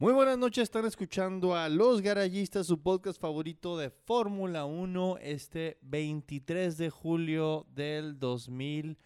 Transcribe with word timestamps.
Muy 0.00 0.14
buenas 0.14 0.38
noches, 0.38 0.62
están 0.62 0.86
escuchando 0.86 1.54
a 1.54 1.68
Los 1.68 2.00
Garayistas, 2.00 2.66
su 2.66 2.80
podcast 2.80 3.20
favorito 3.20 3.76
de 3.76 3.90
Fórmula 3.90 4.64
1, 4.64 5.18
este 5.20 5.76
23 5.82 6.78
de 6.78 6.88
julio 6.88 7.66
del 7.74 8.18
2000, 8.18 8.96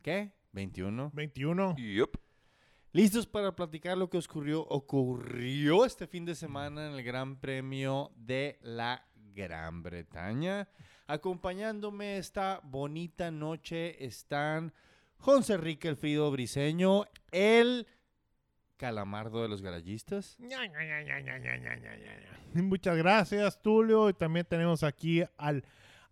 ¿qué? 0.00 0.32
21. 0.52 1.10
21. 1.12 1.76
Yup. 1.76 2.16
Listos 2.92 3.26
para 3.26 3.54
platicar 3.54 3.98
lo 3.98 4.08
que 4.08 4.16
ocurrió, 4.16 4.62
ocurrió 4.62 5.84
este 5.84 6.06
fin 6.06 6.24
de 6.24 6.34
semana 6.34 6.88
en 6.88 6.94
el 6.94 7.02
Gran 7.02 7.38
Premio 7.38 8.10
de 8.16 8.58
la 8.62 9.06
Gran 9.34 9.82
Bretaña. 9.82 10.66
Acompañándome 11.08 12.16
esta 12.16 12.62
bonita 12.64 13.30
noche 13.30 14.02
están 14.02 14.72
José 15.18 15.52
Enrique 15.52 15.88
Elfrido 15.88 16.30
Briseño, 16.30 17.04
el 17.32 17.86
Calamardo 18.76 19.42
de 19.42 19.48
los 19.48 19.62
Garayistas. 19.62 20.36
Muchas 22.54 22.96
gracias, 22.96 23.62
Tulio. 23.62 24.08
Y 24.08 24.14
también 24.14 24.46
tenemos 24.48 24.82
aquí 24.82 25.24
al, 25.36 25.64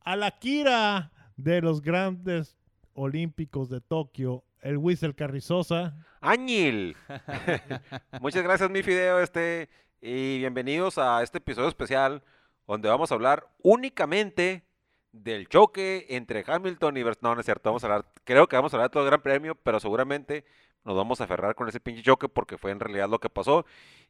a 0.04 1.10
de 1.36 1.62
los 1.62 1.80
grandes 1.82 2.56
olímpicos 2.94 3.68
de 3.70 3.80
Tokio, 3.80 4.44
el 4.60 4.76
Whistle 4.76 5.14
Carrizosa. 5.14 5.96
¡Añil! 6.20 6.96
Muchas 8.20 8.42
gracias, 8.42 8.70
mi 8.70 8.82
fideo, 8.82 9.20
este, 9.20 9.70
y 10.00 10.38
bienvenidos 10.38 10.98
a 10.98 11.22
este 11.22 11.38
episodio 11.38 11.68
especial 11.68 12.22
donde 12.66 12.88
vamos 12.88 13.10
a 13.10 13.14
hablar 13.14 13.48
únicamente 13.62 14.64
del 15.12 15.48
choque 15.48 16.06
entre 16.10 16.44
Hamilton 16.46 16.96
y 16.96 17.02
Verstappen. 17.02 17.30
No, 17.30 17.34
no 17.34 17.40
es 17.40 17.46
cierto, 17.46 17.70
vamos 17.70 17.82
a 17.84 17.86
hablar, 17.86 18.06
creo 18.24 18.46
que 18.46 18.56
vamos 18.56 18.72
a 18.72 18.76
hablar 18.76 18.90
de 18.90 18.92
todo 18.92 19.02
el 19.02 19.10
Gran 19.10 19.22
Premio, 19.22 19.54
pero 19.54 19.80
seguramente 19.80 20.44
nos 20.84 20.96
vamos 20.96 21.20
a 21.20 21.24
aferrar 21.24 21.54
con 21.54 21.68
ese 21.68 21.80
pinche 21.80 22.02
choque 22.02 22.28
porque 22.28 22.58
fue 22.58 22.70
en 22.70 22.80
realidad 22.80 23.08
lo 23.08 23.18
que 23.20 23.28
pasó. 23.30 23.64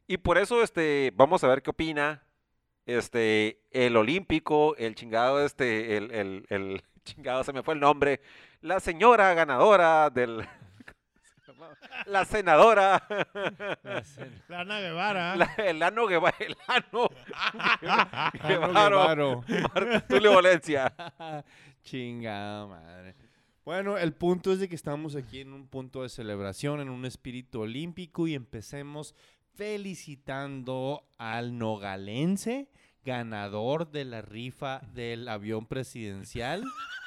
Y 0.07 0.17
por 0.17 0.37
eso, 0.37 0.61
este, 0.63 1.11
vamos 1.15 1.43
a 1.43 1.47
ver 1.47 1.61
qué 1.61 1.69
opina, 1.71 2.23
este, 2.85 3.61
el 3.71 3.95
olímpico, 3.97 4.75
el 4.77 4.95
chingado, 4.95 5.45
este, 5.45 5.97
el, 5.97 6.11
el, 6.11 6.45
el 6.49 6.83
chingado, 7.03 7.43
se 7.43 7.53
me 7.53 7.63
fue 7.63 7.73
el 7.75 7.79
nombre, 7.79 8.21
la 8.61 8.79
señora 8.79 9.33
ganadora 9.33 10.09
del... 10.09 10.47
La 12.05 12.25
senadora, 12.25 13.03
La 14.47 14.59
Ana 14.61 14.79
Guevara. 14.79 15.35
la- 15.35 15.53
el 15.57 15.83
ano 15.83 16.07
Guevara, 16.07 16.35
el 16.39 16.55
ano 16.67 17.07
Guevaro. 17.79 18.71
Guevaro, 18.73 19.43
Mar- 19.47 20.05
Tulio 20.07 20.33
Valencia. 20.35 20.93
Chingada 21.83 22.65
madre. 22.65 23.15
Bueno, 23.71 23.97
el 23.97 24.11
punto 24.11 24.51
es 24.51 24.59
de 24.59 24.67
que 24.67 24.75
estamos 24.75 25.15
aquí 25.15 25.39
en 25.39 25.53
un 25.53 25.65
punto 25.65 26.03
de 26.03 26.09
celebración, 26.09 26.81
en 26.81 26.89
un 26.89 27.05
espíritu 27.05 27.61
olímpico 27.61 28.27
y 28.27 28.35
empecemos 28.35 29.15
felicitando 29.55 31.05
al 31.17 31.57
nogalense, 31.57 32.67
ganador 33.05 33.89
de 33.89 34.03
la 34.03 34.21
rifa 34.21 34.81
del 34.93 35.25
avión 35.29 35.67
presidencial. 35.67 36.65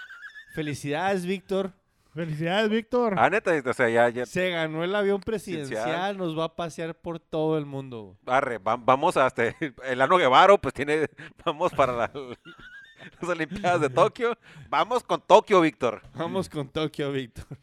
Felicidades, 0.55 1.27
Víctor. 1.27 1.75
Felicidades, 2.15 2.71
Víctor. 2.71 3.17
Ah, 3.19 3.29
neta, 3.29 3.53
o 3.63 3.73
sea, 3.75 3.91
ya, 3.91 4.09
ya, 4.09 4.25
Se 4.25 4.49
ganó 4.49 4.85
el 4.85 4.95
avión 4.95 5.21
presidencial, 5.21 6.17
nos 6.17 6.39
va 6.39 6.45
a 6.45 6.57
pasear 6.57 6.95
por 6.95 7.21
todo 7.21 7.59
el 7.59 7.67
mundo. 7.67 8.17
arre, 8.25 8.57
va- 8.57 8.77
vamos 8.79 9.19
a 9.19 9.27
este, 9.27 9.55
el 9.85 10.01
ano 10.01 10.17
Guevaro, 10.17 10.59
pues 10.59 10.73
tiene, 10.73 11.09
vamos 11.45 11.75
para 11.75 11.93
la- 11.93 12.13
las 13.21 13.31
Olimpiadas 13.31 13.81
de 13.81 13.91
Tokio. 13.91 14.37
Vamos 14.69 15.03
con 15.03 15.21
Tokio, 15.21 15.61
Víctor. 15.61 16.03
Vamos 16.15 16.49
con 16.49 16.69
Tokio, 16.69 17.13
Víctor. 17.13 17.45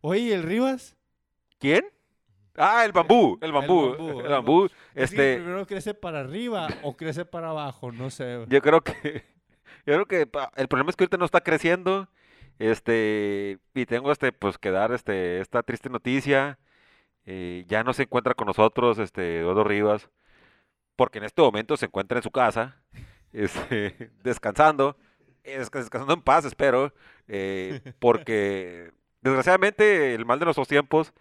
Oye, 0.00 0.34
¿el 0.34 0.42
Rivas? 0.42 0.96
¿Quién? 1.58 1.84
Ah, 2.56 2.84
el 2.84 2.92
bambú, 2.92 3.38
el 3.40 3.52
bambú, 3.52 3.90
bambú, 3.90 4.20
el 4.20 4.26
el 4.26 4.32
bambú. 4.32 4.64
Es 4.66 4.70
que 4.72 5.02
Este, 5.04 5.36
primero 5.36 5.66
crece 5.66 5.94
para 5.94 6.20
arriba 6.20 6.68
o 6.82 6.96
crece 6.96 7.24
para 7.24 7.48
abajo, 7.50 7.92
no 7.92 8.10
sé. 8.10 8.44
yo 8.48 8.60
creo 8.60 8.82
que, 8.82 9.24
yo 9.86 9.94
creo 9.94 10.06
que 10.06 10.28
el 10.56 10.68
problema 10.68 10.90
es 10.90 10.96
que 10.96 11.04
ahorita 11.04 11.16
no 11.16 11.24
está 11.24 11.40
creciendo. 11.40 12.08
Este, 12.58 13.58
y 13.74 13.86
tengo 13.86 14.12
este, 14.12 14.32
pues 14.32 14.58
que 14.58 14.70
dar 14.70 14.92
este, 14.92 15.40
esta 15.40 15.62
triste 15.62 15.88
noticia. 15.88 16.58
Eh, 17.24 17.64
ya 17.68 17.84
no 17.84 17.92
se 17.92 18.02
encuentra 18.02 18.34
con 18.34 18.46
nosotros, 18.48 18.98
este, 18.98 19.40
Eduardo 19.40 19.64
Rivas, 19.64 20.10
porque 21.02 21.18
en 21.18 21.24
este 21.24 21.42
momento 21.42 21.76
se 21.76 21.86
encuentra 21.86 22.16
en 22.18 22.22
su 22.22 22.30
casa, 22.30 22.76
este, 23.32 24.10
descansando, 24.22 24.96
es- 25.42 25.68
descansando 25.68 26.14
en 26.14 26.20
paz, 26.22 26.44
espero, 26.44 26.94
eh, 27.26 27.80
porque 27.98 28.92
desgraciadamente 29.20 30.14
el 30.14 30.24
mal 30.24 30.38
de 30.38 30.44
nuestros 30.44 30.68
tiempos 30.68 31.12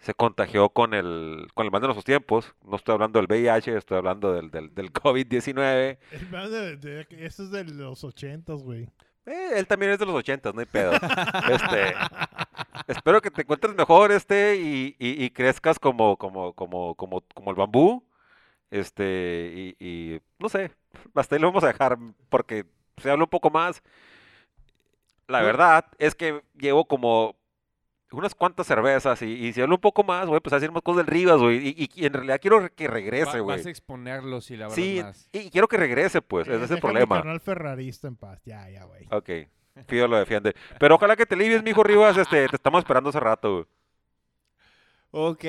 se 0.00 0.14
contagió 0.14 0.70
con 0.70 0.94
el, 0.94 1.48
con 1.52 1.66
el 1.66 1.70
mal 1.70 1.82
de 1.82 1.88
nuestros 1.88 2.06
tiempos. 2.06 2.54
No 2.64 2.76
estoy 2.76 2.94
hablando 2.94 3.18
del 3.18 3.26
VIH, 3.28 3.76
estoy 3.76 3.98
hablando 3.98 4.32
del, 4.32 4.50
del, 4.50 4.74
del 4.74 4.90
COVID-19. 4.90 5.98
El 6.10 6.50
de- 6.50 6.76
de- 6.78 7.06
Eso 7.26 7.42
es 7.42 7.50
de 7.50 7.64
los 7.64 8.04
ochentas, 8.04 8.62
güey. 8.62 8.88
Eh, 9.26 9.50
él 9.56 9.66
también 9.66 9.92
es 9.92 9.98
de 9.98 10.06
los 10.06 10.14
ochentas, 10.14 10.54
no 10.54 10.60
hay 10.60 10.66
pedo. 10.66 10.92
Este, 10.92 11.94
espero 12.86 13.20
que 13.20 13.30
te 13.30 13.42
encuentres 13.42 13.74
mejor, 13.74 14.10
este, 14.12 14.56
y, 14.56 14.96
y- 14.98 15.22
y 15.24 15.28
crezcas 15.30 15.78
como, 15.78 16.16
como, 16.16 16.54
como, 16.54 16.94
como, 16.94 17.20
como 17.34 17.50
el 17.50 17.56
bambú. 17.56 18.02
Este, 18.70 19.74
y, 19.78 19.84
y 19.84 20.20
no 20.38 20.48
sé, 20.48 20.70
hasta 21.14 21.34
ahí 21.36 21.40
lo 21.40 21.48
vamos 21.48 21.64
a 21.64 21.68
dejar 21.68 21.98
porque 22.28 22.64
se 22.98 23.10
habla 23.10 23.24
un 23.24 23.30
poco 23.30 23.50
más. 23.50 23.82
La 25.26 25.38
Pues- 25.38 25.46
verdad 25.46 25.84
es 25.98 26.14
que 26.14 26.42
llevo 26.58 26.86
como 26.86 27.36
unas 28.10 28.34
cuantas 28.34 28.66
cervezas 28.66 29.20
y, 29.20 29.26
y 29.26 29.52
si 29.52 29.60
hablo 29.60 29.74
un 29.74 29.80
poco 29.82 30.02
más, 30.02 30.26
a 30.26 30.32
empezar 30.34 30.56
a 30.56 30.60
decir 30.60 30.72
más 30.72 30.82
cosas 30.82 31.04
del 31.04 31.12
Rivas, 31.14 31.38
güey. 31.40 31.58
Y, 31.68 31.74
y- 31.84 31.90
y 31.94 32.06
en 32.06 32.14
realidad 32.14 32.38
quiero 32.40 32.66
que 32.74 32.88
regrese, 32.88 33.36
Va- 33.38 33.40
güey. 33.40 33.56
vas 33.58 33.66
a 33.66 33.70
exponerlo 33.70 34.40
si 34.40 34.56
la 34.56 34.64
verdad 34.68 34.76
Sí, 34.76 35.00
más. 35.02 35.28
y 35.32 35.50
quiero 35.50 35.68
que 35.68 35.76
regrese, 35.76 36.22
pues, 36.22 36.48
ese 36.48 36.64
es 36.64 36.70
el 36.70 36.80
problema. 36.80 37.20
canal 37.20 37.40
ferrarista 37.40 38.08
en 38.08 38.16
paz. 38.16 38.40
Ya, 38.46 38.68
ya, 38.70 38.84
güey. 38.84 39.06
Ok, 39.10 39.30
Fido 39.86 40.08
lo 40.08 40.16
defiende. 40.18 40.54
Pero 40.80 40.94
ojalá 40.96 41.14
que 41.16 41.24
te 41.26 41.34
alivies, 41.34 41.62
mijo 41.62 41.82
Rivas, 41.84 42.16
este, 42.16 42.48
te 42.48 42.56
estamos 42.56 42.78
esperando 42.80 43.10
hace 43.10 43.20
rato. 43.20 43.52
güey. 43.52 43.66
Ok, 45.10 45.44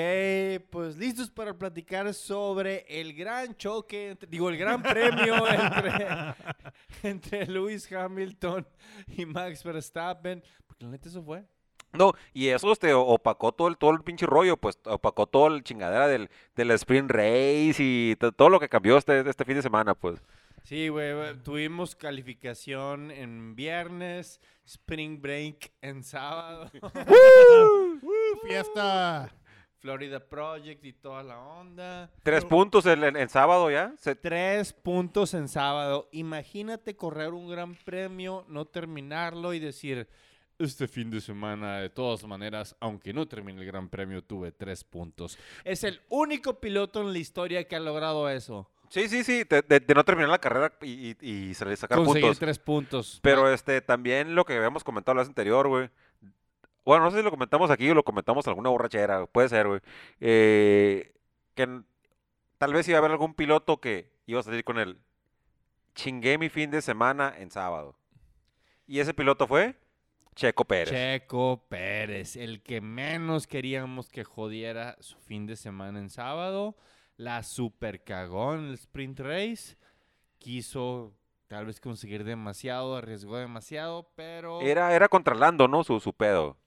pues 0.69 0.95
listos 0.97 1.29
para 1.29 1.53
platicar 1.53 2.13
sobre 2.13 2.85
el 2.87 3.13
gran 3.13 3.55
choque, 3.57 4.11
entre- 4.11 4.29
digo, 4.29 4.49
el 4.49 4.57
gran 4.57 4.81
premio 4.81 5.35
entre, 5.49 6.07
entre 7.03 7.45
Lewis 7.47 7.91
Hamilton 7.91 8.65
y 9.07 9.25
Max 9.25 9.63
Verstappen. 9.63 10.41
Porque 10.65 10.85
la 10.85 10.91
neta 10.91 11.09
eso 11.09 11.21
fue. 11.21 11.43
No, 11.91 12.13
y 12.33 12.47
eso 12.49 12.71
este, 12.71 12.93
opacó 12.93 13.51
todo 13.51 13.67
el, 13.67 13.75
todo 13.77 13.91
el 13.91 14.01
pinche 14.03 14.25
rollo, 14.27 14.55
pues 14.57 14.79
opacó 14.85 15.25
todo 15.27 15.47
el 15.47 15.63
chingadera 15.63 16.07
del, 16.07 16.29
del 16.55 16.71
sprint 16.71 17.09
race 17.11 17.75
y 17.79 18.15
to- 18.17 18.31
todo 18.31 18.47
lo 18.49 18.59
que 18.59 18.69
cambió 18.69 18.95
este, 18.97 19.27
este 19.27 19.43
fin 19.43 19.55
de 19.55 19.61
semana, 19.63 19.93
pues. 19.95 20.21
Sí, 20.63 20.87
güey, 20.89 21.13
tuvimos 21.43 21.95
calificación 21.95 23.09
en 23.11 23.55
viernes, 23.55 24.39
spring 24.65 25.19
break 25.19 25.71
en 25.81 26.03
sábado, 26.03 26.69
¡Uh, 28.01 28.47
fiesta! 28.47 29.33
Florida 29.79 30.19
Project 30.19 30.83
y 30.85 30.93
toda 30.93 31.23
la 31.23 31.39
onda. 31.39 32.09
Tres 32.23 32.43
puntos 32.45 32.85
el, 32.85 33.03
el- 33.03 33.15
el 33.15 33.29
sábado 33.29 33.71
ya. 33.71 33.93
Se- 33.97 34.15
Tres 34.15 34.73
puntos 34.73 35.33
en 35.33 35.47
sábado. 35.47 36.09
Imagínate 36.11 36.95
correr 36.95 37.29
un 37.33 37.49
gran 37.49 37.75
premio, 37.75 38.45
no 38.49 38.65
terminarlo 38.65 39.53
y 39.53 39.59
decir, 39.59 40.07
este 40.57 40.87
fin 40.89 41.09
de 41.09 41.21
semana, 41.21 41.77
de 41.79 41.89
todas 41.89 42.25
maneras, 42.27 42.75
aunque 42.81 43.13
no 43.13 43.25
termine 43.27 43.61
el 43.61 43.65
gran 43.67 43.87
premio, 43.87 44.21
tuve 44.21 44.51
tres 44.51 44.83
puntos. 44.83 45.37
Es 45.63 45.85
el 45.85 46.01
único 46.09 46.59
piloto 46.59 46.99
en 47.01 47.13
la 47.13 47.19
historia 47.19 47.65
que 47.65 47.77
ha 47.77 47.79
logrado 47.79 48.27
eso. 48.29 48.69
sí, 48.89 49.07
sí, 49.07 49.23
sí, 49.23 49.43
de, 49.45 49.61
de- 49.61 49.79
de 49.79 49.93
no 49.93 50.03
terminar 50.03 50.29
la 50.29 50.39
carrera 50.39 50.73
y, 50.81 51.11
y, 51.11 51.49
y 51.49 51.53
sacar 51.53 51.97
Conseguir 51.99 52.21
puntos. 52.23 52.39
tres 52.39 52.59
puntos. 52.59 53.19
Pero 53.21 53.49
este, 53.53 53.79
también 53.81 54.35
lo 54.35 54.43
que 54.43 54.53
habíamos 54.57 54.83
comentado 54.83 55.15
la 55.15 55.21
vez 55.21 55.29
anterior, 55.29 55.67
güey. 55.69 55.89
Bueno, 56.89 57.03
no 57.03 57.11
sé 57.11 57.17
si 57.17 57.23
lo 57.23 57.29
comentamos 57.29 57.69
aquí 57.69 57.87
o 57.87 57.93
lo 57.93 58.01
comentamos 58.01 58.47
en 58.47 58.49
alguna 58.49 58.71
borrachera, 58.71 59.27
puede 59.27 59.47
ser, 59.47 59.67
güey. 59.67 59.79
eh, 60.19 61.13
que 61.53 61.81
tal 62.57 62.73
vez 62.73 62.87
iba 62.87 62.97
a 62.97 62.99
haber 62.99 63.11
algún 63.11 63.35
piloto 63.35 63.79
que 63.79 64.09
iba 64.25 64.39
a 64.39 64.43
salir 64.43 64.63
con 64.63 64.79
el 64.79 64.97
chingué 65.93 66.39
mi 66.39 66.49
fin 66.49 66.71
de 66.71 66.81
semana 66.81 67.31
en 67.37 67.51
sábado. 67.51 67.95
Y 68.87 69.01
ese 69.01 69.13
piloto 69.13 69.45
fue 69.45 69.75
Checo 70.33 70.65
Pérez. 70.65 70.89
Checo 70.89 71.63
Pérez, 71.69 72.35
el 72.35 72.63
que 72.63 72.81
menos 72.81 73.45
queríamos 73.45 74.09
que 74.09 74.23
jodiera 74.23 74.97
su 74.99 75.19
fin 75.19 75.45
de 75.45 75.57
semana 75.57 75.99
en 75.99 76.09
sábado, 76.09 76.75
la 77.17 77.43
super 77.43 78.03
cagó 78.03 78.55
en 78.55 78.61
el 78.61 78.73
sprint 78.73 79.19
race, 79.19 79.77
quiso 80.39 81.13
tal 81.47 81.67
vez 81.67 81.79
conseguir 81.79 82.23
demasiado, 82.23 82.95
arriesgó 82.95 83.37
demasiado, 83.37 84.09
pero 84.15 84.61
Era, 84.61 84.95
era 84.95 85.07
contra 85.07 85.35
Lando, 85.35 85.67
¿no? 85.67 85.83
Su, 85.83 85.99
su 85.99 86.13
pedo. 86.13 86.57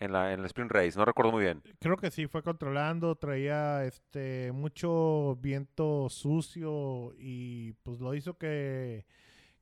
En 0.00 0.12
la, 0.12 0.32
en 0.32 0.38
el 0.40 0.46
sprint 0.46 0.70
race, 0.70 0.96
no 0.96 1.04
recuerdo 1.04 1.32
muy 1.32 1.42
bien. 1.42 1.60
Creo 1.80 1.96
que 1.96 2.10
sí, 2.12 2.28
fue 2.28 2.42
controlando, 2.44 3.16
traía 3.16 3.84
este 3.84 4.52
mucho 4.52 5.36
viento 5.40 6.08
sucio 6.08 7.14
y 7.18 7.72
pues 7.82 7.98
lo 7.98 8.14
hizo 8.14 8.38
que, 8.38 9.06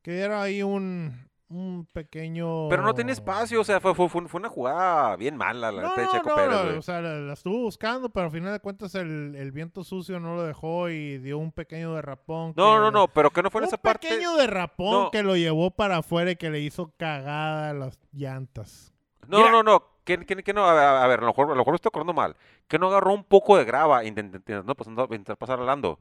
que 0.03 0.13
diera 0.13 0.43
ahí 0.43 0.63
un, 0.63 1.31
un 1.49 1.89
pequeño... 1.91 2.69
Pero 2.69 2.83
no 2.83 2.93
tiene 2.95 3.13
espacio, 3.13 3.63
o 3.63 3.65
sea, 3.65 3.81
fue, 3.81 3.95
fue, 3.95 4.09
fue 4.11 4.39
una 4.39 4.51
jugada 4.51 5.17
bien 5.17 5.39
mala 5.39 5.73
la 5.73 5.81
No, 5.81 5.95
de 5.97 6.07
Checo 6.09 6.29
no, 6.29 6.35
Pérez, 6.35 6.51
no, 6.51 6.65
güey. 6.65 6.77
o 6.77 6.83
sea, 6.83 7.01
la, 7.01 7.15
la 7.15 7.33
estuvo 7.33 7.59
buscando, 7.61 8.11
pero 8.11 8.27
al 8.27 8.33
final 8.33 8.53
de 8.53 8.61
cuentas 8.61 8.95
el, 8.95 9.35
el 9.37 9.53
viento 9.53 9.85
sucio 9.85 10.21
no 10.21 10.35
lo 10.37 10.43
dejó 10.43 10.91
y 10.91 11.17
dio 11.17 11.39
un 11.39 11.51
pequeño 11.51 11.95
derrapón. 11.95 12.53
No, 12.59 12.75
que- 12.75 12.81
no, 12.81 12.91
no, 12.91 13.09
pero 13.09 13.31
que 13.31 13.43
no 13.43 13.49
fue 13.51 13.61
en 13.61 13.65
un 13.65 13.69
esa 13.69 13.79
parte. 13.79 14.09
pequeño 14.09 14.37
derrapón 14.37 15.05
No. 15.05 15.11
que 15.11 15.23
lo 15.23 15.35
llevó 15.35 15.71
para 15.71 15.97
afuera 15.97 16.33
y 16.33 16.37
que 16.37 16.51
le 16.51 16.61
hizo 16.61 16.93
cagada 16.99 17.73
las 17.73 17.99
llantas. 18.13 18.93
No, 19.27 19.39
Mira. 19.39 19.51
no, 19.51 19.63
no. 19.63 19.96
Que, 20.07 20.25
que- 20.25 20.43
que 20.43 20.53
no, 20.55 20.65
a 20.65 20.73
ver, 20.73 20.85
a 20.85 21.07
ver, 21.07 21.19
a 21.19 21.23
lo 21.23 21.27
mejor, 21.29 21.47
a 21.47 21.51
lo 21.51 21.57
mejor 21.57 21.73
me 21.73 21.77
estoy 21.77 21.89
acordando 21.91 22.15
mal. 22.15 22.37
Que 22.69 22.79
no 22.79 22.87
agarró 22.87 23.13
un 23.13 23.25
poco 23.25 23.59
de 23.59 23.65
grava 23.65 24.05
intentando 24.05 24.63
no, 24.63 24.75
pues, 24.75 24.89
no, 24.89 25.03
intentar 25.05 25.37
pasar 25.37 25.59
al 25.61 25.67
Lando. 25.67 26.01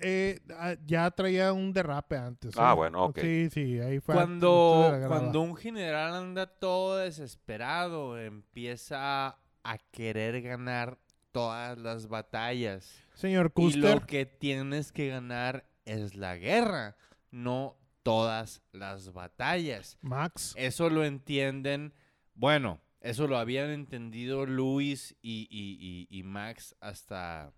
Eh, 0.00 0.40
ah, 0.58 0.74
ya 0.84 1.10
traía 1.10 1.52
un 1.52 1.72
derrape 1.72 2.16
antes. 2.16 2.54
Ah, 2.58 2.72
¿eh? 2.72 2.74
bueno, 2.74 3.04
ok. 3.04 3.18
Sí, 3.20 3.48
sí, 3.50 3.80
ahí 3.80 4.00
fue. 4.00 4.14
Cuando, 4.14 4.92
cuando 5.06 5.40
un 5.40 5.56
general 5.56 6.14
anda 6.14 6.46
todo 6.46 6.98
desesperado, 6.98 8.18
empieza 8.18 9.38
a 9.64 9.78
querer 9.92 10.42
ganar 10.42 10.98
todas 11.32 11.78
las 11.78 12.08
batallas. 12.08 13.02
Señor 13.14 13.46
Y 13.46 13.50
Custer, 13.50 14.00
lo 14.00 14.06
que 14.06 14.26
tienes 14.26 14.92
que 14.92 15.08
ganar 15.08 15.64
es 15.84 16.14
la 16.14 16.36
guerra, 16.36 16.96
no 17.30 17.76
todas 18.02 18.62
las 18.72 19.12
batallas. 19.12 19.96
Max. 20.02 20.52
Eso 20.56 20.90
lo 20.90 21.04
entienden, 21.04 21.94
bueno, 22.34 22.80
eso 23.08 23.26
lo 23.26 23.38
habían 23.38 23.70
entendido 23.70 24.46
Luis 24.46 25.16
y, 25.22 25.46
y- 25.50 26.06
y- 26.10 26.18
y 26.18 26.22
Max 26.22 26.74
hasta, 26.80 27.52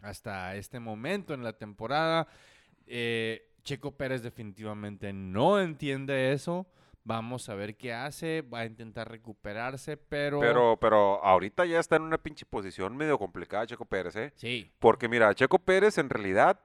hasta 0.00 0.56
este 0.56 0.80
momento 0.80 1.34
en 1.34 1.42
la 1.42 1.52
temporada. 1.54 2.28
Eh, 2.86 3.44
Checo 3.64 3.96
Pérez 3.96 4.22
definitivamente 4.22 5.12
no 5.12 5.60
entiende 5.60 6.32
eso. 6.32 6.66
Vamos 7.04 7.48
a 7.48 7.54
ver 7.54 7.76
qué 7.76 7.92
hace. 7.92 8.42
Va 8.42 8.60
a 8.60 8.66
intentar 8.66 9.10
recuperarse, 9.10 9.96
pero... 9.96 10.40
Pero, 10.40 10.78
pero 10.80 11.24
ahorita 11.24 11.64
ya 11.64 11.80
está 11.80 11.96
en 11.96 12.02
una 12.02 12.18
pinche 12.18 12.44
posición 12.46 12.96
medio 12.96 13.18
complicada 13.18 13.66
Checo 13.66 13.84
Pérez, 13.86 14.14
¿eh? 14.16 14.32
Sí, 14.36 14.70
Porque 14.78 15.08
mira, 15.08 15.34
Checo 15.34 15.58
Pérez 15.58 15.96
en 15.98 16.10
realidad, 16.10 16.60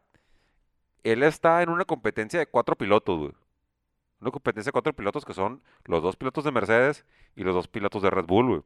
él 1.03 1.23
está 1.23 1.61
en 1.63 1.69
una 1.69 1.85
competencia 1.85 2.39
de 2.39 2.47
cuatro 2.47 2.75
pilotos, 2.75 3.19
güey. 3.19 3.31
Una 4.23 4.31
competencia 4.31 4.69
de 4.69 4.73
cuatro 4.73 4.93
pilotos 4.93 5.25
que 5.25 5.33
son 5.33 5.61
los 5.85 6.01
dos 6.01 6.15
pilotos 6.15 6.43
de 6.45 6.51
Mercedes 6.51 7.05
y 7.35 7.43
los 7.43 7.53
dos 7.53 7.67
pilotos 7.67 8.01
de 8.01 8.09
Red 8.09 8.25
Bull, 8.25 8.47
güey. 8.47 8.61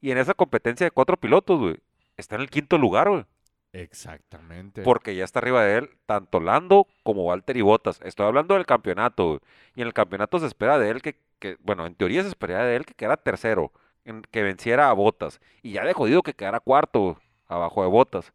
Y 0.00 0.10
en 0.12 0.18
esa 0.18 0.34
competencia 0.34 0.86
de 0.86 0.90
cuatro 0.92 1.16
pilotos, 1.16 1.58
güey, 1.58 1.80
está 2.16 2.36
en 2.36 2.42
el 2.42 2.48
quinto 2.50 2.78
lugar, 2.78 3.08
güey. 3.10 3.24
exactamente. 3.72 4.82
Porque 4.82 5.14
ya 5.14 5.24
está 5.24 5.38
arriba 5.40 5.64
de 5.64 5.78
él 5.78 5.90
tanto 6.06 6.40
Lando 6.40 6.86
como 7.02 7.24
Valtteri 7.24 7.62
Bottas. 7.62 8.00
Estoy 8.02 8.26
hablando 8.26 8.54
del 8.54 8.66
campeonato, 8.66 9.26
güey. 9.26 9.40
Y 9.74 9.80
en 9.82 9.86
el 9.88 9.92
campeonato 9.94 10.38
se 10.38 10.46
espera 10.46 10.78
de 10.78 10.90
él 10.90 11.02
que, 11.02 11.18
que- 11.38 11.56
bueno, 11.60 11.86
en 11.86 11.94
teoría 11.94 12.22
se 12.22 12.28
esperaría 12.28 12.64
de 12.64 12.76
él 12.76 12.86
que 12.86 12.94
quedara 12.94 13.16
tercero, 13.16 13.72
en- 14.04 14.22
que 14.30 14.42
venciera 14.42 14.90
a 14.90 14.92
Bottas. 14.92 15.40
Y 15.62 15.72
ya 15.72 15.84
de 15.84 15.92
jodido 15.92 16.22
que 16.22 16.34
quedara 16.34 16.60
cuarto, 16.60 17.00
güey, 17.00 17.16
abajo 17.48 17.82
de 17.82 17.88
Bottas. 17.88 18.32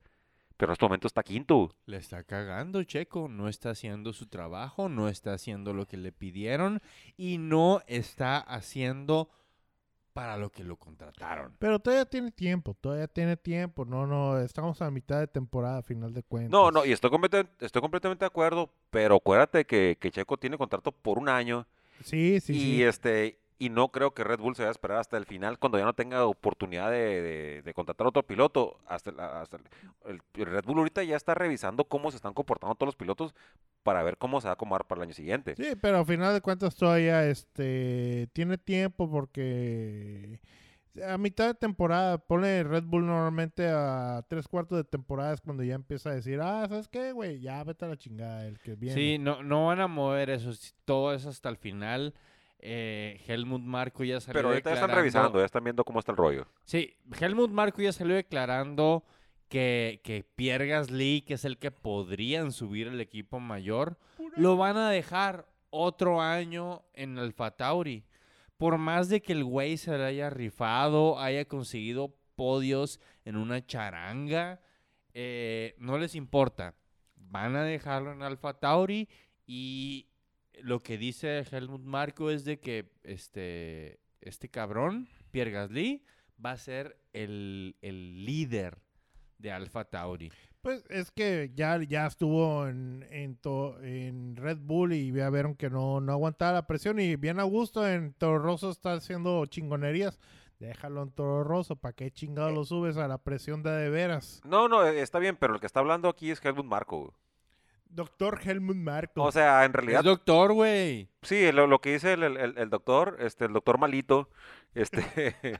Pero 0.57 0.71
en 0.71 0.73
este 0.73 0.85
momento 0.85 1.07
está 1.07 1.21
quinto. 1.23 1.75
Le 1.85 1.97
está 1.97 2.23
cagando 2.23 2.81
Checo, 2.83 3.27
no 3.27 3.49
está 3.49 3.71
haciendo 3.71 4.13
su 4.13 4.27
trabajo, 4.27 4.87
no 4.89 5.09
está 5.09 5.33
haciendo 5.33 5.73
lo 5.73 5.85
que 5.85 5.97
le 5.97 6.11
pidieron 6.11 6.81
y 7.17 7.37
no 7.37 7.81
está 7.87 8.37
haciendo 8.39 9.29
para 10.13 10.37
lo 10.37 10.49
que 10.49 10.63
lo 10.63 10.77
contrataron. 10.77 11.53
Pero 11.59 11.79
todavía 11.79 12.05
tiene 12.05 12.31
tiempo, 12.31 12.73
todavía 12.79 13.07
tiene 13.07 13.35
tiempo. 13.35 13.83
No, 13.83 14.07
no, 14.07 14.39
estamos 14.39 14.81
a 14.81 14.89
mitad 14.89 15.19
de 15.19 15.27
temporada, 15.27 15.79
a 15.79 15.83
final 15.83 16.13
de 16.13 16.23
cuentas. 16.23 16.51
No, 16.51 16.71
no, 16.71 16.85
y 16.85 16.93
estoy, 16.93 17.09
completamente- 17.09 17.65
estoy 17.65 17.81
completamente 17.81 18.23
de 18.23 18.27
acuerdo, 18.27 18.71
pero 18.89 19.15
acuérdate 19.17 19.65
que, 19.65 19.97
que 19.99 20.11
Checo 20.11 20.37
tiene 20.37 20.57
contrato 20.57 20.93
por 20.93 21.17
un 21.19 21.27
año 21.27 21.67
Sí, 22.01 22.39
sí, 22.39 22.53
y 22.53 22.59
sí. 22.59 22.83
este 22.83 23.39
y 23.57 23.69
no 23.69 23.89
creo 23.89 24.13
que 24.13 24.23
Red 24.23 24.39
Bull 24.39 24.55
se 24.55 24.63
vaya 24.63 24.69
a 24.69 24.71
esperar 24.71 24.97
hasta 24.97 25.15
el 25.17 25.25
final 25.25 25.57
cuando 25.59 25.77
ya 25.77 25.85
no 25.85 25.93
tenga 25.93 26.25
oportunidad 26.25 26.91
de, 26.91 27.21
de- 27.21 27.61
de 27.61 27.73
contratar 27.73 28.05
otro 28.07 28.23
piloto. 28.23 28.79
Hasta, 28.87 29.11
el- 29.11 29.19
hasta 29.19 29.57
el, 30.05 30.21
el 30.33 30.45
Red 30.45 30.65
Bull 30.65 30.79
ahorita 30.79 31.03
ya 31.03 31.15
está 31.15 31.33
revisando 31.35 31.85
cómo 31.85 32.11
se 32.11 32.17
están 32.17 32.33
comportando 32.33 32.75
todos 32.75 32.87
los 32.89 32.95
pilotos 32.95 33.33
para 33.83 34.03
ver 34.03 34.17
cómo 34.17 34.41
se 34.41 34.47
va 34.47 34.51
a 34.51 34.53
acomodar 34.55 34.85
para 34.85 34.99
el 34.99 35.03
año 35.07 35.13
siguiente. 35.13 35.55
Sí, 35.55 35.75
pero 35.81 35.99
a 35.99 36.05
final 36.05 36.33
de 36.33 36.41
cuentas 36.41 36.75
todavía 36.75 37.25
este 37.27 38.27
tiene 38.33 38.57
tiempo 38.57 39.09
porque 39.09 40.39
a 41.07 41.17
mitad 41.17 41.47
de 41.47 41.53
temporada 41.53 42.17
pone 42.17 42.63
Red 42.63 42.83
Bull 42.83 43.05
normalmente 43.05 43.67
a 43.69 44.23
tres 44.29 44.47
cuartos 44.47 44.77
de 44.77 44.83
temporada 44.85 45.33
es 45.33 45.41
cuando 45.41 45.61
ya 45.63 45.75
empieza 45.75 46.09
a 46.09 46.15
decir, 46.15 46.39
ah, 46.41 46.65
¿sabes 46.69 46.87
qué, 46.87 47.11
güey? 47.11 47.39
Ya 47.41 47.63
vete 47.63 47.83
a 47.85 47.89
la 47.89 47.97
chingada, 47.97 48.45
el 48.47 48.59
que 48.59 48.75
viene. 48.75 48.95
Sí, 48.95 49.17
no, 49.17 49.43
no 49.43 49.67
van 49.67 49.81
a 49.81 49.87
mover 49.87 50.29
eso, 50.29 50.53
si- 50.53 50.71
todo 50.85 51.13
eso 51.13 51.29
hasta 51.29 51.49
el 51.49 51.57
final. 51.57 52.13
Eh, 52.59 53.21
Helmut 53.27 53.61
Marco 53.61 54.03
ya 54.03 54.19
salió 54.19 54.39
Pero 54.39 54.49
ahorita 54.49 54.69
ya 54.71 54.75
están 54.75 54.91
revisando, 54.91 55.39
ya 55.39 55.45
están 55.45 55.63
viendo 55.63 55.83
cómo 55.83 55.99
está 55.99 56.11
el 56.11 56.17
rollo. 56.17 56.47
Sí, 56.63 56.95
Helmut 57.19 57.51
Marco 57.51 57.81
ya 57.81 57.91
salió 57.91 58.15
declarando 58.15 59.03
que, 59.49 60.01
que 60.03 60.23
Pierre 60.23 60.67
Gasly, 60.67 61.21
que 61.21 61.35
es 61.35 61.45
el 61.45 61.57
que 61.57 61.71
podrían 61.71 62.51
subir 62.51 62.87
el 62.87 62.99
equipo 63.01 63.39
mayor, 63.39 63.97
lo 64.35 64.57
van 64.57 64.77
a 64.77 64.89
dejar 64.89 65.47
otro 65.69 66.21
año 66.21 66.83
en 66.93 67.19
Alfa 67.19 67.51
Tauri. 67.51 68.05
Por 68.57 68.77
más 68.77 69.09
de 69.09 69.21
que 69.21 69.33
el 69.33 69.43
güey 69.43 69.77
se 69.77 69.97
le 69.97 70.05
haya 70.05 70.29
rifado, 70.29 71.19
haya 71.19 71.45
conseguido 71.45 72.15
podios 72.35 72.99
en 73.25 73.35
una 73.35 73.65
charanga, 73.65 74.61
eh, 75.13 75.75
no 75.77 75.97
les 75.97 76.15
importa. 76.15 76.75
Van 77.15 77.55
a 77.55 77.63
dejarlo 77.63 78.11
en 78.11 78.21
Alfa 78.21 78.53
Tauri 78.53 79.09
y 79.45 80.07
lo 80.61 80.81
que 80.81 80.97
dice 80.97 81.43
Helmut 81.51 81.83
Marco 81.83 82.29
es 82.29 82.45
de 82.45 82.59
que 82.59 82.91
este, 83.03 83.99
este 84.21 84.49
cabrón, 84.49 85.07
Pierre 85.31 85.51
Gasly, 85.51 86.03
va 86.43 86.51
a 86.51 86.57
ser 86.57 86.97
el, 87.13 87.75
el 87.81 88.25
líder 88.25 88.77
de 89.37 89.51
Alfa 89.51 89.85
Tauri. 89.85 90.31
Pues 90.61 90.83
es 90.89 91.11
que 91.11 91.51
ya, 91.53 91.81
ya 91.83 92.07
estuvo 92.07 92.67
en, 92.67 93.05
en, 93.11 93.35
to- 93.35 93.79
en 93.83 94.35
Red 94.35 94.57
Bull 94.61 94.93
y 94.93 95.11
ya 95.11 95.29
vieron 95.29 95.55
que 95.55 95.69
no, 95.69 96.01
no 96.01 96.11
aguantaba 96.11 96.53
la 96.53 96.65
presión 96.67 96.99
y 96.99 97.15
bien 97.17 97.39
a 97.39 97.43
gusto 97.43 97.87
en 97.87 98.13
Toro 98.13 98.39
Rosso 98.39 98.71
está 98.71 98.93
haciendo 98.93 99.45
chingonerías. 99.45 100.19
Déjalo 100.57 101.03
en 101.03 101.11
Toro 101.11 101.43
Rosso, 101.43 101.75
¿para 101.75 101.93
qué 101.93 102.09
chingado 102.11 102.49
lo 102.49 102.63
subes 102.63 102.97
a 102.97 103.07
la 103.07 103.17
presión 103.17 103.61
de 103.61 103.71
de 103.71 103.89
veras? 103.89 104.41
No, 104.45 104.67
no, 104.69 104.87
eh, 104.87 105.01
está 105.01 105.19
bien, 105.19 105.35
pero 105.35 105.53
el 105.53 105.59
que 105.59 105.65
está 105.67 105.81
hablando 105.81 106.07
aquí 106.09 106.31
es 106.31 106.43
Helmut 106.43 106.65
Marco. 106.65 107.13
Doctor 107.95 108.39
Helmut 108.43 108.75
Marco. 108.75 109.23
O 109.23 109.31
sea, 109.31 109.63
en 109.65 109.71
Es 109.71 109.75
realidad 109.75 110.03
doctor, 110.03 110.53
güey. 110.53 111.09
Sí, 111.21 111.51
lo, 111.51 111.67
lo 111.67 111.79
que 111.79 111.93
dice 111.93 112.13
el, 112.13 112.23
el- 112.23 112.37
el- 112.37 112.57
el 112.57 112.69
doctor, 112.69 113.17
este, 113.19 113.45
el 113.45 113.53
doctor 113.53 113.77
malito, 113.77 114.29
este, 114.73 114.99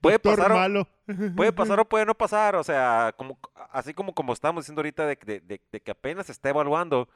puede 0.00 0.16
Doctor 0.18 0.36
pasar, 0.36 0.52
o, 0.52 0.54
malo. 0.54 0.88
puede 1.36 1.52
pasar 1.52 1.80
o 1.80 1.84
puede 1.88 2.06
no 2.06 2.14
pasar, 2.14 2.56
o 2.56 2.64
sea, 2.64 3.14
como, 3.16 3.38
así 3.70 3.94
como, 3.94 4.14
como 4.14 4.32
estamos 4.32 4.64
diciendo 4.64 4.80
ahorita 4.80 5.06
de, 5.06 5.16
de- 5.24 5.40
de- 5.40 5.60
de 5.70 5.80
que 5.80 5.90
apenas 5.90 6.26
se 6.26 6.32
está 6.32 6.48
evaluando, 6.50 7.08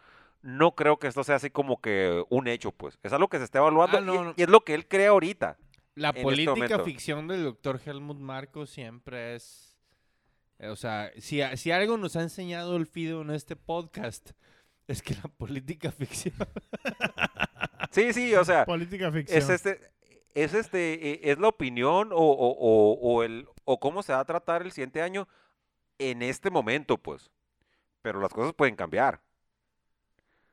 no 0.42 0.75
creo 0.75 0.99
que 0.99 1.06
esto 1.08 1.25
sea 1.25 1.37
así 1.37 1.50
como 1.50 1.80
que 1.80 2.25
un 2.28 2.46
hecho, 2.49 2.70
pues, 2.70 2.99
es 3.02 3.12
algo 3.12 3.28
que 3.28 3.38
se 3.38 3.44
está 3.44 3.58
evaluando 3.58 3.99
Ah, 3.99 4.00
no, 4.00 4.14
y, 4.14 4.18
no. 4.18 4.34
y 4.37 4.42
es 4.42 4.49
lo 4.49 4.61
que 4.61 4.75
él 4.75 4.87
cree 4.87 5.06
ahorita. 5.08 5.56
La 5.96 6.11
este 6.11 6.23
política 6.23 6.78
ficción 6.80 7.28
del 7.28 7.44
doctor 7.44 7.80
Helmut 7.84 8.18
Marco 8.18 8.66
siempre 8.66 9.34
es... 9.37 9.74
eh, 10.58 10.68
O 10.68 10.76
sea, 10.76 11.11
si, 11.18 11.42
a- 11.42 11.56
si 11.56 11.70
algo 11.70 11.96
nos 11.96 12.16
ha 12.16 12.23
enseñado 12.23 12.76
el 12.76 12.87
Fido 12.87 13.23
en 13.23 13.30
este 13.30 13.56
podcast, 13.56 14.30
es 14.87 15.02
que 15.02 15.14
la 15.14 15.23
política 15.37 15.90
ficción... 15.92 16.34
Sí, 17.90 18.12
sí, 18.12 18.34
o 18.34 18.44
sea, 18.44 18.64
Política 18.64 19.12
ficción. 19.12 19.38
es 19.38 19.49
este, 19.49 19.80
es 20.34 20.52
este, 20.52 21.12
eh, 21.12 21.20
es 21.30 21.38
la 21.38 21.46
opinión 21.49 22.11
o, 22.12 22.16
o, 22.16 22.49
o, 22.58 22.92
o 23.00 23.23
el, 23.23 23.46
o 23.64 23.78
cómo 23.78 24.02
se 24.02 24.12
va 24.12 24.18
a 24.18 24.25
tratar 24.25 24.62
el 24.62 24.73
siguiente 24.73 25.00
año 25.00 25.28
en 25.99 26.23
este 26.23 26.50
momento, 26.50 26.99
pues, 26.99 27.30
pero 28.02 28.20
las 28.20 28.32
cosas 28.32 28.52
pueden 28.52 28.75
cambiar. 28.75 29.20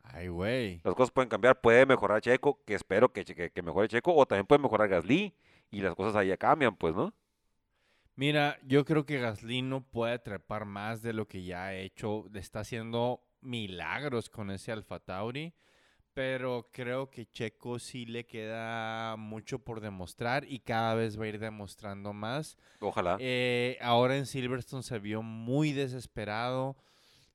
Ay, 0.03 0.27
güey. 0.27 0.81
Las 0.83 0.93
cosas 0.93 1.09
pueden 1.11 1.29
cambiar, 1.29 1.59
puede 1.61 1.85
mejorar 1.87 2.21
Checo, 2.21 2.59
que 2.63 2.75
espero 2.75 3.11
que, 3.11 3.25
que, 3.25 3.49
que 3.49 3.61
mejore 3.63 3.87
Checo, 3.87 4.13
o 4.13 4.25
también 4.27 4.45
puede 4.45 4.61
mejorar 4.61 4.87
Gasly, 4.87 5.33
y 5.71 5.81
las 5.81 5.95
cosas 5.95 6.15
ahí 6.15 6.27
ya 6.27 6.37
cambian, 6.37 6.75
pues, 6.75 6.93
¿no? 6.93 7.11
Mira, 8.15 8.59
yo 8.63 8.85
creo 8.85 9.05
que 9.05 9.19
Gasly 9.19 9.61
no 9.61 9.81
puede 9.81 10.19
trepar 10.19 10.65
más 10.65 11.01
de 11.01 11.13
lo 11.13 11.27
que 11.27 11.43
ya 11.43 11.65
ha 11.65 11.75
hecho. 11.75 12.25
Está 12.33 12.59
haciendo 12.59 13.23
milagros 13.41 14.29
con 14.29 14.51
ese 14.51 14.71
Alfa 14.71 14.99
Tauri. 14.99 15.53
Pero 16.13 16.67
creo 16.73 17.09
que 17.09 17.25
Checo 17.25 17.79
sí 17.79 18.05
le 18.05 18.25
queda 18.25 19.15
mucho 19.15 19.59
por 19.59 19.79
demostrar 19.79 20.43
y 20.45 20.59
cada 20.59 20.93
vez 20.93 21.17
va 21.17 21.23
a 21.23 21.27
ir 21.29 21.39
demostrando 21.39 22.11
más. 22.11 22.57
Ojalá. 22.81 23.15
Eh, 23.19 23.77
ahora 23.81 24.17
en 24.17 24.25
Silverstone 24.25 24.83
se 24.83 24.99
vio 24.99 25.21
muy 25.21 25.71
desesperado. 25.71 26.75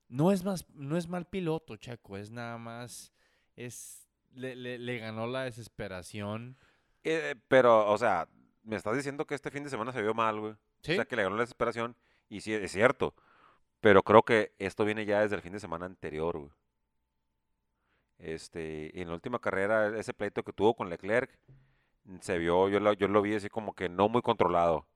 No 0.09 0.31
es 0.31 0.45
más, 0.45 0.69
no 0.75 0.99
es 0.99 1.09
mal 1.09 1.27
piloto, 1.27 1.77
Checo, 1.77 2.19
es 2.19 2.31
nada 2.31 2.59
más, 2.59 3.13
es 3.57 4.07
le, 4.35 4.55
le- 4.55 4.79
le 4.79 4.99
ganó 4.99 5.27
la 5.27 5.45
desesperación. 5.45 6.57
Eh, 7.03 7.35
pero, 7.49 7.91
o 7.91 7.97
sea, 7.97 8.29
me 8.63 8.77
estás 8.77 8.95
diciendo 8.95 9.27
que 9.27 9.35
este 9.35 9.51
fin 9.51 9.65
de 9.65 9.71
semana 9.71 9.91
se 9.91 10.03
vio 10.03 10.13
mal, 10.13 10.39
güey. 10.39 10.55
Sí, 10.87 10.93
O 10.93 10.97
sea, 10.97 11.05
que 11.07 11.17
le 11.17 11.23
ganó 11.25 11.37
la 11.37 11.43
desesperación, 11.43 11.97
y 12.29 12.41
sí, 12.41 12.53
es 12.55 12.73
cierto. 12.73 13.15
Pero 13.81 14.03
creo 14.03 14.23
que 14.25 14.55
esto 14.59 14.85
viene 14.85 15.07
ya 15.07 15.23
desde 15.23 15.37
el 15.37 15.43
fin 15.43 15.53
de 15.55 15.61
semana 15.61 15.87
anterior, 15.87 16.39
güey. 16.39 16.51
Este, 18.19 19.01
en 19.01 19.09
la 19.09 19.15
última 19.15 19.39
carrera, 19.39 19.99
ese 19.99 20.15
pleito 20.15 20.43
que 20.43 20.53
tuvo 20.53 20.75
con 20.75 20.89
Leclerc, 20.89 21.39
se 22.21 22.39
vio, 22.39 22.69
yo 22.69 22.81
lo, 22.81 22.93
yo 22.95 23.09
lo 23.09 23.23
vi 23.23 23.35
así 23.35 23.49
como 23.51 23.75
que 23.75 23.89
no 23.89 24.09
muy 24.09 24.23
controlado. 24.23 24.87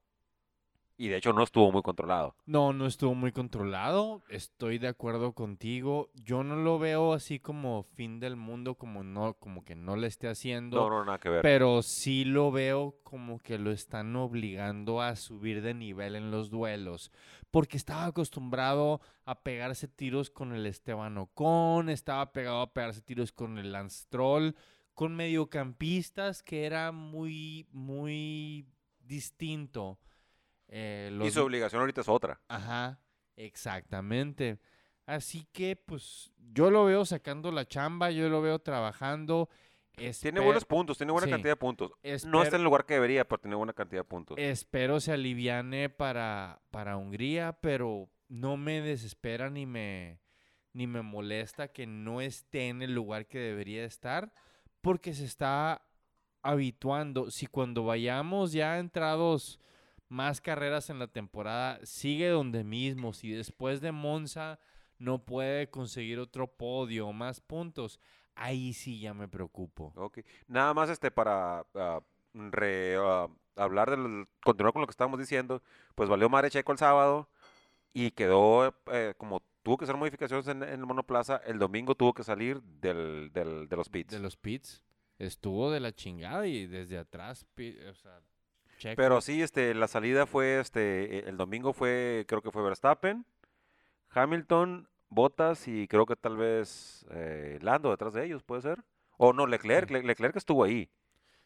Y 1.00 1.08
de 1.08 1.16
hecho 1.16 1.32
no 1.32 1.42
estuvo 1.42 1.72
muy 1.72 1.80
controlado. 1.80 2.36
No, 2.44 2.74
no 2.74 2.84
estuvo 2.84 3.14
muy 3.14 3.32
controlado. 3.32 4.22
Estoy 4.28 4.76
de 4.76 4.88
acuerdo 4.88 5.32
contigo. 5.32 6.10
Yo 6.12 6.44
no 6.44 6.56
lo 6.56 6.78
veo 6.78 7.14
así 7.14 7.38
como 7.38 7.84
fin 7.84 8.20
del 8.20 8.36
mundo, 8.36 8.74
como 8.74 9.02
no, 9.02 9.32
como 9.32 9.64
que 9.64 9.74
no 9.74 9.96
le 9.96 10.08
esté 10.08 10.28
haciendo. 10.28 10.76
No, 10.76 10.90
no, 10.90 11.02
nada 11.06 11.18
que 11.18 11.30
ver. 11.30 11.40
Pero 11.40 11.80
sí 11.80 12.26
lo 12.26 12.52
veo 12.52 12.96
como 13.02 13.38
que 13.38 13.56
lo 13.56 13.70
están 13.70 14.14
obligando 14.14 15.00
a 15.00 15.16
subir 15.16 15.62
de 15.62 15.72
nivel 15.72 16.16
en 16.16 16.30
los 16.30 16.50
duelos. 16.50 17.10
Porque 17.50 17.78
estaba 17.78 18.04
acostumbrado 18.04 19.00
a 19.24 19.40
pegarse 19.40 19.88
tiros 19.88 20.28
con 20.28 20.52
el 20.52 20.66
Esteban 20.66 21.16
Ocon, 21.16 21.88
estaba 21.88 22.30
pegado 22.34 22.60
a 22.60 22.74
pegarse 22.74 23.00
tiros 23.00 23.32
con 23.32 23.56
el 23.56 23.72
Lance 23.72 24.02
Stroll, 24.02 24.54
con 24.92 25.16
mediocampistas 25.16 26.42
que 26.42 26.66
era 26.66 26.92
muy, 26.92 27.66
muy 27.72 28.66
distinto. 29.00 29.98
Eh, 30.72 31.16
Y 31.22 31.30
su 31.30 31.42
obligación 31.42 31.80
ahorita 31.80 32.00
es 32.00 32.08
otra. 32.08 32.40
Ajá, 32.48 33.00
exactamente. 33.36 34.58
Así 35.04 35.46
que, 35.52 35.74
pues, 35.74 36.32
yo 36.38 36.70
lo 36.70 36.84
veo 36.84 37.04
sacando 37.04 37.50
la 37.50 37.66
chamba, 37.66 38.10
yo 38.12 38.28
lo 38.28 38.40
veo 38.40 38.60
trabajando. 38.60 39.48
Tiene 40.22 40.40
buenos 40.40 40.64
puntos, 40.64 40.96
tiene 40.96 41.12
buena 41.12 41.26
sí. 41.26 41.32
cantidad 41.32 41.52
de 41.52 41.56
puntos. 41.56 41.92
No 42.24 42.42
está 42.42 42.56
en 42.56 42.60
el 42.60 42.64
lugar 42.64 42.86
que 42.86 42.94
debería, 42.94 43.26
pero 43.26 43.40
tiene 43.40 43.56
buena 43.56 43.72
cantidad 43.72 44.00
de 44.00 44.04
puntos. 44.04 44.38
Espero 44.38 45.00
se 45.00 45.12
aliviane 45.12 45.90
para, 45.90 46.62
para 46.70 46.96
Hungría, 46.96 47.58
pero 47.60 48.08
no 48.28 48.56
me 48.56 48.80
desespera 48.80 49.50
ni 49.50 49.66
me, 49.66 50.20
ni 50.72 50.86
me 50.86 51.02
molesta 51.02 51.68
que 51.68 51.86
no 51.86 52.20
esté 52.20 52.68
en 52.68 52.80
el 52.80 52.94
lugar 52.94 53.26
que 53.26 53.38
debería 53.38 53.84
estar, 53.84 54.32
porque 54.80 55.12
se 55.12 55.24
está 55.24 55.82
habituando. 56.42 57.30
Si 57.30 57.46
cuando 57.46 57.84
vayamos 57.84 58.52
ya 58.52 58.78
entrados 58.78 59.60
más 60.10 60.42
carreras 60.42 60.90
en 60.90 60.98
la 60.98 61.06
temporada, 61.06 61.78
sigue 61.84 62.28
donde 62.28 62.62
mismo, 62.64 63.14
si 63.14 63.30
después 63.32 63.80
de 63.80 63.92
Monza 63.92 64.58
no 64.98 65.24
puede 65.24 65.70
conseguir 65.70 66.18
otro 66.18 66.46
podio 66.46 67.08
o 67.08 67.12
más 67.14 67.40
puntos, 67.40 67.98
ahí 68.34 68.74
sí 68.74 69.00
ya 69.00 69.14
me 69.14 69.28
preocupo. 69.28 69.92
Ok. 69.96 70.18
Nada 70.46 70.74
más 70.74 70.90
este 70.90 71.10
para 71.10 71.64
ah, 71.74 72.00
re- 72.34 72.96
ah, 72.98 73.28
hablar 73.56 73.88
del 73.90 74.26
continuar 74.44 74.72
con 74.74 74.82
lo 74.82 74.86
que 74.86 74.92
estábamos 74.92 75.18
diciendo, 75.18 75.62
pues 75.94 76.08
valió 76.10 76.28
madre 76.28 76.50
Checo 76.50 76.72
el 76.72 76.78
sábado 76.78 77.30
y 77.94 78.10
quedó 78.10 78.74
eh, 78.92 79.14
como 79.16 79.42
tuvo 79.62 79.76
que 79.78 79.84
hacer 79.84 79.96
modificaciones 79.96 80.46
en, 80.48 80.62
en 80.62 80.70
el 80.80 80.86
monoplaza, 80.86 81.36
el 81.46 81.58
domingo 81.58 81.94
tuvo 81.94 82.12
que 82.14 82.24
salir 82.24 82.60
del, 82.62 83.30
del- 83.32 83.68
de 83.68 83.76
los 83.76 83.88
pits. 83.88 84.12
de 84.12 84.18
los 84.20 84.36
pits. 84.36 84.82
Estuvo 85.18 85.70
de 85.70 85.80
la 85.80 85.92
chingada 85.94 86.46
y 86.46 86.66
desde 86.66 86.96
atrás, 86.98 87.44
pi- 87.54 87.78
o 87.80 87.94
sea, 87.94 88.20
Checo. 88.80 88.96
Pero 88.96 89.20
sí, 89.20 89.42
este, 89.42 89.74
la 89.74 89.86
salida 89.88 90.26
fue, 90.26 90.58
este, 90.58 91.18
eh, 91.18 91.24
el 91.28 91.36
domingo 91.36 91.72
fue, 91.72 92.24
creo 92.26 92.40
que 92.42 92.50
fue 92.50 92.62
Verstappen, 92.62 93.24
Hamilton, 94.10 94.88
Bottas 95.08 95.66
y 95.68 95.86
creo 95.88 96.06
que 96.06 96.16
tal 96.16 96.36
vez 96.36 97.04
eh, 97.10 97.58
Lando 97.62 97.90
detrás 97.90 98.12
de 98.14 98.24
ellos, 98.24 98.42
¿puede 98.42 98.62
ser? 98.62 98.82
O 99.16 99.32
no, 99.32 99.46
Leclerc, 99.46 99.88
Sí. 99.88 99.94
Le- 99.94 100.02
Leclerc 100.02 100.36
estuvo 100.36 100.64
ahí. 100.64 100.88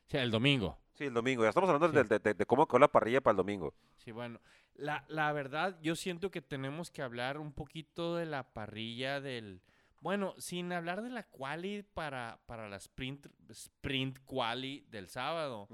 Sea, 0.07 0.23
el 0.23 0.31
domingo. 0.31 0.79
Sí, 0.93 1.05
el 1.05 1.15
domingo. 1.15 1.43
Ya 1.43 1.49
estamos 1.49 1.69
hablando 1.71 1.89
Sí. 1.89 1.95
de, 1.97 2.05
de- 2.05 2.19
de- 2.21 2.35
de 2.35 2.47
cómo 2.47 2.67
quedó 2.69 2.79
la 2.79 2.89
parrilla 2.89 3.21
para 3.21 3.33
el 3.33 3.37
domingo. 3.39 3.75
Sí, 3.97 4.13
bueno. 4.13 4.41
La, 4.75 5.05
la 5.09 5.33
verdad, 5.33 5.79
yo 5.83 5.97
siento 5.97 6.31
que 6.31 6.43
tenemos 6.43 6.91
que 6.91 7.03
hablar 7.03 7.39
un 7.39 7.53
poquito 7.53 8.17
de 8.17 8.27
la 8.27 8.53
parrilla 8.53 9.21
del... 9.21 9.63
Bueno, 10.01 10.35
sin 10.37 10.71
hablar 10.73 11.01
de 11.03 11.09
la 11.11 11.23
quali 11.23 11.83
para, 11.95 12.39
para 12.47 12.69
la 12.69 12.77
sprint, 12.77 13.27
sprint 13.49 14.19
quali 14.27 14.85
del 14.91 15.09
sábado. 15.09 15.67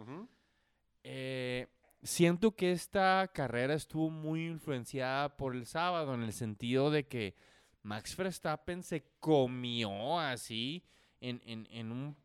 Eh, 1.02 1.66
siento 2.02 2.52
que 2.54 2.73
esta 2.73 3.30
carrera 3.33 3.75
estuvo 3.75 4.11
muy 4.11 4.47
influenciada 4.47 5.37
por 5.37 5.54
el 5.54 5.66
sábado 5.66 6.14
en 6.14 6.23
el 6.23 6.33
sentido 6.33 6.90
de 6.90 7.07
que 7.07 7.35
Max 7.83 8.16
Verstappen 8.16 8.83
se 8.83 9.04
comió 9.21 10.19
así 10.19 10.85
en, 11.21 11.40
en- 11.45 11.66
en 11.71 11.92
un 11.92 12.16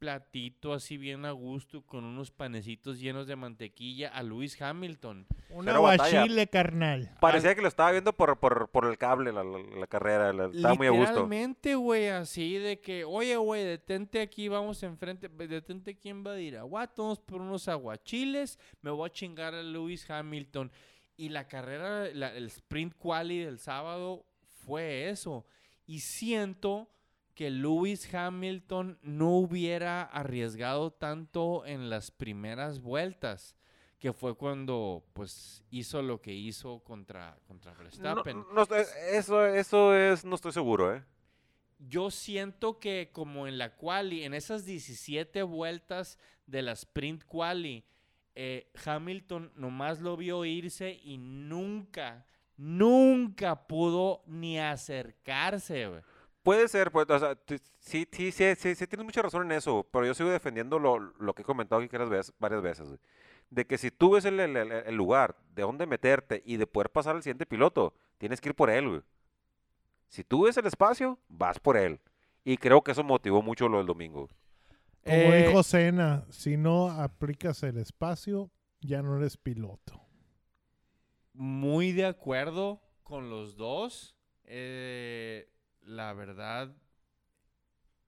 platito 0.00 0.72
así 0.72 0.96
bien 0.96 1.26
a 1.26 1.30
gusto 1.32 1.82
con 1.86 2.04
unos 2.04 2.30
panecitos 2.32 2.98
llenos 2.98 3.26
de 3.28 3.36
mantequilla 3.36 4.08
a 4.08 4.22
Lewis 4.24 4.60
Hamilton. 4.60 5.26
Una 5.50 5.70
Cero 5.72 5.82
batalla. 5.82 6.18
guachile, 6.20 6.46
carnal. 6.48 7.10
Parecía 7.20 7.54
que 7.54 7.60
lo 7.60 7.68
estaba 7.68 7.92
viendo 7.92 8.12
por, 8.14 8.38
por, 8.40 8.68
por 8.70 8.86
el 8.86 8.96
cable 8.98 9.30
la, 9.30 9.44
la- 9.44 9.58
la 9.78 9.86
carrera. 9.86 10.32
la- 10.32 10.46
estaba 10.46 10.74
muy 10.74 10.86
a 10.86 10.90
gusto. 10.90 11.04
Literalmente, 11.10 11.74
güey, 11.74 12.08
así 12.08 12.54
de 12.54 12.80
que, 12.80 13.04
oye, 13.04 13.36
güey, 13.36 13.62
detente 13.62 14.20
aquí, 14.22 14.48
vamos 14.48 14.82
enfrente, 14.82 15.28
detente 15.28 15.90
aquí 15.92 16.08
en 16.08 16.24
Badiraguato, 16.24 17.02
vamos 17.02 17.20
por 17.20 17.42
unos 17.42 17.68
aguachiles, 17.68 18.58
me 18.80 18.90
voy 18.90 19.06
a 19.06 19.12
chingar 19.12 19.54
a 19.54 19.62
Lewis 19.62 20.08
Hamilton. 20.10 20.72
Y 21.18 21.28
la 21.28 21.46
carrera, 21.46 22.08
la- 22.14 22.34
el 22.34 22.46
sprint 22.46 22.94
quali 22.96 23.40
del 23.40 23.58
sábado 23.58 24.24
fue 24.64 25.10
eso. 25.10 25.44
Y 25.86 26.00
siento 26.00 26.88
que 27.40 27.48
Lewis 27.48 28.12
Hamilton 28.14 28.98
no 29.00 29.30
hubiera 29.38 30.02
arriesgado 30.02 30.90
tanto 30.92 31.64
en 31.64 31.88
las 31.88 32.10
primeras 32.10 32.80
vueltas, 32.82 33.56
que 33.98 34.12
fue 34.12 34.34
cuando, 34.36 35.06
pues, 35.14 35.64
hizo 35.70 36.02
lo 36.02 36.20
que 36.20 36.34
hizo 36.34 36.80
contra, 36.80 37.38
contra 37.48 37.72
Verstappen. 37.72 38.44
no 38.54 38.60
estoy- 38.64 38.84
eso, 39.12 39.46
eso 39.46 39.94
es, 39.96 40.22
no 40.22 40.34
estoy 40.34 40.52
seguro, 40.52 40.94
¿eh? 40.94 41.02
Yo 41.78 42.10
siento 42.10 42.78
que 42.78 43.08
como 43.10 43.46
en 43.46 43.56
la 43.56 43.74
quali, 43.74 44.24
en 44.24 44.34
esas 44.34 44.66
17 44.66 45.42
vueltas 45.42 46.18
de 46.44 46.60
la 46.60 46.72
sprint 46.72 47.24
quali, 47.24 47.86
eh, 48.34 48.70
Hamilton 48.84 49.50
nomás 49.56 49.98
lo 50.02 50.14
vio 50.18 50.44
irse 50.44 51.00
y 51.02 51.16
nunca, 51.16 52.26
nunca 52.58 53.66
pudo 53.66 54.22
ni 54.26 54.58
acercarse. 54.58 55.86
güey. 55.88 56.02
Puede 56.42 56.68
ser, 56.68 56.90
pues, 56.90 57.08
o 57.10 57.18
sea, 57.18 57.36
sí, 57.46 57.58
sí, 58.10 58.32
sí, 58.32 58.54
sí, 58.56 58.74
sí, 58.74 58.86
tienes 58.86 59.04
mucha 59.04 59.20
razón 59.22 59.42
en 59.44 59.52
eso, 59.52 59.86
pero 59.92 60.06
yo 60.06 60.14
sigo 60.14 60.30
defendiendo 60.30 60.78
lo, 60.78 60.98
lo 60.98 61.34
que 61.34 61.42
he 61.42 61.44
comentado 61.44 61.82
aquí 61.82 61.88
varias 61.92 62.08
veces, 62.10 62.34
varias 62.38 62.62
veces, 62.62 62.86
güey, 62.88 62.98
de 63.50 63.66
que 63.66 63.76
si 63.76 63.90
tú 63.90 64.12
ves 64.12 64.24
el, 64.24 64.40
el- 64.40 64.56
el- 64.56 64.72
el 64.72 64.94
lugar 64.94 65.36
de 65.54 65.62
dónde 65.62 65.86
meterte 65.86 66.42
y 66.46 66.56
de 66.56 66.66
poder 66.66 66.90
pasar 66.90 67.14
al 67.16 67.22
siguiente 67.22 67.44
piloto, 67.46 67.94
tienes 68.18 68.40
que 68.40 68.48
ir 68.50 68.54
por 68.54 68.70
él, 68.70 68.88
güey. 68.88 69.02
Si 70.08 70.24
tú 70.24 70.44
ves 70.44 70.56
el 70.56 70.66
espacio, 70.66 71.18
vas 71.28 71.58
por 71.60 71.76
él. 71.76 72.00
Y 72.44 72.56
creo 72.56 72.82
que 72.82 72.92
eso 72.92 73.04
motivó 73.04 73.42
mucho 73.42 73.68
lo 73.68 73.78
del 73.78 73.86
domingo. 73.86 74.28
Como 75.04 75.14
Eh, 75.14 75.46
dijo 75.46 75.62
Cena, 75.62 76.24
si 76.30 76.56
no 76.56 76.90
aplicas 76.90 77.62
el 77.62 77.76
espacio, 77.78 78.50
ya 78.80 79.02
no 79.02 79.16
eres 79.18 79.36
piloto. 79.36 80.00
muy 81.32 81.92
de 81.92 82.06
acuerdo 82.06 82.80
con 83.02 83.30
los 83.30 83.56
dos. 83.56 84.14
Eh, 84.44 85.48
la 85.82 86.12
verdad, 86.12 86.74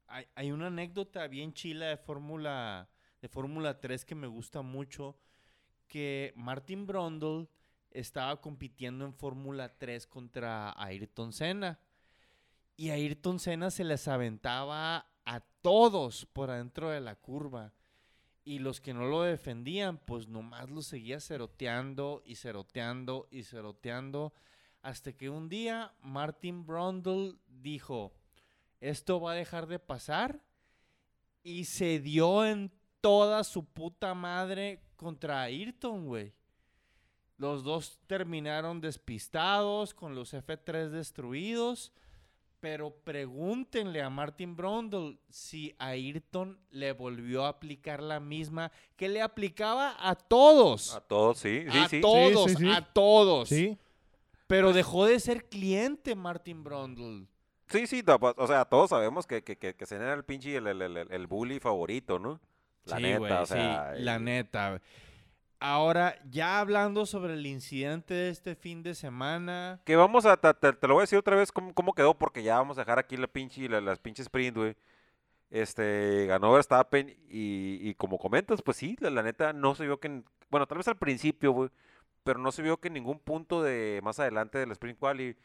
hay, 0.06 0.26
hay 0.34 0.52
una 0.52 0.68
anécdota 0.68 1.26
bien 1.28 1.52
chila 1.52 1.86
de 1.86 1.96
Fórmula 1.96 2.88
de 3.22 3.28
Fórmula 3.28 3.80
3 3.80 4.04
que 4.04 4.16
me 4.16 4.26
gusta 4.26 4.62
mucho, 4.62 5.16
que 5.86 6.32
Martin 6.36 6.86
Brundle 6.86 7.48
estaba 7.92 8.40
compitiendo 8.40 9.04
en 9.04 9.14
Fórmula 9.14 9.72
3 9.78 10.06
contra 10.08 10.74
Ayrton 10.76 11.32
Senna. 11.32 11.78
Y 12.76 12.90
Ayrton 12.90 13.38
Senna 13.38 13.70
se 13.70 13.84
les 13.84 14.08
aventaba 14.08 15.06
a 15.24 15.40
todos 15.62 16.26
por 16.26 16.50
adentro 16.50 16.90
de 16.90 17.00
la 17.00 17.14
curva. 17.14 17.72
Y 18.44 18.58
los 18.58 18.80
que 18.80 18.92
no 18.92 19.06
lo 19.06 19.22
defendían, 19.22 19.98
pues 19.98 20.26
nomás 20.26 20.68
lo 20.68 20.82
seguía 20.82 21.20
ceroteando 21.20 22.22
y 22.26 22.34
ceroteando 22.34 23.28
y 23.30 23.44
ceroteando. 23.44 24.32
Hasta 24.82 25.12
que 25.12 25.30
un 25.30 25.48
día 25.48 25.92
Martin 26.02 26.66
Brundle 26.66 27.36
dijo, 27.46 28.12
esto 28.80 29.20
va 29.20 29.32
a 29.32 29.36
dejar 29.36 29.66
de 29.66 29.78
pasar. 29.78 30.40
Y 31.44 31.64
se 31.64 32.00
dio 32.00 32.44
en 32.44 32.70
toda 33.00 33.44
su 33.44 33.64
puta 33.64 34.14
madre 34.14 34.80
contra 34.96 35.42
Ayrton, 35.42 36.06
güey. 36.06 36.32
Los 37.36 37.64
dos 37.64 37.98
terminaron 38.06 38.80
despistados, 38.80 39.94
con 39.94 40.14
los 40.14 40.34
F3 40.34 40.90
destruidos. 40.90 41.92
Pero 42.60 42.94
pregúntenle 42.94 44.02
a 44.02 44.08
Martin 44.10 44.54
Brundle 44.54 45.18
si 45.28 45.74
Ayrton 45.78 46.60
le 46.70 46.92
volvió 46.92 47.44
a 47.44 47.48
aplicar 47.48 48.00
la 48.00 48.20
misma 48.20 48.70
que 48.94 49.08
le 49.08 49.20
aplicaba 49.20 49.96
a 49.98 50.14
todos. 50.14 50.94
A 50.94 51.00
todos, 51.00 51.38
sí, 51.38 51.64
sí, 51.70 51.78
a 51.78 51.88
sí. 51.88 52.00
todos, 52.00 52.50
Sí, 52.52 52.56
sí, 52.56 52.64
sí. 52.64 52.70
a 52.70 52.80
todos. 52.82 53.48
¿Sí? 53.48 53.76
Pero 54.52 54.73
dejó 54.75 55.06
de 55.06 55.18
ser 55.18 55.44
cliente 55.49 56.14
Martin 56.14 56.62
Brundle. 56.62 57.26
Sí, 57.68 57.87
sí, 57.87 58.02
no, 58.06 58.21
pues, 58.21 58.35
o 58.37 58.47
sea, 58.47 58.66
todos 58.66 58.90
sabemos 58.90 59.26
que, 59.26 59.42
que, 59.42 59.56
que, 59.56 59.75
que 59.75 59.87
Senna 59.87 60.04
era 60.04 60.12
el 60.14 60.25
pinche, 60.25 60.54
el, 60.56 60.66
el, 60.66 60.82
el, 60.82 60.97
el 61.11 61.26
bully 61.26 61.59
favorito, 61.59 62.18
¿no? 62.18 62.38
La 62.85 62.97
Sí, 62.99 63.02
neta, 63.02 63.40
o 63.42 63.47
sea. 63.47 63.94
sí, 63.97 64.02
la 64.02 64.18
neta. 64.18 64.78
Ahora, 65.59 66.18
ya 66.28 66.61
hablando 66.61 67.06
sobre 67.06 67.32
el 67.35 67.47
incidente 67.47 68.12
de 68.12 68.28
este 68.28 68.54
fin 68.54 68.82
de 68.82 68.94
semana, 68.94 69.80
Que 69.87 69.97
vamos 69.97 70.26
a, 70.26 70.37
te, 70.37 70.52
te- 70.52 70.73
te 70.75 70.87
lo 70.87 70.94
voy 70.94 71.00
a 71.00 71.04
decir 71.04 71.18
otra 71.18 71.37
vez 71.37 71.50
cómo, 71.50 71.73
cómo 71.73 71.94
quedó, 71.94 72.12
porque 72.18 72.42
ya 72.42 72.59
vamos 72.59 72.76
a 72.76 72.82
dejar 72.82 72.99
aquí 72.99 73.16
la 73.16 73.28
pinche, 73.28 73.68
la- 73.71 73.80
las 73.80 74.00
pinches 74.00 74.26
sprint, 74.26 74.56
güey. 74.56 74.76
Este, 75.50 76.26
ganó 76.26 76.52
Verstappen 76.52 77.09
y, 77.30 77.78
y 77.88 77.94
como 77.94 78.18
comentas, 78.18 78.61
pues 78.62 78.76
sí, 78.76 78.97
la, 79.00 79.09
la 79.11 79.23
neta 79.23 79.52
no 79.52 79.75
se 79.75 79.85
vio 79.85 79.99
que, 80.00 80.09
en- 80.09 80.25
bueno, 80.50 80.66
tal 80.66 80.78
vez 80.78 80.88
al 80.88 80.99
principio, 80.99 81.52
güey, 81.52 81.71
pero 82.24 82.38
no 82.38 82.52
se 82.52 82.62
vio 82.62 82.78
que 82.80 82.88
en 82.88 82.94
ningún 82.94 83.18
punto 83.18 83.62
de 83.62 84.00
más 84.02 84.18
adelante 84.20 84.58
del 84.58 84.70
sprint 84.72 84.98
quali 84.98 85.36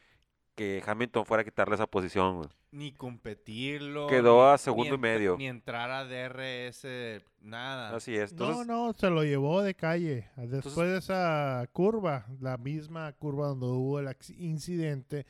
que 0.56 0.82
Hamilton 0.86 1.26
fuera 1.26 1.42
a 1.42 1.44
quitarle 1.44 1.76
esa 1.76 1.86
posición, 1.88 2.38
güey. 2.38 2.50
ni 2.72 2.92
competirlo. 2.92 4.08
Quedó 4.08 4.48
ni- 4.48 4.54
a 4.54 4.58
segundo 4.58 4.96
y 4.96 4.98
medio. 4.98 5.38
Ni 5.38 5.48
entrar 5.48 5.90
a 5.92 6.04
DRS, 6.06 7.24
nada. 7.42 7.96
Así 7.96 8.16
es. 8.16 8.34
No, 8.34 8.46
Entonces, 8.46 8.68
no, 8.68 8.94
se 8.94 9.10
lo 9.10 9.24
llevó 9.24 9.62
de 9.62 9.76
calle. 9.76 10.30
Después 10.36 10.90
de 10.90 10.98
esa 10.98 11.68
curva, 11.74 12.26
la 12.40 12.58
misma 12.58 13.14
curva 13.14 13.48
donde 13.48 13.68
hubo 13.68 14.00
el 14.00 14.08
incidente 14.38 15.26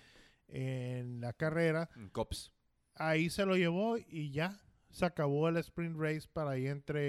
en 0.48 1.20
la 1.22 1.34
carrera, 1.34 1.90
En 1.96 2.10
Cops. 2.10 2.52
ahí 2.96 3.30
se 3.30 3.46
lo 3.46 3.56
llevó 3.58 3.98
y 3.98 4.32
ya 4.32 4.58
se 4.90 5.06
acabó 5.06 5.50
el 5.50 5.58
sprint 5.58 6.00
race 6.00 6.28
para 6.32 6.52
ahí 6.52 6.68
entre 6.68 7.02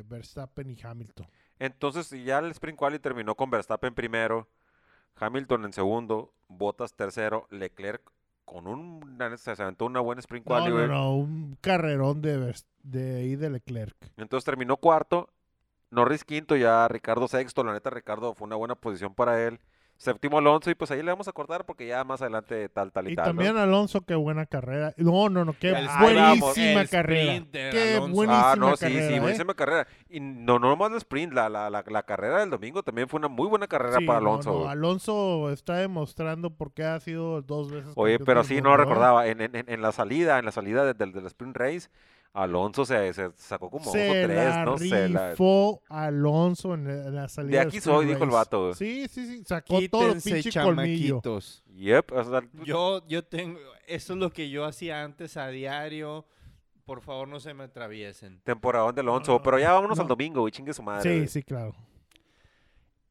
eh, 0.00 0.02
Verstappen 0.06 0.70
y 0.70 0.76
Hamilton. 0.82 1.26
Entonces 1.64 2.10
ya 2.24 2.38
el 2.38 2.50
sprint 2.50 2.78
quali 2.78 2.98
terminó 2.98 3.34
con 3.34 3.50
Verstappen 3.50 3.94
primero, 3.94 4.48
Hamilton 5.16 5.64
en 5.66 5.72
segundo, 5.72 6.32
Bottas 6.48 6.94
tercero, 6.94 7.46
Leclerc 7.50 8.02
con 8.44 8.66
un, 8.66 9.18
se 9.36 9.50
aventó 9.52 9.86
una 9.86 10.00
buena 10.00 10.20
sprint 10.20 10.44
quali, 10.44 10.70
no, 10.70 10.86
no, 10.86 11.16
un 11.16 11.56
carrerón 11.60 12.20
de, 12.20 12.54
de 12.82 13.16
ahí 13.16 13.36
de 13.36 13.50
Leclerc. 13.50 13.96
Entonces 14.16 14.44
terminó 14.44 14.76
cuarto, 14.76 15.30
Norris 15.90 16.24
quinto, 16.24 16.56
ya 16.56 16.88
Ricardo 16.88 17.28
sexto, 17.28 17.62
la 17.64 17.72
neta 17.72 17.90
Ricardo 17.90 18.34
fue 18.34 18.46
una 18.46 18.56
buena 18.56 18.74
posición 18.74 19.14
para 19.14 19.42
él. 19.42 19.60
Séptimo 20.02 20.38
Alonso 20.38 20.68
y 20.68 20.74
pues 20.74 20.90
ahí 20.90 21.00
le 21.00 21.12
vamos 21.12 21.28
a 21.28 21.32
cortar 21.32 21.64
porque 21.64 21.86
ya 21.86 22.02
más 22.02 22.20
adelante 22.20 22.68
tal, 22.68 22.90
tal 22.90 23.08
y, 23.08 23.12
Y 23.12 23.14
tal. 23.14 23.26
¿no? 23.26 23.30
también 23.30 23.56
Alonso, 23.56 24.00
qué 24.00 24.16
buena 24.16 24.46
carrera. 24.46 24.92
No, 24.96 25.28
no, 25.28 25.44
no, 25.44 25.52
qué 25.56 25.68
El 25.68 25.86
buenísima 26.00 26.80
el 26.80 26.88
carrera. 26.90 27.44
Qué 27.52 27.94
Alonso. 27.98 28.12
buenísima 28.12 28.50
Ah, 28.52 28.56
no, 28.56 28.76
sí, 28.76 28.84
carrera. 28.86 29.08
sí, 29.08 29.14
¿eh? 29.14 29.20
buenísima 29.20 29.54
carrera. 29.54 29.86
Y 30.10 30.18
no, 30.18 30.58
no 30.58 30.70
nomás 30.70 30.90
el 30.90 30.96
sprint, 30.96 31.32
la, 31.32 31.48
la, 31.48 31.70
la, 31.70 31.84
la 31.86 32.02
carrera 32.02 32.40
del 32.40 32.50
domingo 32.50 32.82
también 32.82 33.08
fue 33.08 33.18
una 33.18 33.28
muy 33.28 33.46
buena 33.46 33.68
carrera 33.68 33.98
Sí, 33.98 34.04
para 34.04 34.18
Alonso. 34.18 34.64
no. 34.64 34.68
Alonso 34.68 35.50
está 35.52 35.76
demostrando 35.76 36.50
por 36.50 36.72
qué 36.72 36.82
ha 36.82 36.98
sido 36.98 37.40
dos 37.42 37.70
veces. 37.70 37.92
Oye, 37.94 38.18
pero 38.18 38.42
sí, 38.42 38.60
no 38.60 38.74
¿eh? 38.74 38.78
recordaba. 38.78 39.28
En, 39.28 39.40
en, 39.40 39.52
en- 39.54 39.82
la 39.82 39.92
salida, 39.92 40.40
en 40.40 40.46
la 40.46 40.52
salida 40.52 40.84
de- 40.84 40.94
del, 40.94 41.12
del 41.12 41.26
sprint 41.26 41.56
race, 41.56 41.88
Alonso 42.34 42.84
se, 42.86 43.12
se 43.12 43.30
sacó 43.36 43.68
como 43.68 43.84
dos 43.84 43.94
o 43.94 43.98
Se 43.98 44.24
tres, 44.24 44.36
la 44.54 44.64
¿no? 44.64 44.78
Se 44.78 45.08
la- 45.08 45.30
rifó 45.30 45.82
Alonso 45.88 46.72
en 46.74 46.84
la, 46.86 47.06
en 47.08 47.14
la 47.14 47.28
salida. 47.28 47.60
De 47.60 47.66
aquí 47.66 47.76
sprint 47.76 47.96
soy, 47.96 48.06
dijo 48.06 48.24
el 48.24 48.30
race. 48.30 48.36
vato. 48.36 48.74
Sí, 48.74 49.06
sí, 49.08 49.26
sí. 49.26 49.44
Sacó 49.44 49.78
todo 49.90 50.06
el 50.06 50.14
Quítense, 50.14 50.32
pinche 50.42 50.60
colmillo. 50.62 51.20
chamaquitos. 51.20 51.62
Yep, 51.74 52.12
o 52.12 52.24
sea, 52.24 52.42
Yo, 52.64 53.06
yo 53.06 53.22
tengo, 53.24 53.58
eso 53.86 54.12
es 54.14 54.18
lo 54.18 54.30
que 54.32 54.48
yo 54.48 54.64
hacía 54.64 55.02
antes 55.04 55.36
a 55.36 55.48
diario. 55.48 56.24
Por 56.84 57.00
favor, 57.02 57.28
no 57.28 57.38
se 57.38 57.54
me 57.54 57.64
atraviesen. 57.64 58.40
temporadón 58.44 58.94
de 58.94 59.02
Alonso. 59.02 59.32
No, 59.32 59.42
pero 59.42 59.58
ya 59.58 59.72
vámonos 59.72 59.98
no. 59.98 60.02
al 60.02 60.08
domingo, 60.08 60.40
güey, 60.40 60.52
chingue 60.52 60.72
su 60.72 60.82
madre. 60.82 61.02
Sí, 61.10 61.16
güey. 61.16 61.28
sí, 61.28 61.42
claro. 61.42 61.74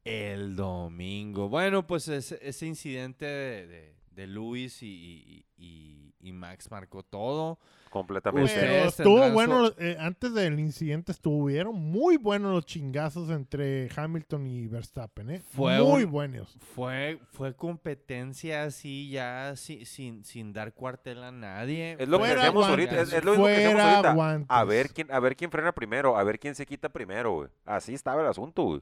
El 0.04 0.56
domingo. 0.56 1.48
Bueno, 1.48 1.86
pues 1.86 2.08
ese, 2.08 2.38
ese 2.42 2.66
incidente 2.66 3.24
de, 3.24 3.66
de, 3.68 3.94
de 4.10 4.26
Luis 4.26 4.82
y, 4.82 4.86
y- 4.86 5.46
y- 5.56 6.11
y 6.22 6.32
Max 6.32 6.70
marcó 6.70 7.02
todo. 7.02 7.58
Completamente. 7.90 8.50
Pero 8.58 8.88
estuvo 8.88 9.30
bueno, 9.32 9.66
su- 9.66 9.74
eh, 9.78 9.96
antes 10.00 10.32
del 10.32 10.58
incidente 10.58 11.12
estuvieron 11.12 11.74
muy 11.74 12.16
buenos 12.16 12.54
los 12.54 12.64
chingazos 12.64 13.28
entre 13.28 13.90
Hamilton 13.94 14.46
y 14.46 14.66
Verstappen, 14.66 15.28
¿eh? 15.28 15.42
Fue 15.50 15.78
muy 15.82 16.04
un- 16.04 16.10
buenos. 16.10 16.56
Fue, 16.74 17.18
fue 17.32 17.54
competencia 17.54 18.64
así 18.64 19.10
ya 19.10 19.54
si- 19.56 19.84
sin, 19.84 20.24
sin 20.24 20.54
dar 20.54 20.72
cuartel 20.72 21.22
a 21.22 21.32
nadie. 21.32 21.96
Es 21.98 22.08
lo 22.08 22.18
que 22.18 22.28
hacemos 22.30 22.66
ahorita. 22.66 23.00
Es, 23.02 23.12
es 23.12 23.24
lo 23.24 23.32
mismo 23.32 23.46
que 23.46 23.66
ahorita. 23.66 24.14
guantes. 24.14 24.46
A 24.48 24.64
ver 24.64 24.88
quién, 24.90 25.12
a 25.12 25.20
ver 25.20 25.36
quién 25.36 25.50
frena 25.50 25.72
primero, 25.72 26.16
a 26.16 26.22
ver 26.24 26.38
quién 26.38 26.54
se 26.54 26.64
quita 26.64 26.88
primero, 26.88 27.32
güey. 27.34 27.48
Así 27.66 27.92
estaba 27.92 28.22
el 28.22 28.28
asunto, 28.28 28.62
güey. 28.62 28.80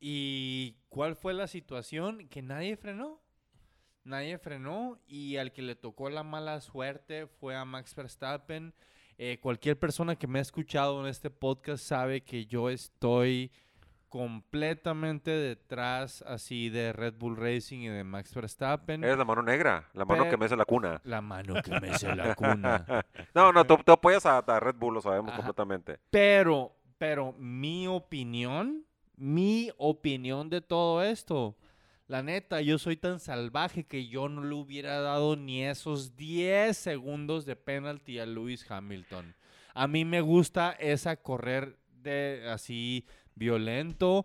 ¿Y 0.00 0.76
cuál 0.88 1.16
fue 1.16 1.34
la 1.34 1.46
situación? 1.46 2.28
Que 2.28 2.42
nadie 2.42 2.76
frenó. 2.76 3.20
Nadie 4.08 4.38
frenó 4.38 4.98
y 5.06 5.36
al 5.36 5.52
que 5.52 5.60
le 5.60 5.76
tocó 5.76 6.08
la 6.08 6.22
mala 6.22 6.60
suerte 6.62 7.26
fue 7.26 7.54
a 7.54 7.64
Max 7.66 7.94
Verstappen. 7.94 8.72
Eh, 9.18 9.38
cualquier 9.42 9.78
persona 9.78 10.16
que 10.16 10.26
me 10.26 10.38
ha 10.38 10.42
escuchado 10.42 11.00
en 11.02 11.08
este 11.08 11.28
podcast 11.28 11.84
sabe 11.84 12.22
que 12.22 12.46
yo 12.46 12.70
estoy 12.70 13.50
completamente 14.08 15.30
detrás 15.30 16.22
así 16.26 16.70
de 16.70 16.92
Red 16.94 17.14
Bull 17.18 17.36
Racing 17.36 17.80
y 17.80 17.88
de 17.88 18.02
Max 18.04 18.34
Verstappen. 18.34 19.04
Eres 19.04 19.18
la 19.18 19.24
mano 19.26 19.42
negra, 19.42 19.88
la 19.92 20.04
mano 20.06 20.22
que 20.24 20.30
Pero- 20.30 20.38
mece 20.38 20.56
la 20.56 20.64
cuna. 20.64 21.00
La 21.04 21.20
mano 21.20 21.62
que 21.62 21.78
me 21.80 21.90
hace 21.90 22.14
la 22.16 22.34
cuna. 22.34 23.04
No, 23.34 23.52
no, 23.52 23.66
tú, 23.66 23.76
tú 23.84 23.92
apoyas 23.92 24.24
a, 24.24 24.38
a 24.38 24.60
Red 24.60 24.76
Bull, 24.76 24.94
lo 24.94 25.00
sabemos 25.02 25.28
Ajá. 25.32 25.36
completamente. 25.36 25.98
Pero, 26.10 26.72
pero 26.96 27.32
mi 27.34 27.86
opinión, 27.86 28.84
mi 29.16 29.70
opinión 29.76 30.48
de 30.48 30.60
todo 30.62 31.02
esto, 31.02 31.54
la 32.08 32.22
neta, 32.22 32.62
yo 32.62 32.78
soy 32.78 32.96
tan 32.96 33.20
salvaje 33.20 33.84
que 33.84 34.08
yo 34.08 34.30
no 34.30 34.42
le 34.42 34.54
hubiera 34.54 35.00
dado 35.00 35.36
ni 35.36 35.62
esos 35.62 36.16
10 36.16 36.74
segundos 36.74 37.44
de 37.44 37.54
penalty 37.54 38.18
a 38.18 38.24
Lewis 38.24 38.68
Hamilton. 38.68 39.34
A 39.74 39.86
mí 39.86 40.06
me 40.06 40.22
gusta 40.22 40.72
esa 40.72 41.16
correr 41.16 41.78
de 42.02 42.48
así 42.48 43.04
violento 43.34 44.24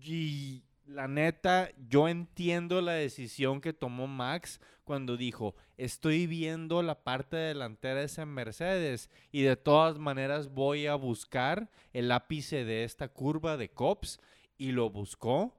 y 0.00 0.62
la 0.86 1.08
neta, 1.08 1.70
yo 1.88 2.08
entiendo 2.08 2.80
la 2.80 2.92
decisión 2.92 3.60
que 3.60 3.72
tomó 3.72 4.06
Max 4.06 4.60
cuando 4.84 5.16
dijo, 5.16 5.56
estoy 5.76 6.28
viendo 6.28 6.82
la 6.82 7.02
parte 7.02 7.36
delantera 7.36 7.98
de 7.98 8.06
ese 8.06 8.24
Mercedes 8.26 9.10
y 9.32 9.42
de 9.42 9.56
todas 9.56 9.98
maneras 9.98 10.54
voy 10.54 10.86
a 10.86 10.94
buscar 10.94 11.68
el 11.92 12.12
ápice 12.12 12.64
de 12.64 12.84
esta 12.84 13.08
curva 13.08 13.56
de 13.56 13.70
Cops 13.70 14.20
y 14.56 14.70
lo 14.70 14.88
buscó 14.88 15.57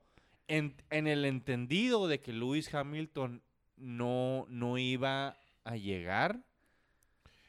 en, 0.49 0.75
en 0.89 1.07
el 1.07 1.23
entendido 1.23 2.07
de 2.09 2.19
que 2.19 2.33
Lewis 2.33 2.73
Hamilton 2.73 3.41
no, 3.77 4.45
no 4.49 4.77
iba 4.77 5.37
a 5.63 5.77
llegar. 5.77 6.41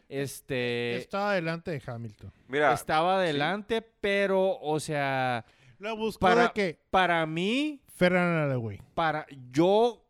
Este 0.08 0.96
Estaba 0.96 1.34
delante 1.34 1.70
de 1.70 1.82
Hamilton. 1.84 2.32
Mira, 2.48 2.72
estaba 2.72 3.16
adelante, 3.16 3.80
pero, 4.00 4.58
o 4.60 4.78
sea, 4.80 5.44
La 5.78 5.92
buscó 5.92 6.20
Para- 6.20 6.42
de 6.44 6.50
que 6.52 6.78
para 6.90 7.24
mí, 7.26 7.80
Ferran 7.88 8.58
güey. 8.58 8.80
para 8.94 9.26
yo 9.52 10.04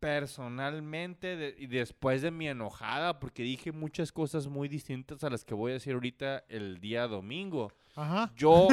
personalmente 0.00 1.36
de- 1.36 1.54
y 1.58 1.66
después 1.68 2.22
de 2.22 2.30
mi 2.30 2.48
enojada 2.48 3.20
porque 3.20 3.42
dije 3.44 3.70
muchas 3.70 4.10
cosas 4.12 4.48
muy 4.48 4.68
distintas 4.68 5.22
a 5.24 5.30
las 5.30 5.44
que 5.44 5.54
voy 5.54 5.70
a 5.70 5.74
decir 5.74 5.94
ahorita 5.94 6.44
el 6.48 6.80
día 6.80 7.06
domingo. 7.06 7.72
Ajá. 7.94 8.32
Yo 8.36 8.68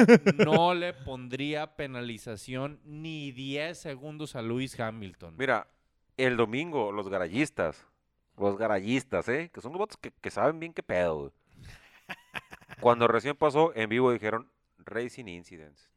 no 0.46 0.74
le 0.74 0.92
pondría 0.94 1.76
penalización 1.76 2.80
ni 2.84 3.32
10 3.32 3.78
segundos 3.78 4.34
a 4.36 4.42
Lewis 4.42 4.78
Hamilton. 4.78 5.34
mira, 5.36 5.66
el 6.16 6.36
domingo 6.36 6.92
los 6.92 7.08
garayistas, 7.08 7.86
los 8.38 8.56
garayistas, 8.58 9.28
¿eh? 9.28 9.50
Que 9.52 9.60
son 9.60 9.72
los 9.72 9.78
votos 9.78 9.96
que, 9.96 10.10
que 10.12 10.30
saben 10.30 10.58
bien 10.60 10.72
qué 10.72 10.82
pedo, 10.82 11.18
güey. 11.18 11.32
Cuando 12.80 13.08
recién 13.08 13.36
pasó, 13.36 13.72
en 13.74 13.88
vivo 13.88 14.12
dijeron 14.12 14.50
Racing 14.78 15.26
Incidents. 15.26 15.90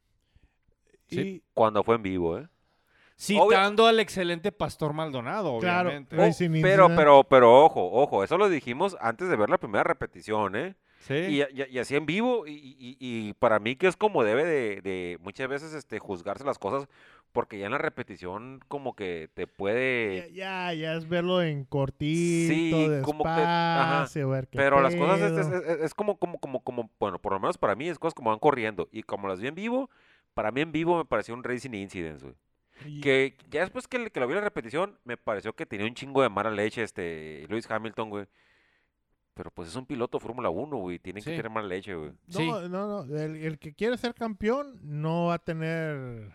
Sí. 1.08 1.42
Cuando 1.54 1.82
fue 1.84 1.96
en 1.96 2.02
vivo, 2.02 2.38
¿eh? 2.38 2.48
Citando 3.16 3.86
al 3.86 4.00
excelente 4.00 4.50
Pastor 4.50 4.92
Maldonado, 4.92 5.58
Claro. 5.60 5.88
obviamente. 5.90 6.16
Oh, 6.18 6.62
pero, 6.62 6.88
pero, 6.96 7.24
pero, 7.24 7.64
ojo, 7.64 7.90
ojo, 7.92 8.24
eso 8.24 8.36
lo 8.36 8.48
dijimos 8.48 8.96
antes 9.00 9.28
de 9.28 9.36
ver 9.36 9.48
la 9.48 9.58
primera 9.58 9.84
repetición, 9.84 10.56
¿eh? 10.56 10.74
Sí. 11.06 11.14
Y, 11.14 11.42
y- 11.42 11.66
y 11.70 11.78
así 11.78 11.94
en 11.96 12.06
vivo, 12.06 12.46
y, 12.46 12.52
y- 12.52 12.96
y 12.98 13.32
para 13.34 13.58
mí 13.58 13.76
que 13.76 13.86
es 13.86 13.96
como 13.96 14.24
debe 14.24 14.44
de, 14.44 14.80
de 14.80 15.18
muchas 15.20 15.48
veces 15.48 15.74
este, 15.74 15.98
juzgarse 15.98 16.44
las 16.44 16.58
cosas, 16.58 16.88
porque 17.32 17.58
ya 17.58 17.66
en 17.66 17.72
la 17.72 17.78
repetición 17.78 18.60
como 18.68 18.94
que 18.96 19.28
te 19.34 19.46
puede... 19.46 20.32
ya, 20.32 20.72
ya 20.72 20.94
es 20.94 21.06
verlo 21.08 21.42
en 21.42 21.64
cortito, 21.64 22.54
Sí, 22.54 23.02
como 23.02 23.24
que- 23.24 23.28
ajá. 23.30 24.00
despacio, 24.00 24.28
ver 24.30 24.48
qué 24.48 24.56
Pero 24.56 24.80
las 24.80 24.94
cosas 24.96 25.20
es, 25.20 25.46
es- 25.46 25.52
es- 25.52 25.80
es 25.82 25.94
como, 25.94 26.16
como, 26.18 26.38
como, 26.38 26.62
como, 26.62 26.90
bueno, 26.98 27.18
por 27.18 27.32
lo 27.34 27.40
menos 27.40 27.58
para 27.58 27.74
mí 27.74 27.88
es 27.88 27.98
cosas 27.98 28.14
como 28.14 28.30
van 28.30 28.38
corriendo, 28.38 28.88
y 28.90 29.02
como 29.02 29.28
las 29.28 29.40
vi 29.40 29.48
en 29.48 29.54
vivo, 29.54 29.90
para 30.32 30.50
mí 30.52 30.62
en 30.62 30.72
vivo 30.72 30.96
me 30.96 31.04
pareció 31.04 31.34
un 31.34 31.44
Racing 31.44 31.74
Incidents, 31.74 32.22
güey. 32.22 32.34
Que 33.02 33.36
ya 33.50 33.60
después 33.60 33.86
que, 33.86 34.10
que 34.10 34.20
lo 34.20 34.26
vi 34.26 34.32
en 34.32 34.38
la 34.38 34.44
repetición, 34.44 34.98
me 35.04 35.16
pareció 35.16 35.52
que 35.54 35.64
tenía 35.66 35.86
un 35.86 35.94
chingo 35.94 36.22
de 36.22 36.28
mala 36.28 36.50
leche 36.50 36.82
este 36.82 37.46
Lewis 37.48 37.70
Hamilton, 37.70 38.10
güey. 38.10 38.26
Pero 39.34 39.50
pues 39.50 39.68
es 39.68 39.76
un 39.76 39.84
piloto 39.84 40.20
Fórmula 40.20 40.48
1, 40.50 40.76
güey. 40.76 40.98
Tienen 41.00 41.22
Sí. 41.22 41.30
que 41.30 41.36
tener 41.36 41.50
mala 41.50 41.66
leche, 41.68 41.94
güey. 41.94 42.12
No, 42.28 42.38
Sí. 42.38 42.48
no, 42.70 43.04
no. 43.04 43.16
El, 43.16 43.36
el 43.36 43.58
que 43.58 43.74
quiere 43.74 43.96
ser 43.98 44.14
campeón 44.14 44.78
no 44.82 45.26
va 45.26 45.34
a 45.34 45.38
tener. 45.38 46.32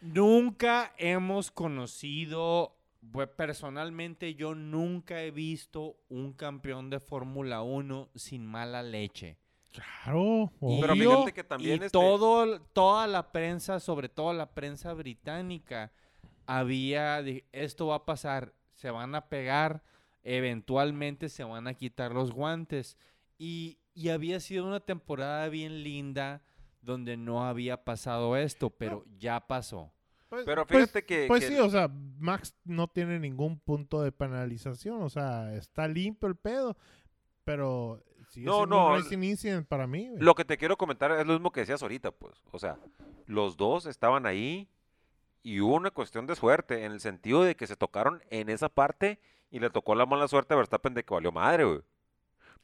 Nunca 0.00 0.92
hemos 0.98 1.50
conocido, 1.50 2.76
pues, 3.10 3.28
personalmente 3.28 4.34
yo 4.34 4.54
nunca 4.54 5.22
he 5.22 5.30
visto 5.30 5.96
un 6.08 6.32
campeón 6.32 6.90
de 6.90 7.00
Fórmula 7.00 7.62
1 7.62 8.10
sin 8.14 8.46
mala 8.46 8.82
leche. 8.82 9.36
Claro, 9.72 10.52
Pero 10.80 10.94
fíjate 10.94 11.32
que 11.34 11.44
también 11.44 11.82
y 11.82 11.86
este- 11.86 11.90
todo, 11.90 12.60
toda 12.72 13.06
la 13.06 13.30
prensa, 13.32 13.78
sobre 13.80 14.08
todo 14.08 14.32
la 14.32 14.46
prensa 14.50 14.94
británica, 14.94 15.92
había, 16.46 17.22
de- 17.22 17.44
esto 17.52 17.88
va 17.88 17.96
a 17.96 18.04
pasar, 18.06 18.54
se 18.74 18.90
van 18.90 19.14
a 19.14 19.26
pegar, 19.28 19.82
eventualmente 20.26 21.28
se 21.28 21.44
van 21.44 21.66
a 21.68 21.74
quitar 21.74 22.12
los 22.12 22.32
guantes. 22.32 22.96
Y, 23.38 23.78
y 23.94 24.08
había 24.10 24.40
sido 24.40 24.66
una 24.66 24.80
temporada 24.80 25.48
bien 25.48 25.82
linda 25.82 26.42
donde 26.82 27.16
no 27.16 27.46
había 27.46 27.84
pasado 27.84 28.36
esto, 28.36 28.70
pero 28.70 29.04
ya 29.18 29.46
pasó. 29.46 29.92
Pues- 30.28 30.44
Pero 30.44 30.66
pues- 30.66 30.80
fíjate 30.80 31.04
que- 31.04 31.26
Pues 31.28 31.42
que- 31.44 31.48
sí, 31.54 31.58
o 31.58 31.68
sea, 31.70 31.88
Max 32.18 32.54
no 32.64 32.88
tiene 32.88 33.18
ningún 33.20 33.58
punto 33.60 34.02
de 34.02 34.10
penalización, 34.12 35.02
o 35.02 35.08
sea, 35.08 35.54
está 35.54 35.86
limpio 35.86 36.28
el 36.28 36.34
pedo, 36.36 36.76
pero 37.44 38.02
sigue 38.30 38.46
No, 38.46 38.66
no, 38.66 38.88
un 38.94 39.02
racing 39.02 39.22
incident 39.22 39.66
para 39.68 39.86
mí. 39.86 40.08
güey. 40.08 40.20
Lo 40.20 40.34
que 40.34 40.44
te 40.44 40.56
quiero 40.56 40.76
comentar 40.76 41.12
es 41.12 41.26
lo 41.26 41.32
mismo 41.34 41.52
que 41.52 41.60
decías 41.60 41.82
ahorita, 41.82 42.10
pues. 42.10 42.34
O 42.50 42.58
sea, 42.58 42.78
los 43.26 43.56
dos 43.56 43.86
estaban 43.86 44.26
ahí 44.26 44.68
y 45.42 45.60
hubo 45.60 45.74
una 45.76 45.90
cuestión 45.92 46.26
de 46.26 46.34
suerte 46.34 46.84
en 46.84 46.92
el 46.92 47.00
sentido 47.00 47.44
de 47.44 47.54
que 47.54 47.66
se 47.68 47.76
tocaron 47.76 48.22
en 48.30 48.48
esa 48.48 48.68
parte 48.68 49.20
y 49.50 49.58
le 49.60 49.70
tocó 49.70 49.94
la 49.94 50.06
mala 50.06 50.28
suerte 50.28 50.54
a 50.54 50.56
Verstappen 50.56 50.94
de 50.94 51.04
que 51.04 51.14
valió 51.14 51.32
madre, 51.32 51.64
güey. 51.64 51.80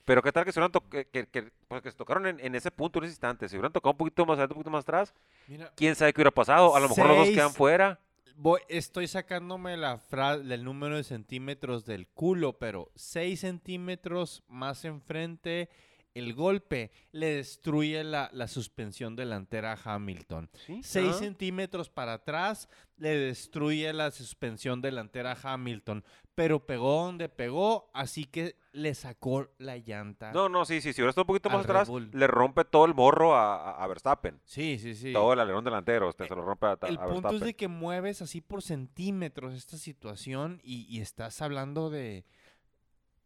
Pero 0.05 0.21
qué 0.21 0.33
tal 0.33 0.45
que 0.45 0.51
se 0.53 0.59
hubieran 0.59 0.73
que, 0.91 1.07
que- 1.07 1.27
que- 1.29 1.53
pues, 1.69 1.81
que 1.83 1.91
se 1.91 1.97
tocaron 1.97 2.27
en, 2.27 2.41
en 2.41 2.55
ese 2.57 2.71
punto, 2.73 2.99
en 2.99 3.05
ese 3.05 3.13
instante. 3.13 3.49
Si 3.49 3.57
hubieran 3.57 3.73
tocado 3.73 3.93
un 3.93 3.99
poquito 3.99 4.27
más 4.27 4.35
adelante, 4.35 4.55
un 4.55 4.57
poquito 4.59 4.71
más 4.73 4.83
atrás, 4.83 5.15
Mira, 5.47 5.71
quién 5.77 5.95
sabe 5.95 6.13
qué 6.13 6.19
hubiera 6.21 6.33
pasado. 6.33 6.75
A 6.75 6.81
lo 6.81 6.89
mejor 6.89 7.07
los 7.07 7.17
dos 7.19 7.29
quedan 7.29 7.53
fuera. 7.53 8.01
voy, 8.35 8.61
estoy 8.69 9.07
sacándome 9.07 9.77
la 9.77 9.99
fra- 9.99 10.39
del 10.39 10.65
número 10.65 10.97
de 10.97 11.05
centímetros 11.05 11.85
del 11.87 12.09
culo, 12.09 12.55
pero 12.59 12.91
6 12.97 13.39
centímetros 13.41 14.43
más 14.49 14.85
enfrente, 14.85 15.69
el 16.15 16.35
golpe 16.35 16.91
le 17.13 17.37
destruye 17.37 18.05
la, 18.05 18.31
la 18.33 18.49
suspensión 18.49 19.17
delantera 19.17 19.73
a 19.73 19.95
Hamilton. 19.95 20.51
¿Sí? 20.67 20.81
6 20.83 21.09
Ajá. 21.09 21.19
centímetros 21.19 21.91
para 21.91 22.15
atrás 22.15 22.69
le 22.97 23.17
destruye 23.17 23.93
la 23.93 24.11
suspensión 24.11 24.81
delantera 24.81 25.33
a 25.33 25.55
Hamilton, 25.55 26.05
pero 26.35 26.67
pegó 26.67 27.05
donde 27.05 27.29
pegó, 27.29 27.91
así 27.95 28.25
que 28.25 28.57
le 28.73 28.95
sacó 28.95 29.51
la 29.59 29.77
llanta. 29.77 30.33
No, 30.33 30.49
no, 30.49 30.65
sí, 30.65 30.81
sí. 30.81 30.93
Si 30.93 31.01
hubiera 31.01 31.11
estado 31.11 31.25
un 31.25 31.27
poquito 31.27 31.51
más 31.51 31.65
atrás, 31.65 31.89
le 31.89 32.27
rompe 32.27 32.65
todo 32.65 32.85
el 32.85 32.95
morro 32.95 33.35
a, 33.37 33.87
Verstappen. 33.87 34.41
Sí, 34.45 34.79
sí, 34.79 34.95
sí. 34.95 35.13
Todo 35.13 35.33
el 35.33 35.41
alerón 35.41 35.65
delantero, 35.65 36.09
este, 36.09 36.29
se 36.29 36.35
lo 36.35 36.43
rompe 36.43 36.67
a, 36.67 36.79
a 36.81 36.89
El 36.89 36.97
punto 36.99 37.05
es 37.05 37.23
Verstappen. 37.23 37.41
de 37.41 37.57
que 37.57 37.69
mueves 37.69 38.23
así 38.23 38.41
por 38.41 38.63
centímetros 38.63 39.55
esta 39.55 39.77
situación 39.77 40.61
y, 40.63 40.87
y 40.89 41.01
estás 41.01 41.43
hablando 41.43 41.91
de, 41.91 42.25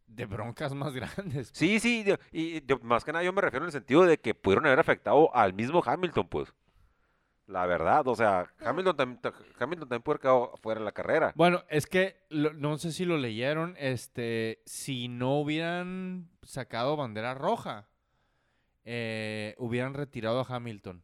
de 0.07 0.25
broncas 0.25 0.73
más 0.73 0.93
grandes. 0.95 1.49
Sí, 1.53 1.79
sí, 1.79 2.03
yo- 2.05 2.15
y 2.31 2.63
más 2.81 3.03
que 3.03 3.11
nada 3.11 3.23
yo 3.23 3.33
me 3.33 3.41
refiero 3.41 3.65
en 3.65 3.67
el 3.67 3.71
sentido 3.73 4.03
de 4.05 4.17
que 4.19 4.33
pudieron 4.33 4.65
haber 4.65 4.79
afectado 4.79 5.33
al 5.35 5.53
mismo 5.53 5.83
Hamilton, 5.85 6.27
pues. 6.27 6.53
La 7.45 7.65
verdad, 7.65 8.05
o 8.09 8.15
sea, 8.15 8.51
Hamilton, 8.59 8.97
también 8.97 9.21
ta- 9.21 9.33
Hamilton 9.59 9.87
también 9.87 10.01
puede 10.01 10.15
haber 10.15 10.21
quedado 10.21 10.53
fuera 10.61 10.79
de 10.81 10.85
la 10.85 10.91
carrera. 10.91 11.31
Bueno, 11.35 11.63
es 11.69 11.85
que 11.87 12.17
lo- 12.29 12.51
no 12.53 12.77
sé 12.77 12.91
si 12.91 13.05
lo 13.05 13.17
leyeron, 13.17 13.75
este, 13.79 14.61
si 14.65 15.07
no 15.07 15.39
hubieran 15.39 16.29
sacado 16.41 16.97
bandera 16.97 17.33
roja, 17.35 17.87
eh, 18.83 19.55
hubieran 19.59 19.93
retirado 19.93 20.41
a 20.41 20.55
Hamilton. 20.55 21.03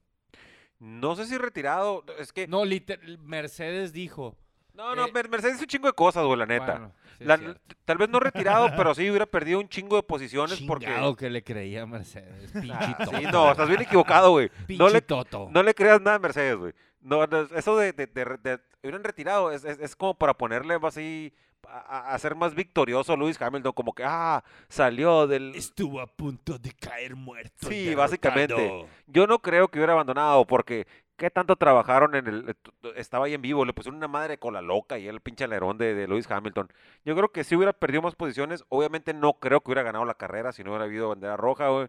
No 0.79 1.15
sé 1.15 1.25
si 1.27 1.37
retirado, 1.37 2.03
es 2.19 2.33
que... 2.33 2.45
No, 2.47 2.59
No, 2.59 2.65
liter- 2.65 3.17
Mercedes 3.19 3.93
dijo. 3.93 4.37
No, 4.73 5.05
eh, 5.05 5.11
Mer- 5.13 5.29
Mercedes 5.29 5.55
hizo 5.55 5.63
un 5.63 5.67
chingo 5.67 5.87
de 5.87 5.93
cosas, 5.93 6.25
güey, 6.25 6.37
la 6.39 6.45
neta. 6.45 6.65
bueno, 6.73 6.93
sí 7.17 7.17
es 7.21 7.27
La- 7.27 7.37
cierto. 7.37 7.75
tal 7.85 7.97
vez 7.97 8.09
no 8.09 8.19
retirado, 8.19 8.69
pero 8.77 8.93
sí 8.95 9.09
hubiera 9.09 9.25
perdido 9.25 9.59
un 9.59 9.69
chingo 9.69 9.95
de 9.97 10.03
posiciones 10.03 10.59
porque... 10.61 10.85
Chingado 10.87 11.15
que 11.15 11.29
le 11.29 11.43
creía 11.43 11.83
a 11.83 11.85
Mercedes. 11.85 12.51
Pinche 12.61 12.95
toto. 13.05 13.17
sí, 13.17 13.25
no, 13.31 13.51
estás 13.51 13.69
bien 13.69 13.81
equivocado, 13.81 14.31
güey. 14.31 14.49
No 14.69 14.89
le, 14.89 15.01
toto. 15.01 15.47
no 15.51 15.63
le 15.63 15.73
creas 15.73 16.01
nada 16.01 16.17
a 16.17 16.19
Mercedes, 16.19 16.55
güey. 16.57 16.73
No, 17.01 17.27
no, 17.27 17.41
eso 17.55 17.77
de, 17.77 17.91
de, 17.93 18.07
de- 18.07 18.37
de- 18.41 18.59
hubieran 18.81 19.03
retirado 19.03 19.51
es, 19.51 19.65
es, 19.65 19.77
es 19.79 19.95
como 19.95 20.13
para 20.15 20.33
ponerle 20.35 20.77
así, 20.83 21.33
a, 21.67 22.13
a- 22.13 22.19
ser 22.19 22.33
más 22.35 22.55
victorioso 22.55 23.13
a 23.13 23.17
Lewis 23.17 23.41
Hamilton, 23.41 23.73
como 23.73 23.93
que, 23.93 24.03
ah, 24.05 24.43
salió 24.69 25.27
del... 25.27 25.53
Estuvo 25.55 25.99
a 26.01 26.07
punto 26.07 26.57
de 26.57 26.71
caer 26.71 27.15
muerto. 27.15 27.67
Sí, 27.69 27.93
básicamente. 27.93 28.85
Yo 29.07 29.27
no 29.27 29.39
creo 29.39 29.67
que 29.67 29.79
hubiera 29.79 29.93
abandonado 29.93 30.45
porque 30.47 30.87
qué 31.17 31.29
tanto 31.29 31.55
trabajaron 31.55 32.15
en 32.15 32.27
el... 32.27 32.55
Estaba 32.95 33.25
ahí 33.25 33.33
en 33.33 33.41
vivo, 33.41 33.65
le 33.65 33.73
pusieron 33.73 33.97
una 33.97 34.07
madre 34.07 34.37
con 34.37 34.53
la 34.53 34.61
loca 34.61 34.97
y 34.97 35.07
el 35.07 35.21
pinche 35.21 35.43
alerón 35.43 35.77
de, 35.77 35.93
de 35.93 36.07
Lewis 36.07 36.29
Hamilton. 36.29 36.71
Yo 37.05 37.15
creo 37.15 37.31
que 37.31 37.43
sí 37.43 37.55
hubiera 37.55 37.73
perdido 37.73 38.01
más 38.01 38.15
posiciones. 38.15 38.63
Obviamente 38.69 39.13
no 39.13 39.33
creo 39.33 39.61
que 39.61 39.69
hubiera 39.69 39.83
ganado 39.83 40.05
la 40.05 40.15
carrera 40.15 40.51
si 40.51 40.63
no 40.63 40.71
hubiera 40.71 40.85
habido 40.85 41.09
bandera 41.09 41.37
roja, 41.37 41.69
güey. 41.69 41.87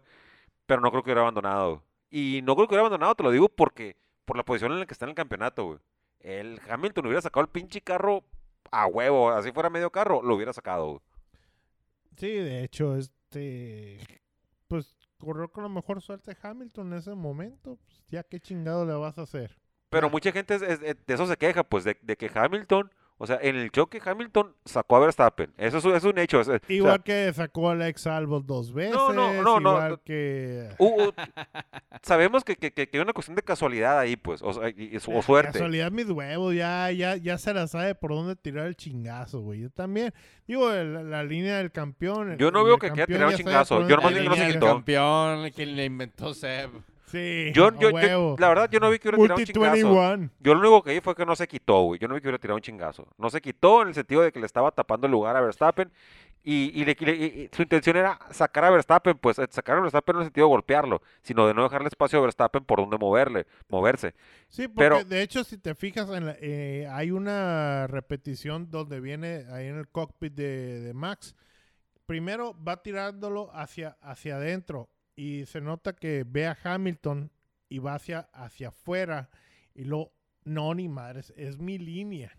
Pero 0.65 0.81
no 0.81 0.91
creo 0.91 1.03
que 1.03 1.09
hubiera 1.09 1.21
abandonado. 1.21 1.83
Y 2.09 2.41
no 2.43 2.55
creo 2.55 2.67
que 2.67 2.73
hubiera 2.73 2.87
abandonado, 2.87 3.15
te 3.15 3.23
lo 3.23 3.31
digo 3.31 3.49
porque 3.49 3.97
por 4.25 4.37
la 4.37 4.43
posición 4.43 4.71
en 4.71 4.79
la 4.79 4.85
que 4.85 4.93
está 4.93 5.05
en 5.05 5.09
el 5.09 5.15
campeonato, 5.15 5.65
güey. 5.65 5.79
El 6.19 6.59
Hamilton 6.67 7.05
hubiera 7.05 7.21
sacado 7.21 7.41
el 7.41 7.51
pinche 7.51 7.81
carro 7.81 8.23
a 8.71 8.87
huevo, 8.87 9.29
así 9.29 9.51
fuera 9.51 9.69
medio 9.69 9.91
carro, 9.91 10.21
lo 10.23 10.35
hubiera 10.35 10.53
sacado, 10.53 10.87
güey. 10.87 11.01
Sí, 12.17 12.29
de 12.31 12.63
hecho, 12.63 12.95
este, 12.95 13.99
pues 14.67 14.95
corrió 15.25 15.51
con 15.51 15.63
la 15.63 15.69
mejor 15.69 16.01
suerte 16.01 16.37
Hamilton 16.41 16.93
en 16.93 16.99
ese 16.99 17.15
momento, 17.15 17.77
pues, 17.83 18.05
ya 18.07 18.23
qué 18.23 18.39
chingado 18.39 18.85
le 18.85 18.93
vas 18.93 19.17
a 19.17 19.23
hacer. 19.23 19.59
Pero 19.89 20.09
mucha 20.09 20.31
gente 20.31 20.55
es- 20.55 20.79
de 20.79 20.97
eso 21.07 21.25
se 21.25 21.37
queja, 21.37 21.63
pues, 21.63 21.83
de 21.83 21.95
que 21.95 22.31
Hamilton, 22.33 22.91
o 23.17 23.25
sea, 23.27 23.39
en 23.41 23.55
el 23.55 23.71
choque 23.71 24.01
Hamilton 24.03 24.53
sacó 24.65 24.97
a 24.97 24.99
Verstappen. 24.99 25.53
Eso 25.57 25.77
es, 25.77 25.85
un- 25.85 25.95
es 25.95 26.03
un 26.03 26.17
hecho. 26.17 26.41
es- 26.41 26.47
es- 26.49 26.61
o 26.61 26.65
sea, 26.67 26.75
Igual 26.75 27.03
que 27.03 27.31
sacó 27.33 27.69
a 27.69 27.71
Alex 27.73 28.07
Albon 28.07 28.45
dos 28.45 28.73
veces, 28.73 28.93
no, 28.93 29.13
no, 29.13 29.33
no, 29.41 29.59
igual 29.59 29.89
no. 29.91 30.01
que 30.03 30.69
hu- 30.79 31.13
hu- 31.13 31.13
sabemos 32.01 32.43
que, 32.43 32.55
que, 32.55 32.71
que- 32.71 32.89
que 32.89 32.97
hay 32.97 33.01
una 33.03 33.13
cuestión 33.13 33.35
de 33.35 33.41
casualidad 33.43 33.97
ahí, 33.99 34.15
pues, 34.15 34.41
o, 34.41 34.51
sea, 34.53 34.69
y- 34.69 34.97
o 35.07 35.19
Ah, 35.19 35.21
suerte. 35.21 35.51
Casualidad 35.53 35.91
mis 35.91 36.09
huevos, 36.09 36.53
ya, 36.55 36.91
ya, 36.91 37.15
ya 37.15 37.37
se 37.37 37.53
la 37.53 37.67
sabe 37.67 37.95
por 37.95 38.11
dónde 38.11 38.35
tirar 38.35 38.67
el 38.67 38.75
chingazo, 38.75 39.39
güey. 39.39 39.61
Yo 39.61 39.69
también, 39.69 40.13
digo, 40.47 40.71
el- 40.71 41.09
la, 41.09 41.23
línea 41.23 41.57
del 41.57 41.71
campeón. 41.71 42.37
Yo 42.37 42.51
no 42.51 42.63
veo 42.63 42.75
el 42.75 42.79
que 42.81 42.91
quiera 42.91 43.07
tirar 43.07 43.25
un 43.27 43.31
sabe 43.31 43.37
chingazo, 43.37 43.87
yo 43.87 43.95
nomás 43.95 44.13
digo 44.13 44.23
que 44.23 44.29
no 44.29 44.35
se 44.35 44.41
línea 44.41 44.45
del 44.47 44.53
quitó. 44.55 44.65
campeón 44.67 45.51
que 45.51 45.65
le 45.65 45.85
inventó 45.85 46.33
Seb. 46.33 46.69
Sí, 47.15 47.51
Yo, 47.53 47.71
yo, 47.79 47.91
yo- 47.91 48.35
la 48.37 48.49
verdad, 48.49 48.69
yo 48.69 48.79
no 48.79 48.89
vi 48.89 48.99
que 48.99 49.09
hubiera 49.09 49.35
tirado 49.35 49.39
un 49.39 49.45
chingazo. 49.45 49.95
21. 50.07 50.29
Yo 50.39 50.53
lo 50.53 50.59
único 50.59 50.83
que 50.83 50.93
vi 50.93 50.99
fue 51.01 51.15
que 51.15 51.25
no 51.25 51.35
se 51.35 51.47
quitó, 51.47 51.81
güey. 51.83 51.99
Yo 51.99 52.07
no 52.07 52.15
vi 52.15 52.21
que 52.21 52.27
hubiera 52.27 52.39
tirado 52.39 52.55
un 52.57 52.61
chingazo. 52.61 53.07
No 53.17 53.29
se 53.29 53.41
quitó 53.41 53.81
en 53.81 53.89
el 53.89 53.93
sentido 53.93 54.21
de 54.21 54.31
que 54.31 54.39
le 54.39 54.45
estaba 54.45 54.71
tapando 54.71 55.07
el 55.07 55.11
lugar 55.11 55.35
a 55.37 55.41
Verstappen. 55.41 55.91
Y, 56.47 56.79
y 56.79 56.85
le- 56.85 56.95
y 56.99 57.05
le- 57.05 57.15
y- 57.15 57.25
y 57.25 57.49
su 57.51 57.63
intención 57.63 57.97
era 57.97 58.19
sacar 58.29 58.65
a 58.65 58.69
Verstappen, 58.69 59.17
pues 59.17 59.39
eh, 59.39 59.47
sacar 59.49 59.77
a 59.77 59.81
Verstappen 59.81 60.13
no 60.13 60.19
en 60.19 60.23
el 60.25 60.27
sentido 60.27 60.45
de 60.45 60.49
golpearlo, 60.51 61.01
sino 61.23 61.47
de 61.47 61.55
no 61.55 61.63
dejarle 61.63 61.87
espacio 61.87 62.19
a 62.19 62.21
Verstappen 62.21 62.63
por 62.63 62.79
donde 62.79 62.99
moverle, 62.99 63.47
moverse. 63.67 64.13
Sí, 64.47 64.67
porque 64.67 64.77
Pero- 64.77 65.03
de 65.05 65.23
hecho, 65.23 65.43
si 65.43 65.57
te 65.57 65.73
fijas, 65.73 66.07
en 66.11 66.27
la- 66.27 66.37
eh, 66.39 66.87
hay 66.91 67.09
una 67.09 67.87
repetición 67.87 68.69
donde 68.69 68.99
viene 68.99 69.45
ahí 69.51 69.65
en 69.65 69.77
el 69.79 69.87
cockpit 69.87 70.33
de, 70.35 70.81
de 70.81 70.93
Max. 70.93 71.35
Primero 72.05 72.55
va 72.63 72.83
tirándolo 72.83 73.49
hacia, 73.55 73.97
hacia 74.01 74.35
adentro 74.35 74.89
y 75.15 75.45
se 75.45 75.61
nota 75.61 75.93
que 75.93 76.23
ve 76.25 76.47
a 76.47 76.57
Hamilton 76.63 77.31
y 77.69 77.79
va 77.79 77.95
hacia, 77.95 78.29
hacia 78.33 78.69
afuera 78.69 79.29
y 79.73 79.83
luego, 79.83 80.13
no, 80.43 80.73
ni 80.73 80.87
madres, 80.87 81.33
es 81.35 81.57
mi 81.57 81.77
línea. 81.77 82.37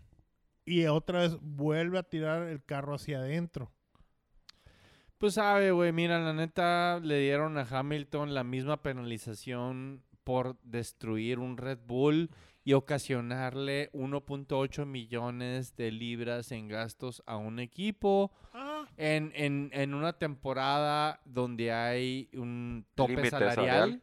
Y 0.65 0.85
otra 0.85 1.19
vez 1.19 1.37
vuelve 1.41 1.99
a 1.99 2.03
tirar 2.03 2.43
el 2.43 2.63
carro 2.63 2.95
hacia 2.95 3.19
adentro. 3.19 3.71
Pues 5.17 5.35
sabe, 5.35 5.71
güey, 5.71 5.91
mira, 5.91 6.19
la 6.19 6.33
neta 6.33 6.99
le 6.99 7.19
dieron 7.19 7.57
a 7.57 7.67
Hamilton 7.69 8.33
la 8.33 8.43
misma 8.43 8.81
penalización 8.83 10.03
por 10.23 10.59
destruir 10.61 11.39
un 11.39 11.57
Red 11.57 11.79
Bull 11.85 12.29
y 12.63 12.73
ocasionarle 12.73 13.89
1.8 13.93 14.85
millones 14.85 15.75
de 15.77 15.89
libras 15.89 16.51
en 16.51 16.67
gastos 16.67 17.23
a 17.25 17.37
un 17.37 17.59
equipo 17.59 18.31
en, 18.97 19.31
en, 19.35 19.69
en 19.73 19.93
una 19.93 20.13
temporada 20.13 21.19
donde 21.25 21.71
hay 21.71 22.29
un 22.33 22.85
tope 22.95 23.11
Límite 23.13 23.29
salarial. 23.31 23.55
salarial. 23.65 24.01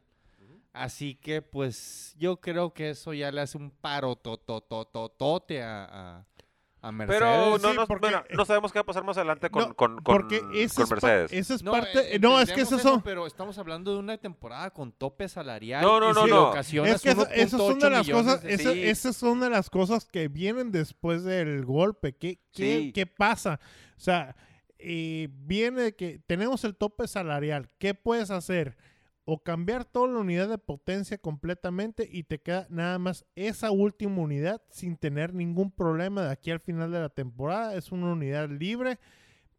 Así 0.72 1.14
que, 1.14 1.40
pues, 1.40 2.16
yo 2.18 2.40
creo 2.40 2.74
que 2.74 2.90
eso 2.90 3.12
ya 3.14 3.30
le 3.30 3.40
hace 3.40 3.56
un 3.56 3.70
paro 3.70 4.16
totototote 4.16 5.62
a, 5.62 5.84
a, 5.84 6.26
a 6.82 6.90
Mercedes. 6.92 7.20
Pero 7.22 7.58
no, 7.58 7.70
sí, 7.70 7.76
nos- 7.76 7.86
porque- 7.86 8.08
bueno, 8.08 8.24
no 8.34 8.44
sabemos 8.44 8.72
qué 8.72 8.78
va 8.78 8.82
a 8.82 8.86
pasar 8.86 9.04
más 9.04 9.16
adelante 9.16 9.50
con, 9.50 9.68
No, 9.68 9.74
con, 9.76 9.94
con, 10.02 10.02
porque 10.02 10.42
esa 10.54 10.74
con 10.74 10.84
es, 10.84 10.90
Mercedes. 10.90 11.32
esa 11.32 11.54
es 11.54 11.62
No, 11.62 11.70
parte... 11.70 12.16
eh, 12.16 12.18
no, 12.18 12.40
es 12.40 12.50
que 12.52 12.62
eso, 12.62 12.76
son... 12.80 13.02
Pero 13.02 13.26
estamos 13.28 13.56
hablando 13.58 13.92
de 13.92 13.98
una 14.00 14.18
temporada 14.18 14.70
con 14.70 14.90
tope 14.90 15.28
salarial. 15.28 15.80
No, 15.82 16.00
no, 16.00 16.10
y 16.10 16.14
no, 16.14 16.26
no. 16.26 16.56
Es 16.56 16.68
que 17.02 17.10
esa- 17.10 17.32
esas 17.32 17.60
son 17.60 17.78
de 17.78 17.86
1.8 17.86 17.90
las 17.90 18.10
cosas, 18.10 18.42
de- 18.42 18.54
esa- 18.54 18.72
sí. 18.72 18.82
esas 18.84 19.16
son 19.16 19.38
de 19.38 19.50
las 19.50 19.70
cosas 19.70 20.06
que 20.06 20.26
vienen 20.26 20.72
después 20.72 21.22
del 21.22 21.64
golpe. 21.64 22.16
¿Qué, 22.16 22.40
qué, 22.52 22.78
Sí. 22.80 22.92
qué 22.92 23.06
pasa? 23.06 23.60
O 23.96 24.00
sea, 24.00 24.34
eh, 24.84 25.28
viene 25.32 25.82
de 25.82 25.96
que 25.96 26.18
tenemos 26.26 26.64
el 26.64 26.76
tope 26.76 27.08
salarial. 27.08 27.70
¿Qué 27.78 27.94
puedes 27.94 28.30
hacer? 28.30 28.76
O 29.24 29.42
cambiar 29.42 29.86
toda 29.86 30.08
la 30.08 30.18
unidad 30.18 30.48
de 30.48 30.58
potencia 30.58 31.16
completamente 31.16 32.06
y 32.10 32.24
te 32.24 32.40
queda 32.40 32.66
nada 32.68 32.98
más 32.98 33.24
esa 33.34 33.70
última 33.70 34.20
unidad 34.20 34.60
sin 34.68 34.96
tener 34.96 35.32
ningún 35.32 35.70
problema 35.70 36.24
de 36.24 36.30
aquí 36.30 36.50
al 36.50 36.60
final 36.60 36.92
de 36.92 37.00
la 37.00 37.08
temporada. 37.08 37.74
Es 37.74 37.90
una 37.90 38.12
unidad 38.12 38.50
libre, 38.50 38.98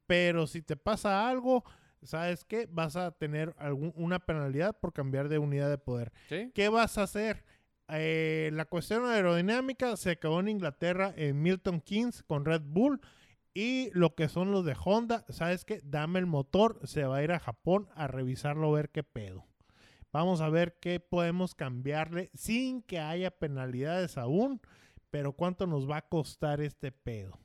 pero 0.06 0.46
si 0.46 0.62
te 0.62 0.78
pasa 0.78 1.28
algo, 1.28 1.64
¿sabes 2.04 2.46
qué? 2.46 2.68
Vas 2.72 2.96
a 2.96 3.12
tener 3.12 3.56
algún, 3.58 3.92
una 3.96 4.20
penalidad 4.20 4.80
por 4.80 4.94
cambiar 4.94 5.30
de 5.30 5.40
unidad 5.40 5.70
de 5.70 5.80
poder. 5.80 6.14
¿Sí? 6.30 6.52
¿Qué 6.54 6.70
vas 6.70 7.00
a 7.00 7.04
hacer? 7.04 7.44
Eh, 7.90 8.50
la 8.54 8.66
cuestión 8.66 9.06
aerodinámica 9.06 9.96
se 9.98 10.12
acabó 10.12 10.40
en 10.40 10.48
Inglaterra 10.48 11.14
en 11.16 11.42
Milton 11.42 11.82
Keynes 11.82 12.24
con 12.24 12.46
Red 12.46 12.64
Bull. 12.66 13.00
Y 13.58 13.90
lo 13.94 14.14
que 14.16 14.28
son 14.28 14.52
los 14.52 14.66
de 14.66 14.76
Honda, 14.84 15.26
¿sabes 15.30 15.64
qué? 15.66 15.80
Dame 15.84 16.20
el 16.20 16.26
motor, 16.26 16.80
se 16.84 17.06
va 17.06 17.18
a 17.18 17.24
ir 17.24 17.32
a 17.32 17.40
Japón 17.40 17.88
a 17.96 18.06
revisarlo, 18.08 18.68
a 18.68 18.76
ver 18.76 18.90
qué 18.92 19.02
pedo. 19.04 19.46
Vamos 20.12 20.42
a 20.42 20.50
ver 20.50 20.78
qué 20.82 21.00
podemos 21.00 21.56
cambiarle 21.56 22.30
sin 22.34 22.82
que 22.82 23.00
haya 23.00 23.32
penalidades 23.32 24.18
aún, 24.18 24.62
pero 25.10 25.32
cuánto 25.34 25.68
nos 25.68 25.90
va 25.90 25.98
a 25.98 26.08
costar 26.08 26.60
este 26.60 26.92
pedo. 26.92 27.40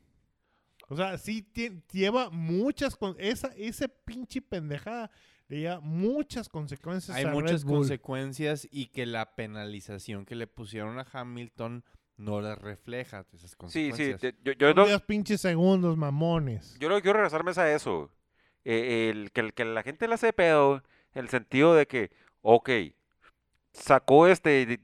O 0.88 0.96
sea, 0.96 1.16
sí 1.16 1.49
lleva 1.92 2.31
muchas... 2.31 2.96
con- 2.96 3.14
Esa, 3.18 3.49
ese 3.57 3.88
pinche 3.88 4.42
pendejada 4.42 5.12
le 5.46 5.61
lleva 5.61 5.81
muchas 5.81 6.49
consecuencias 6.49 7.16
Hay 7.16 7.25
a 7.25 7.31
muchas 7.31 7.62
Red 7.62 7.68
Bull. 7.68 7.79
consecuencias 7.79 8.66
y 8.73 8.87
que 8.87 9.07
la 9.07 9.37
penalización 9.37 10.25
que 10.27 10.35
le 10.35 10.49
pusieron 10.49 10.99
a 10.99 11.07
Hamilton 11.12 11.85
no 12.20 12.40
le 12.40 12.54
refleja 12.54 13.24
esas 13.33 13.50
Sí, 13.50 13.56
consecuencias. 13.56 14.20
sí, 14.20 14.33
yo, 14.44 14.52
yo, 14.52 14.68
Son 14.68 14.76
no- 14.76 14.85
10 14.87 15.00
pinches 15.02 15.40
segundos, 15.40 15.96
mamones. 15.96 16.76
yo 16.78 16.88
lo 16.88 16.96
que 16.96 17.02
quiero 17.02 17.18
regresarme 17.18 17.50
es 17.52 17.59
a 17.59 17.72
eso. 17.72 18.11
eh, 18.64 19.09
el, 19.11 19.33
que, 19.33 19.40
el- 19.40 19.54
que 19.54 19.64
la 19.64 19.83
gente 19.83 20.06
le 20.06 20.14
hace 20.14 20.26
de 20.26 20.33
pedo, 20.35 20.83
el 21.14 21.28
sentido 21.30 21.74
de 21.74 21.87
que, 21.87 22.11
ok, 22.42 22.68
sacó 23.72 24.26
este, 24.26 24.80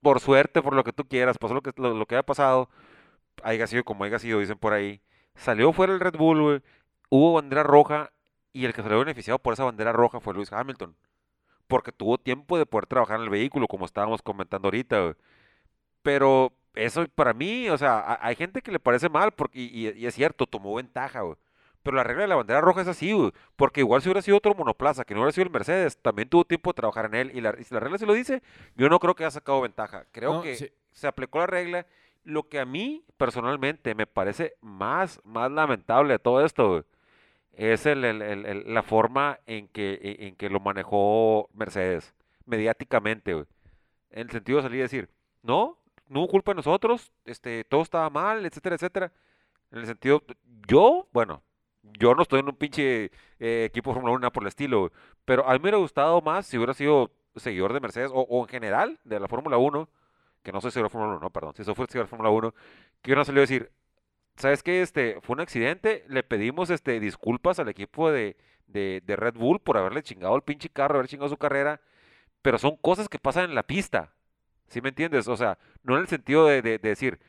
por 0.00 0.18
suerte, 0.20 0.60
por 0.62 0.74
lo 0.74 0.82
que 0.84 0.92
tú 0.92 1.04
quieras, 1.06 1.38
pasó 1.38 1.54
lo 1.54 1.62
que, 1.62 1.70
lo, 1.76 1.94
lo 1.94 2.06
que 2.06 2.16
haya 2.16 2.24
pasado, 2.24 2.68
haya 3.44 3.66
sido 3.68 3.84
como 3.84 4.04
haya 4.04 4.18
sido, 4.18 4.40
dicen 4.40 4.58
por 4.58 4.72
ahí, 4.72 5.00
salió 5.36 5.72
fuera 5.72 5.92
el 5.92 6.00
Red 6.00 6.16
Bull, 6.16 6.62
hubo 7.10 7.32
bandera 7.34 7.62
roja 7.62 8.12
y 8.52 8.64
el 8.64 8.72
que 8.74 8.82
salió 8.82 8.98
beneficiado 8.98 9.38
por 9.38 9.52
esa 9.54 9.64
bandera 9.64 9.92
roja 9.92 10.20
fue 10.20 10.34
Lewis 10.34 10.52
Hamilton. 10.52 10.96
Porque 11.68 11.92
tuvo 11.92 12.18
tiempo 12.18 12.58
de 12.58 12.66
poder 12.66 12.86
trabajar 12.86 13.16
en 13.18 13.22
el 13.22 13.30
vehículo, 13.30 13.66
como 13.68 13.86
estábamos 13.86 14.20
comentando 14.20 14.66
ahorita, 14.66 15.00
güey. 15.00 15.14
Pero 16.02 16.52
eso 16.74 17.06
para 17.14 17.32
mí, 17.34 17.68
o 17.68 17.76
sea, 17.78 18.18
hay 18.20 18.34
gente 18.36 18.62
que 18.62 18.72
le 18.72 18.78
parece 18.80 19.08
mal, 19.08 19.32
porque, 19.32 19.58
y, 19.60 19.88
y- 19.90 20.06
es 20.06 20.14
cierto, 20.14 20.46
tomó 20.46 20.74
ventaja, 20.74 21.20
güey. 21.22 21.36
Pero 21.82 21.96
la 21.96 22.04
regla 22.04 22.22
de 22.22 22.28
la 22.28 22.36
bandera 22.36 22.60
roja 22.60 22.82
es 22.82 22.86
así, 22.88 23.12
güey. 23.12 23.32
Porque 23.56 23.80
igual 23.80 24.00
si 24.02 24.08
hubiera 24.08 24.22
sido 24.22 24.36
otro 24.36 24.54
monoplaza, 24.54 25.04
que 25.04 25.14
no 25.14 25.20
hubiera 25.20 25.32
sido 25.32 25.46
el 25.46 25.50
Mercedes, 25.50 25.98
también 26.00 26.28
tuvo 26.28 26.44
tiempo 26.44 26.70
de 26.70 26.74
trabajar 26.76 27.06
en 27.06 27.14
él. 27.14 27.32
Y, 27.34 27.40
la, 27.40 27.56
y 27.58 27.64
si 27.64 27.74
la 27.74 27.80
regla 27.80 27.98
se 27.98 28.06
lo 28.06 28.12
dice, 28.12 28.40
yo 28.76 28.88
no 28.88 29.00
creo 29.00 29.16
que 29.16 29.24
haya 29.24 29.32
sacado 29.32 29.60
ventaja. 29.62 30.06
Creo 30.12 30.34
No, 30.34 30.42
que 30.42 30.54
sí. 30.54 30.70
se 30.92 31.08
aplicó 31.08 31.40
la 31.40 31.46
regla. 31.48 31.86
Lo 32.22 32.44
que 32.48 32.60
a 32.60 32.64
mí, 32.64 33.04
personalmente, 33.16 33.96
me 33.96 34.06
parece 34.06 34.54
más, 34.60 35.20
más 35.24 35.50
lamentable 35.50 36.12
de 36.12 36.18
todo 36.20 36.44
esto, 36.44 36.68
güey, 36.68 36.82
es 37.54 37.84
el, 37.84 38.04
el- 38.04 38.22
el- 38.22 38.46
el- 38.46 38.72
la 38.74 38.84
forma 38.84 39.40
en 39.46 39.66
que, 39.66 39.98
en, 40.02 40.28
en 40.28 40.36
que 40.36 40.48
lo 40.50 40.60
manejó 40.60 41.48
Mercedes, 41.52 42.14
mediáticamente, 42.46 43.34
güey. 43.34 43.46
En 44.10 44.20
el 44.20 44.30
sentido 44.30 44.58
de 44.58 44.62
salir 44.62 44.78
y 44.78 44.82
decir, 44.82 45.08
no, 45.42 45.78
no 46.08 46.20
hubo 46.20 46.28
culpa 46.28 46.52
de 46.52 46.56
nosotros, 46.56 47.12
este, 47.24 47.64
todo 47.64 47.82
estaba 47.82 48.10
mal, 48.10 48.44
etcétera, 48.44 48.76
etcétera. 48.76 49.12
En 49.70 49.78
el 49.78 49.86
sentido, 49.86 50.22
yo, 50.68 51.08
bueno, 51.12 51.42
yo 51.82 52.14
no 52.14 52.22
estoy 52.22 52.40
en 52.40 52.48
un 52.48 52.56
pinche 52.56 53.10
eh, 53.38 53.64
equipo 53.64 53.90
de 53.90 53.94
Fórmula 53.94 54.12
1 54.12 54.20
nada 54.20 54.32
por 54.32 54.42
el 54.42 54.48
estilo, 54.48 54.92
pero 55.24 55.48
a 55.48 55.52
mí 55.52 55.58
me 55.58 55.62
hubiera 55.62 55.78
gustado 55.78 56.20
más 56.20 56.46
si 56.46 56.56
hubiera 56.56 56.74
sido 56.74 57.10
seguidor 57.36 57.72
de 57.72 57.80
Mercedes 57.80 58.10
o, 58.14 58.42
en 58.42 58.48
general 58.48 59.00
de 59.04 59.20
la 59.20 59.28
Fórmula 59.28 59.56
1, 59.56 59.88
que 60.42 60.52
no 60.52 60.60
soy 60.60 60.70
seguidor 60.70 60.90
de 60.90 60.92
Fórmula 60.92 61.12
1, 61.14 61.20
no, 61.20 61.30
perdón, 61.30 61.54
si 61.56 61.64
soy 61.64 61.74
seguidor 61.74 62.06
de 62.06 62.10
Fórmula 62.10 62.30
1, 62.30 62.54
que 63.00 63.10
hubiera 63.10 63.24
salido 63.24 63.40
a 63.40 63.48
decir, 63.48 63.72
¿sabes 64.36 64.62
qué? 64.62 64.82
Este, 64.82 65.20
fue 65.22 65.34
un 65.34 65.40
accidente, 65.40 66.04
le 66.08 66.22
pedimos 66.22 66.70
este, 66.70 67.00
disculpas 67.00 67.58
al 67.58 67.68
equipo 67.68 68.10
de, 68.10 68.36
de, 68.66 69.02
de 69.04 69.16
Red 69.16 69.34
Bull 69.34 69.60
por 69.60 69.76
haberle 69.76 70.02
chingado 70.02 70.36
el 70.36 70.42
pinche 70.42 70.68
carro, 70.68 70.96
haber 70.96 71.08
chingado 71.08 71.28
su 71.28 71.36
carrera, 71.36 71.80
pero 72.42 72.58
son 72.58 72.76
cosas 72.76 73.08
que 73.08 73.18
pasan 73.18 73.44
en 73.44 73.54
la 73.54 73.62
pista, 73.62 74.12
¿sí 74.72 74.80
me 74.80 74.88
entiendes? 74.90 75.28
O 75.28 75.36
sea, 75.36 75.58
no 75.82 75.94
en 75.96 76.02
el 76.02 76.08
sentido 76.08 76.46
de, 76.46 76.62
de- 76.62 76.78
de 76.78 76.88
decir, 76.88 77.20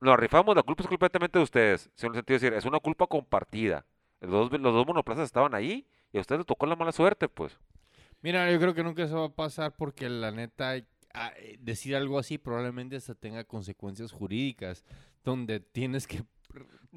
nos 0.00 0.16
rifamos, 0.18 0.54
la 0.56 0.62
culpa 0.62 0.82
es 0.82 0.88
completamente 0.88 1.38
de 1.38 1.42
ustedes, 1.42 1.90
sino 1.94 2.12
en 2.12 2.14
el 2.14 2.18
sentido 2.20 2.38
de 2.38 2.44
decir, 2.46 2.58
es 2.58 2.64
una 2.64 2.80
culpa 2.80 3.06
compartida. 3.06 3.84
Los 4.20 4.50
dos, 4.50 4.60
los 4.60 4.74
dos 4.74 4.86
monoplazas 4.86 5.24
estaban 5.24 5.54
ahí 5.54 5.86
y 6.12 6.18
a 6.18 6.20
ustedes 6.20 6.40
les 6.40 6.46
tocó 6.46 6.66
la 6.66 6.76
mala 6.76 6.92
suerte, 6.92 7.28
pues. 7.28 7.58
Mira, 8.22 8.50
yo 8.50 8.58
creo 8.58 8.74
que 8.74 8.82
nunca 8.82 9.04
eso 9.04 9.18
va 9.20 9.26
a 9.26 9.34
pasar 9.34 9.74
porque 9.76 10.08
la 10.08 10.30
neta, 10.32 10.74
ah, 11.14 11.32
eh, 11.36 11.56
decir 11.60 11.94
algo 11.96 12.18
así 12.18 12.38
probablemente 12.38 12.96
hasta 12.96 13.14
tenga 13.14 13.44
consecuencias 13.44 14.12
jurídicas, 14.12 14.84
donde 15.24 15.60
tienes 15.60 16.06
que 16.06 16.22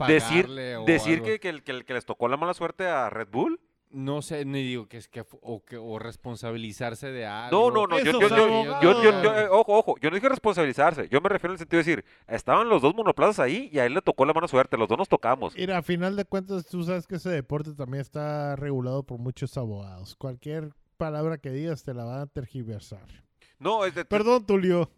Decir, 0.08 0.43
pagarle 0.45 0.78
o 0.78 0.86
decir 0.86 1.13
algo. 1.15 1.25
que, 1.25 1.39
que, 1.39 1.62
que 1.84 1.93
les 1.93 2.06
tocó 2.06 2.28
la 2.30 2.38
mala 2.38 2.54
suerte 2.54 2.88
a 2.88 3.10
Red 3.10 3.28
Bull. 3.30 3.60
No 3.91 4.21
sé, 4.21 4.45
ni 4.45 4.62
digo 4.62 4.88
que 4.88 4.97
es 4.97 5.08
que, 5.08 5.25
o, 5.41 5.63
que, 5.65 5.75
o 5.78 5.97
responsabilizarse 5.97 7.12
de 7.12 7.25
algo. 7.25 7.71
No, 7.71 7.75
no, 7.75 7.88
no, 7.88 7.97
yo, 7.97 8.19
yo, 8.19 8.82
yo, 8.82 9.02
yo, 9.04 9.36
eh, 9.36 9.47
ojo, 9.49 9.78
ojo, 9.80 9.95
yo 9.99 10.10
no 10.12 10.15
dije 10.15 10.30
responsabilizarse, 10.30 11.10
yo 11.10 11.19
me 11.21 11.30
refiero 11.30 11.54
en 11.54 11.56
el 11.56 11.60
sentido 11.60 11.82
de 11.84 11.89
decir, 11.89 12.06
estaban 12.28 12.69
los 12.69 12.82
dos 12.84 12.93
monoplazas 12.95 13.39
ahí 13.39 13.67
y 13.73 13.80
a 13.80 13.86
él 13.88 13.95
le 13.95 14.02
tocó 14.04 14.25
la 14.25 14.34
mala 14.34 14.47
suerte, 14.47 14.78
los 14.78 14.88
dos 14.88 14.97
nos 14.99 15.10
tocamos. 15.10 15.56
Mira, 15.56 15.80
a 15.80 15.82
final 15.82 16.15
de 16.15 16.25
cuentas, 16.25 16.67
tú 16.67 16.84
sabes 16.84 17.08
que 17.08 17.15
ese 17.15 17.30
deporte 17.32 17.73
también 17.73 18.02
está 18.02 18.56
regulado 18.56 19.02
por 19.04 19.17
muchos 19.17 19.58
abogados. 19.58 20.15
Cualquier 20.15 20.69
palabra 20.97 21.39
que 21.39 21.49
digas 21.49 21.84
te 21.84 21.93
la 21.95 22.04
van 22.04 22.19
a 22.21 22.28
tergiversar. 22.28 23.08
No, 23.58 23.86
es 23.86 23.95
de- 23.95 24.06
Perdón, 24.06 24.45
Tulio. 24.45 24.91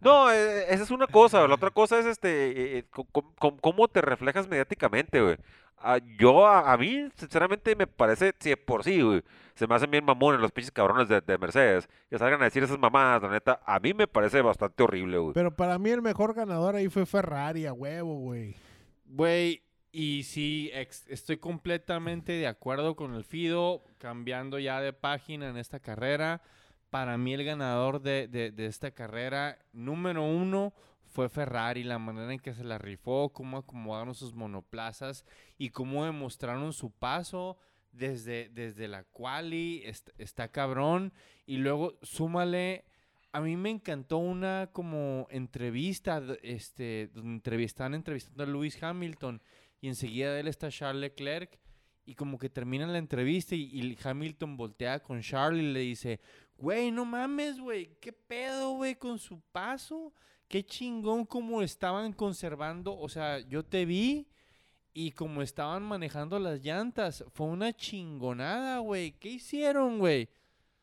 No, 0.00 0.30
eh, 0.32 0.66
esa 0.72 0.82
es 0.82 0.90
una 0.90 1.06
cosa, 1.06 1.46
la 1.46 1.54
otra 1.54 1.70
cosa 1.70 1.98
es 1.98 2.06
este, 2.06 2.28
eh, 2.50 2.78
eh, 2.78 2.84
cómo 3.60 3.88
te 3.88 4.00
reflejas 4.00 4.48
mediáticamente, 4.48 5.20
güey. 5.20 5.36
Ah, 5.78 5.98
yo, 6.18 6.46
a, 6.46 6.72
a 6.72 6.76
mí, 6.78 7.08
sinceramente, 7.16 7.76
me 7.76 7.86
parece, 7.86 8.32
si 8.38 8.50
de 8.50 8.56
por 8.56 8.84
sí, 8.84 9.02
güey, 9.02 9.22
se 9.54 9.66
me 9.66 9.74
hacen 9.74 9.90
bien 9.90 10.04
mamones 10.04 10.40
los 10.40 10.50
pinches 10.50 10.70
cabrones 10.70 11.08
de, 11.08 11.20
de 11.20 11.36
Mercedes, 11.36 11.88
que 12.08 12.18
salgan 12.18 12.40
a 12.40 12.44
decir 12.44 12.62
esas 12.62 12.78
mamadas, 12.78 13.22
la 13.22 13.28
neta, 13.28 13.60
a 13.66 13.78
mí 13.80 13.92
me 13.92 14.06
parece 14.06 14.40
bastante 14.40 14.82
horrible, 14.82 15.18
güey. 15.18 15.34
Pero 15.34 15.54
para 15.54 15.78
mí 15.78 15.90
el 15.90 16.00
mejor 16.00 16.32
ganador 16.32 16.76
ahí 16.76 16.88
fue 16.88 17.04
Ferrari, 17.04 17.66
a 17.66 17.72
huevo, 17.74 18.14
güey. 18.18 18.56
Güey, 19.04 19.62
y 19.92 20.22
sí, 20.22 20.70
ex- 20.72 21.06
estoy 21.08 21.36
completamente 21.36 22.32
de 22.32 22.46
acuerdo 22.46 22.96
con 22.96 23.14
el 23.14 23.24
Fido, 23.24 23.84
cambiando 23.98 24.58
ya 24.58 24.80
de 24.80 24.92
página 24.94 25.48
en 25.50 25.58
esta 25.58 25.80
carrera. 25.80 26.40
Para 26.94 27.18
mí 27.18 27.34
el 27.34 27.42
ganador 27.42 28.00
de, 28.02 28.28
de- 28.28 28.66
esta 28.66 28.92
carrera, 28.92 29.58
número 29.72 30.22
uno, 30.22 30.72
fue 31.02 31.28
Ferrari, 31.28 31.82
la 31.82 31.98
manera 31.98 32.32
en 32.32 32.38
que 32.38 32.54
se 32.54 32.62
la 32.62 32.78
rifó, 32.78 33.32
cómo 33.32 33.56
acomodaron 33.56 34.14
sus 34.14 34.32
monoplazas 34.32 35.24
y 35.58 35.70
cómo 35.70 36.04
demostraron 36.04 36.72
su 36.72 36.92
paso 36.92 37.58
desde, 37.90 38.48
desde 38.50 38.86
la 38.86 39.02
quali, 39.02 39.82
est- 39.84 40.10
está 40.18 40.52
cabrón. 40.52 41.12
Y 41.46 41.56
luego 41.56 41.98
súmale 42.02 42.84
a 43.32 43.40
mí 43.40 43.56
me 43.56 43.70
encantó 43.70 44.18
una 44.18 44.68
como 44.72 45.26
entrevista, 45.30 46.22
este, 46.44 47.10
donde 47.12 47.42
entrevistando 47.42 48.44
a 48.44 48.46
Lewis 48.46 48.80
Hamilton 48.80 49.42
y 49.80 49.88
enseguida 49.88 50.32
de 50.32 50.38
él 50.38 50.46
está 50.46 50.70
Charles 50.70 51.00
Leclerc 51.00 51.58
y 52.06 52.14
como 52.14 52.38
que 52.38 52.50
termina 52.50 52.86
la 52.86 52.98
entrevista 52.98 53.54
y, 53.54 53.62
y 53.62 53.98
Hamilton 54.02 54.56
voltea 54.56 55.02
con 55.02 55.22
Charles 55.22 55.62
y 55.64 55.72
le 55.72 55.80
dice, 55.80 56.20
güey, 56.56 56.90
no 56.90 57.04
mames, 57.04 57.58
güey, 57.60 57.90
qué 58.00 58.12
pedo, 58.12 58.72
güey, 58.72 58.94
con 58.96 59.18
su 59.18 59.40
paso, 59.52 60.12
qué 60.48 60.64
chingón 60.64 61.24
como 61.26 61.62
estaban 61.62 62.12
conservando, 62.12 62.96
o 62.98 63.08
sea, 63.08 63.40
yo 63.40 63.64
te 63.64 63.84
vi 63.84 64.26
y 64.92 65.10
como 65.12 65.42
estaban 65.42 65.82
manejando 65.82 66.38
las 66.38 66.60
llantas, 66.62 67.24
fue 67.32 67.46
una 67.46 67.72
chingonada, 67.72 68.78
güey, 68.78 69.12
¿qué 69.18 69.30
hicieron, 69.30 69.98
güey? 69.98 70.28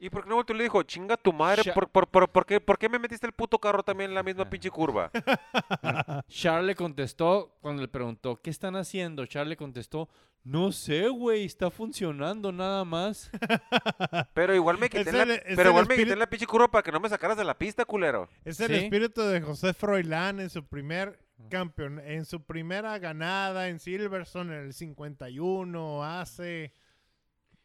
¿Y 0.04 0.10
por 0.10 0.24
qué 0.24 0.30
no 0.32 0.44
y 0.46 0.54
le 0.58 0.64
dijo, 0.64 0.82
chinga 0.82 1.16
tu 1.16 1.32
madre, 1.32 1.62
Sha- 1.62 1.76
por, 1.76 1.88
por, 1.88 2.08
por, 2.08 2.28
por 2.28 2.44
qué, 2.44 2.60
por 2.60 2.80
qué 2.80 2.90
me 2.90 2.98
metiste 2.98 3.28
el 3.28 3.34
puto 3.34 3.60
carro 3.60 3.84
también 3.84 4.10
en 4.10 4.16
la 4.16 4.24
misma 4.24 4.50
pinche 4.50 4.72
curva? 4.72 5.12
Charles 6.28 6.66
le 6.66 6.76
contestó 6.76 7.56
cuando 7.62 7.84
le 7.84 7.88
preguntó, 7.88 8.42
¿qué 8.42 8.50
están 8.50 8.76
haciendo? 8.76 9.26
Charles 9.28 9.50
le 9.50 9.58
contestó, 9.58 10.10
no 10.44 10.72
sé, 10.72 11.08
güey, 11.10 11.46
está 11.46 11.70
funcionando 11.70 12.52
nada 12.52 12.84
más. 12.84 13.30
Pero 14.34 14.56
igual 14.56 14.78
me 14.80 14.90
quité, 14.90 15.12
la, 15.12 15.26
pero 15.56 15.70
igual 15.70 15.88
me 15.88 15.96
quité 15.96 16.16
la 16.16 16.28
pinche 16.30 16.48
curva 16.48 16.70
para 16.70 16.82
que 16.84 16.92
no 16.92 17.00
me 17.00 17.10
sacaras 17.10 17.38
de 17.38 17.44
la 17.44 17.58
pista, 17.58 17.86
culero. 17.86 18.28
Es 18.44 18.60
el 18.60 18.68
Sí. 18.70 18.76
espíritu 18.86 19.22
de 19.22 19.42
José 19.42 19.74
Froilán 19.74 20.40
en 20.40 20.50
su 20.50 20.66
primer 20.66 21.20
campeón, 21.50 22.00
en 22.00 22.26
su 22.26 22.44
primera 22.44 22.98
ganada 23.00 23.68
en 23.70 23.80
Silverstone 23.80 24.56
en 24.56 24.64
el 24.66 24.74
51, 24.74 26.04
hace... 26.04 26.74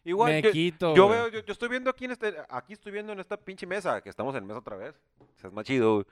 Igual, 0.05 0.35
Me 0.35 0.43
yo, 0.43 0.53
quito, 0.53 0.95
yo 0.95 1.09
veo, 1.09 1.29
yo, 1.29 1.41
yo 1.45 1.53
estoy 1.53 1.69
viendo 1.69 1.91
aquí 1.91 2.05
en 2.05 2.13
este, 2.13 2.33
aquí 2.49 2.75
estoy 2.75 2.93
viendo 2.93 3.13
en 3.13 3.19
esta 3.19 3.37
pinche 3.37 3.67
mesa, 3.67 4.01
que 4.01 4.09
estamos 4.09 4.37
en 4.37 4.47
mesa 4.47 4.61
otra 4.61 4.77
vez, 4.77 4.95
o 5.19 5.27
sea, 5.37 5.49
es 5.49 5.53
más 5.53 5.65
chido, 5.65 5.95
güey, 5.95 6.07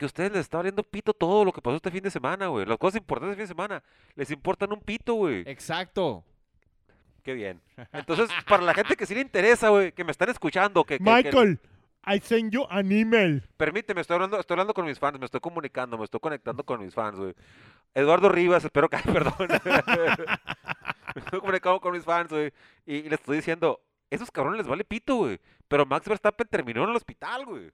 que 0.00 0.06
a 0.06 0.08
ustedes 0.08 0.32
les 0.32 0.40
está 0.40 0.56
valiendo 0.56 0.82
pito 0.82 1.12
todo 1.12 1.44
lo 1.44 1.52
que 1.52 1.60
pasó 1.60 1.76
este 1.76 1.90
fin 1.90 2.02
de 2.02 2.10
semana, 2.10 2.46
güey. 2.46 2.64
Las 2.64 2.78
cosas 2.78 2.96
importantes 3.00 3.36
del 3.36 3.46
fin 3.46 3.54
de 3.54 3.62
semana, 3.62 3.82
les 4.14 4.30
importan 4.30 4.72
un 4.72 4.80
pito, 4.80 5.12
güey. 5.12 5.42
Exacto. 5.46 6.24
Qué 7.22 7.34
bien. 7.34 7.60
Entonces, 7.92 8.30
para 8.48 8.62
la 8.62 8.72
gente 8.72 8.96
que 8.96 9.04
sí 9.04 9.14
le 9.14 9.20
interesa, 9.20 9.68
güey, 9.68 9.92
que 9.92 10.02
me 10.02 10.10
están 10.10 10.30
escuchando, 10.30 10.84
que, 10.84 10.96
que- 10.98 11.04
que- 11.04 11.10
Michael, 11.10 11.60
I 12.06 12.18
send 12.20 12.50
you 12.50 12.64
an 12.70 12.90
email. 12.90 13.42
Permíteme, 13.58 14.00
estoy 14.00 14.14
hablando, 14.14 14.40
estoy 14.40 14.54
hablando 14.54 14.72
con 14.72 14.86
mis 14.86 14.98
fans, 14.98 15.18
me 15.18 15.26
estoy 15.26 15.40
comunicando, 15.40 15.98
me 15.98 16.04
estoy 16.04 16.18
conectando 16.18 16.64
con 16.64 16.80
mis 16.82 16.94
fans, 16.94 17.18
güey. 17.18 17.34
Eduardo 17.92 18.30
Rivas, 18.30 18.64
espero 18.64 18.88
que, 18.88 18.96
perdón. 19.12 19.34
me 21.14 21.38
comunicado 21.38 21.78
con 21.78 21.92
mis 21.92 22.04
fans, 22.04 22.30
güey. 22.30 22.52
Y, 22.86 22.96
y 22.96 23.02
les 23.02 23.20
estoy 23.20 23.36
diciendo, 23.36 23.80
esos 24.08 24.30
cabrones 24.30 24.58
les 24.58 24.66
vale 24.66 24.84
pito, 24.84 25.16
güey. 25.16 25.38
Pero 25.68 25.84
Max 25.86 26.08
Verstappen 26.08 26.48
terminó 26.48 26.84
en 26.84 26.90
el 26.90 26.96
hospital, 26.96 27.44
güey. 27.44 27.70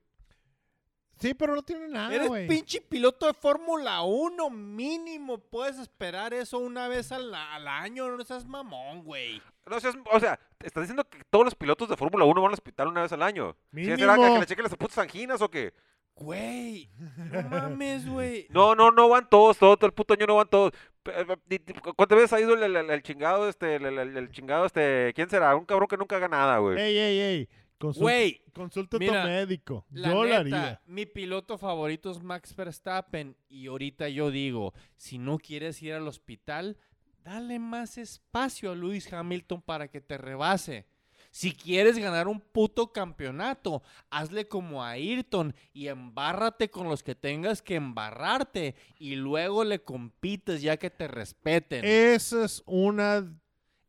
Sí, 1.18 1.32
pero 1.34 1.54
no 1.54 1.62
tiene 1.62 1.88
nada, 1.88 2.14
Eres 2.14 2.30
pinche 2.46 2.80
piloto 2.82 3.26
de 3.26 3.32
Fórmula 3.34 4.02
1, 4.02 4.50
mínimo. 4.50 5.38
Puedes 5.38 5.78
esperar 5.78 6.34
eso 6.34 6.58
una 6.58 6.88
vez 6.88 7.10
al, 7.10 7.34
al 7.34 7.66
año, 7.66 8.08
no 8.16 8.22
seas 8.24 8.44
mamón, 8.44 9.02
güey. 9.02 9.40
No 9.68 9.80
seas- 9.80 9.96
o 10.12 10.20
sea, 10.20 10.38
te 10.58 10.66
estás 10.66 10.82
diciendo 10.82 11.04
que 11.08 11.18
todos 11.30 11.44
los 11.46 11.54
pilotos 11.54 11.88
de 11.88 11.96
Fórmula 11.96 12.24
1 12.26 12.40
van 12.42 12.48
al 12.50 12.54
hospital 12.54 12.88
una 12.88 13.02
vez 13.02 13.12
al 13.12 13.22
año. 13.22 13.56
¿Sí 13.74 13.84
será 13.84 14.14
que, 14.14 14.20
Mínimo. 14.20 14.34
que 14.34 14.40
le 14.40 14.46
chequen 14.46 14.64
las 14.64 14.76
putas 14.76 14.98
anginas 14.98 15.40
o 15.40 15.50
qué? 15.50 15.72
Güey, 16.16 16.88
no 17.30 17.42
mames, 17.48 18.08
güey. 18.08 18.46
No, 18.50 18.74
no, 18.74 18.90
no 18.90 19.08
van 19.08 19.28
todos, 19.28 19.58
todo, 19.58 19.76
todo 19.76 19.86
el 19.86 19.92
puto 19.94 20.14
año 20.14 20.26
no 20.26 20.36
van 20.36 20.48
todos. 20.48 20.72
¿cu- 21.82 21.94
¿Cuántas 21.94 22.16
veces 22.16 22.32
ha 22.32 22.40
ido 22.40 22.54
el, 22.54 22.62
el- 22.62 22.76
el- 22.76 22.90
el 22.90 23.02
chingado, 23.02 23.48
este, 23.48 23.76
el- 23.76 23.86
el 24.16 24.30
chingado, 24.30 24.66
este, 24.66 25.12
quién 25.14 25.28
será? 25.28 25.54
Un 25.56 25.64
cabrón 25.64 25.88
que 25.88 25.96
nunca 25.96 26.16
haga 26.16 26.28
nada, 26.28 26.58
güey. 26.58 26.78
Ey, 26.80 26.98
ey, 26.98 27.18
ey. 27.20 27.48
Consulta, 27.78 28.02
Güey, 28.04 28.42
consulta 28.54 28.96
a 28.96 28.98
tu 29.00 29.04
mira, 29.04 29.24
médico. 29.26 29.84
La 29.90 30.08
Yo 30.10 30.24
lo 30.24 30.28
neta, 30.28 30.38
haría. 30.38 30.82
mi 30.86 31.04
piloto 31.06 31.58
favorito 31.58 32.10
es 32.10 32.22
Max 32.22 32.54
Verstappen 32.56 33.36
y 33.48 33.66
ahorita 33.66 34.08
yo 34.08 34.30
digo, 34.30 34.72
si 34.96 35.18
no 35.18 35.38
quieres 35.38 35.82
ir 35.82 35.92
al 35.92 36.08
hospital, 36.08 36.78
dale 37.22 37.58
más 37.58 37.98
espacio 37.98 38.70
a 38.72 38.74
Lewis 38.74 39.12
Hamilton 39.12 39.60
para 39.62 39.88
que 39.88 40.00
te 40.00 40.16
rebase. 40.16 40.86
Si 41.32 41.52
quieres 41.52 41.98
ganar 41.98 42.28
un 42.28 42.40
puto 42.40 42.92
campeonato, 42.94 43.82
hazle 44.08 44.48
como 44.48 44.82
a 44.82 44.90
Ayrton 44.92 45.54
y 45.74 45.88
embárrate 45.88 46.70
con 46.70 46.88
los 46.88 47.02
que 47.02 47.14
tengas 47.14 47.60
que 47.60 47.74
embarrarte 47.74 48.74
y 48.98 49.16
luego 49.16 49.62
le 49.64 49.82
compites 49.82 50.62
ya 50.62 50.78
que 50.78 50.88
te 50.88 51.08
respeten. 51.08 51.84
Esa 51.84 52.46
es 52.46 52.62
una... 52.64 53.30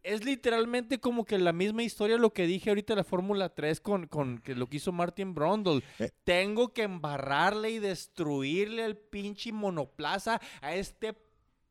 Es 0.07 0.23
literalmente 0.23 1.01
como 1.01 1.25
que 1.25 1.37
la 1.37 1.51
misma 1.51 1.83
historia 1.83 2.15
lo 2.15 2.31
que 2.31 2.47
dije 2.47 2.69
ahorita 2.69 2.93
de 2.93 2.99
la 2.99 3.03
Fórmula 3.03 3.49
3 3.49 3.81
con, 3.81 4.07
con 4.07 4.37
que 4.37 4.55
lo 4.55 4.67
que 4.67 4.77
hizo 4.77 4.93
Martin 4.93 5.33
Brundle. 5.33 5.83
Eh. 5.99 6.11
Tengo 6.23 6.73
que 6.73 6.83
embarrarle 6.83 7.71
y 7.71 7.79
destruirle 7.79 8.85
el 8.85 8.95
pinche 8.95 9.51
monoplaza 9.51 10.39
a 10.61 10.75
este 10.75 11.13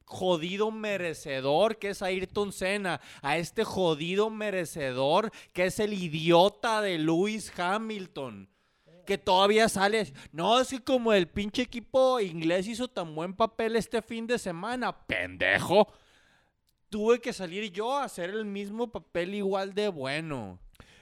jodido 0.05 0.71
merecedor 0.71 1.79
que 1.79 1.89
es 1.89 2.03
Ayrton 2.03 2.53
Senna, 2.53 3.01
a 3.23 3.39
este 3.39 3.65
jodido 3.65 4.29
merecedor 4.29 5.31
que 5.55 5.65
es 5.65 5.81
el 5.81 5.95
idiota 5.95 6.83
de 6.83 6.99
Lewis 6.99 7.51
Hamilton. 7.59 8.51
Que 9.07 9.17
todavía 9.17 9.71
sale. 9.71 10.13
No, 10.33 10.61
es 10.61 10.69
que 10.69 10.81
como 10.81 11.15
el 11.15 11.27
pinche 11.27 11.63
equipo 11.63 12.21
inglés 12.21 12.69
hizo 12.69 12.87
tan 12.87 13.15
buen 13.15 13.33
papel 13.33 13.77
este 13.77 14.03
fin 14.03 14.27
de 14.27 14.39
semana, 14.39 15.07
pendejo 15.07 15.89
tuve 16.97 17.21
que 17.21 17.35
salir 17.35 17.71
yo 17.73 17.95
a 17.95 18.05
hacer 18.05 18.31
el 18.31 18.47
mismo 18.47 18.91
papel 18.91 19.35
igual 19.35 19.75
de 19.75 19.89
bueno. 19.89 20.59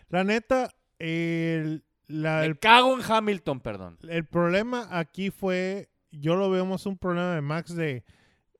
La 0.09 0.25
neta, 0.25 0.75
el, 0.99 1.85
la- 2.09 2.41
Me 2.41 2.47
el, 2.47 2.59
cago 2.59 2.95
en 2.99 3.03
Hamilton, 3.09 3.61
perdón. 3.61 3.99
el 4.09 4.25
problema 4.27 4.89
aquí 4.91 5.31
fue... 5.31 5.89
Yo 6.11 6.35
lo 6.35 6.51
vemos 6.51 6.85
un 6.87 6.99
problema 6.99 7.37
de 7.37 7.41
Max 7.43 7.77
de... 7.77 8.03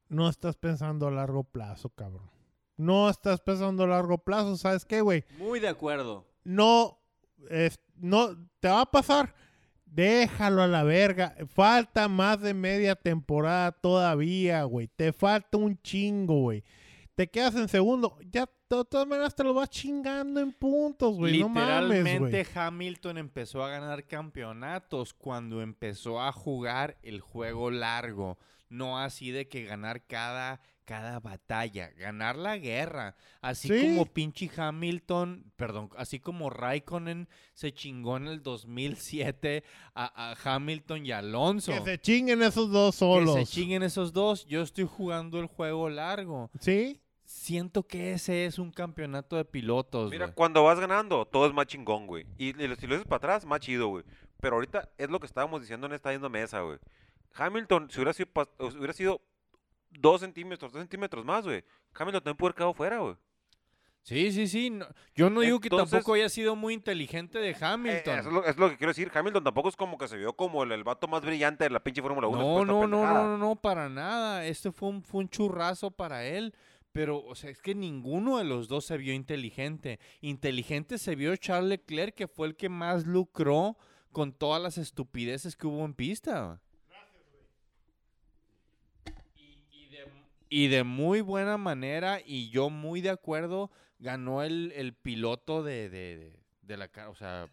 No 0.09 0.29
estás 0.29 0.55
pensando 0.57 1.09
a 1.09 1.11
largo 1.11 1.43
plazo, 1.43 1.89
cabrón. 1.89 2.31
No 2.77 3.11
estás 3.11 3.41
pensando 3.41 3.83
a 3.83 3.89
largo 3.89 4.19
plazo. 4.19 4.57
¿Sabes 4.57 4.85
qué, 4.85 5.01
güey? 5.01 5.25
Muy 5.39 5.59
de 5.59 5.67
acuerdo. 5.69 6.25
no, 6.45 7.01
es- 7.51 7.81
no, 7.97 8.29
te 8.61 8.69
va 8.69 8.83
a 8.83 8.91
pasar. 8.93 9.35
Déjalo 9.87 10.63
a 10.63 10.69
la 10.69 10.85
verga. 10.85 11.35
Falta 11.49 12.07
más 12.09 12.41
de 12.41 12.55
media 12.55 12.95
temporada 12.95 13.73
todavía, 13.73 14.63
güey. 14.63 14.87
Te 14.87 15.13
falta 15.13 15.57
un 15.59 15.81
chingo, 15.83 16.43
güey. 16.43 16.63
Te 17.15 17.29
quedas 17.31 17.55
en 17.55 17.69
segundo. 17.69 18.19
Ya, 18.31 18.47
de 18.69 18.85
todas 18.85 19.07
maneras, 19.07 19.35
te 19.37 19.45
lo 19.45 19.55
vas 19.55 19.71
chingando 19.71 20.41
en 20.41 20.53
puntos, 20.53 21.15
güey. 21.17 21.39
No 21.39 21.49
mames. 21.49 22.57
Hamilton 22.57 23.19
empezó 23.19 23.63
a 23.63 23.69
ganar 23.71 24.07
campeonatos 24.07 25.15
cuando 25.15 25.63
empezó 25.63 26.21
a 26.21 26.33
jugar 26.33 26.99
el 27.03 27.21
juego 27.21 27.71
largo. 27.71 28.39
No 28.69 28.99
así 28.99 29.31
de 29.31 29.47
que 29.47 29.63
ganar 29.65 30.05
cada, 30.07 30.61
cada 30.85 31.21
batalla, 31.21 31.91
ganar 31.91 32.35
la 32.35 32.57
guerra. 32.59 33.15
Así 33.41 33.69
Sí. 33.69 33.81
como 33.83 34.07
pinche 34.07 34.51
Hamilton, 34.57 35.53
perdón, 35.55 35.91
así 35.97 36.19
como 36.19 36.51
Raikkonen 36.51 37.29
se 37.53 37.73
chingó 37.73 38.17
en 38.17 38.27
el 38.27 38.43
2007 38.43 39.63
a, 39.95 40.33
a 40.33 40.57
Hamilton 40.57 41.07
y 41.07 41.13
Alonso. 41.13 41.71
Que 41.73 41.81
se 41.83 41.99
chinguen 42.01 42.43
esos 42.43 42.73
dos 42.73 42.95
Que 42.97 42.99
solos. 42.99 43.35
se 43.37 43.47
chinguen 43.47 43.85
esos 43.85 44.13
dos. 44.13 44.45
Yo 44.47 44.63
estoy 44.63 44.85
jugando 44.91 45.39
el 45.39 45.47
juego 45.47 45.89
largo. 45.89 46.51
¿Sí? 46.59 47.01
Siento 47.37 47.83
que 47.83 48.13
ese 48.13 48.47
es 48.47 48.61
un 48.61 48.71
campeonato 48.71 49.35
de 49.37 49.45
pilotos. 49.45 50.11
Mira, 50.13 50.33
cuando 50.33 50.63
vas 50.63 50.79
ganando, 50.79 51.27
todo 51.27 51.47
es 51.49 51.53
más 51.53 51.67
chingón, 51.67 52.07
güey. 52.07 52.25
Y, 52.39 52.51
y 52.51 52.53
si 52.77 52.87
lo 52.87 52.95
dices 52.95 53.05
para 53.09 53.17
atrás, 53.17 53.45
más 53.45 53.59
chido, 53.61 53.89
güey. 53.89 54.05
Pero 54.41 54.55
ahorita 54.55 54.89
es 54.97 55.11
lo 55.11 55.19
que 55.19 55.27
estábamos 55.27 55.61
diciendo 55.61 55.89
en 55.89 55.95
esta 55.95 56.11
misma 56.11 56.29
mesa, 56.29 56.61
güey. 56.61 56.79
Hamilton, 57.35 57.91
si 57.91 57.99
hubiera 57.99 58.13
sido, 58.13 58.29
si 58.71 58.77
hubiera 58.79 58.93
sido 58.93 59.21
dos 59.91 60.21
centímetros, 60.21 60.71
tres 60.71 60.83
centímetros 60.83 61.25
más, 61.25 61.45
güey. 61.45 61.65
Hamilton 61.95 62.23
también 62.23 62.37
pudo 62.37 62.47
haber 62.49 62.55
quedado 62.57 62.73
fuera, 62.75 62.99
güey. 62.99 63.17
Sí, 64.03 64.31
sí, 64.33 64.47
sí. 64.47 64.71
no- 64.71 64.87
yo 65.17 65.29
no 65.29 65.41
digo 65.41 65.59
que 65.61 65.71
tampoco 65.71 66.13
haya 66.15 66.29
sido 66.29 66.55
muy 66.55 66.73
inteligente 66.75 67.39
de 67.39 67.51
Eh, 67.51 67.57
Hamilton. 67.61 68.19
es, 68.21 68.27
lo, 68.27 68.45
es 68.45 68.57
lo 68.57 68.71
que 68.71 68.77
quiero 68.77 68.91
decir. 68.93 69.11
Hamilton 69.13 69.43
tampoco 69.43 69.69
es 69.71 69.77
como 69.77 69.99
que 69.99 70.07
se 70.09 70.17
vio 70.17 70.35
como 70.35 70.63
el, 70.63 70.71
el 70.73 70.85
vato 70.85 71.09
más 71.09 71.23
brillante 71.23 71.65
de 71.65 71.71
la 71.71 71.81
pinche 71.83 72.01
Fórmula 72.01 72.29
1. 72.29 72.39
no, 72.39 72.65
no, 72.65 72.87
no, 72.87 72.87
no, 72.87 73.13
no, 73.15 73.39
no, 73.39 73.57
para 73.57 73.89
nada. 73.89 74.45
Este 74.47 74.71
fue 74.71 74.91
un, 74.91 75.03
fue 75.03 75.21
un 75.23 75.29
churrazo 75.31 75.91
para 75.91 76.25
él. 76.27 76.55
Pero, 76.95 77.25
o 77.25 77.35
sea, 77.35 77.51
es 77.51 77.61
que 77.61 77.75
ninguno 77.75 78.39
de 78.39 78.45
los 78.45 78.69
dos 78.69 78.85
se 78.85 78.97
vio 78.97 79.13
inteligente. 79.13 79.99
Inteligente 80.21 80.97
se 80.97 81.17
vio 81.17 81.35
Charles 81.35 81.69
Leclerc, 81.71 82.15
que 82.15 82.29
fue 82.29 82.47
el 82.47 82.55
que 82.55 82.69
más 82.69 83.05
lucró 83.05 83.77
con 84.13 84.33
todas 84.33 84.63
las 84.63 84.79
estupideces 84.79 85.57
que 85.57 85.67
hubo 85.67 85.85
en 85.85 85.95
pista. 85.95 86.63
Y, 89.35 89.59
y 89.73 89.87
de, 89.89 90.07
y 90.49 90.69
de 90.69 90.85
muy 90.85 91.21
buena 91.21 91.59
manera, 91.59 92.21
y 92.25 92.49
yo 92.51 92.71
muy 92.71 93.01
de 93.01 93.11
acuerdo, 93.11 93.73
ganó 93.99 94.45
el, 94.45 94.71
el 94.77 94.95
piloto 94.95 95.65
de, 95.65 95.91
de, 95.91 96.33
de- 96.63 96.77
la 96.77 96.89
o 97.09 97.17
sea, 97.17 97.51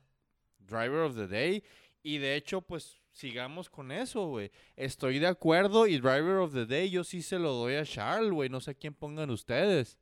Driver 0.60 0.99
of 0.99 1.15
the 1.15 1.27
Day. 1.27 1.63
Y 2.04 2.19
de 2.19 2.36
hecho, 2.36 2.62
pues 2.62 3.01
sigamos 3.12 3.69
con 3.69 3.91
eso, 3.91 4.28
güey. 4.28 4.52
Estoy 4.76 5.19
de 5.19 5.28
acuerdo 5.28 5.88
y 5.88 6.00
Driver 6.00 6.38
of 6.38 6.54
the 6.54 6.65
Day 6.65 6.89
yo 6.89 7.04
sí 7.04 7.21
se 7.21 7.39
lo 7.39 7.54
doy 7.54 7.76
a 7.76 7.86
Charles, 7.86 8.32
güey. 8.32 8.50
No 8.50 8.60
sé 8.60 8.71
a 8.71 8.74
quién 8.74 8.93
pongan 8.93 9.30
ustedes. 9.30 9.97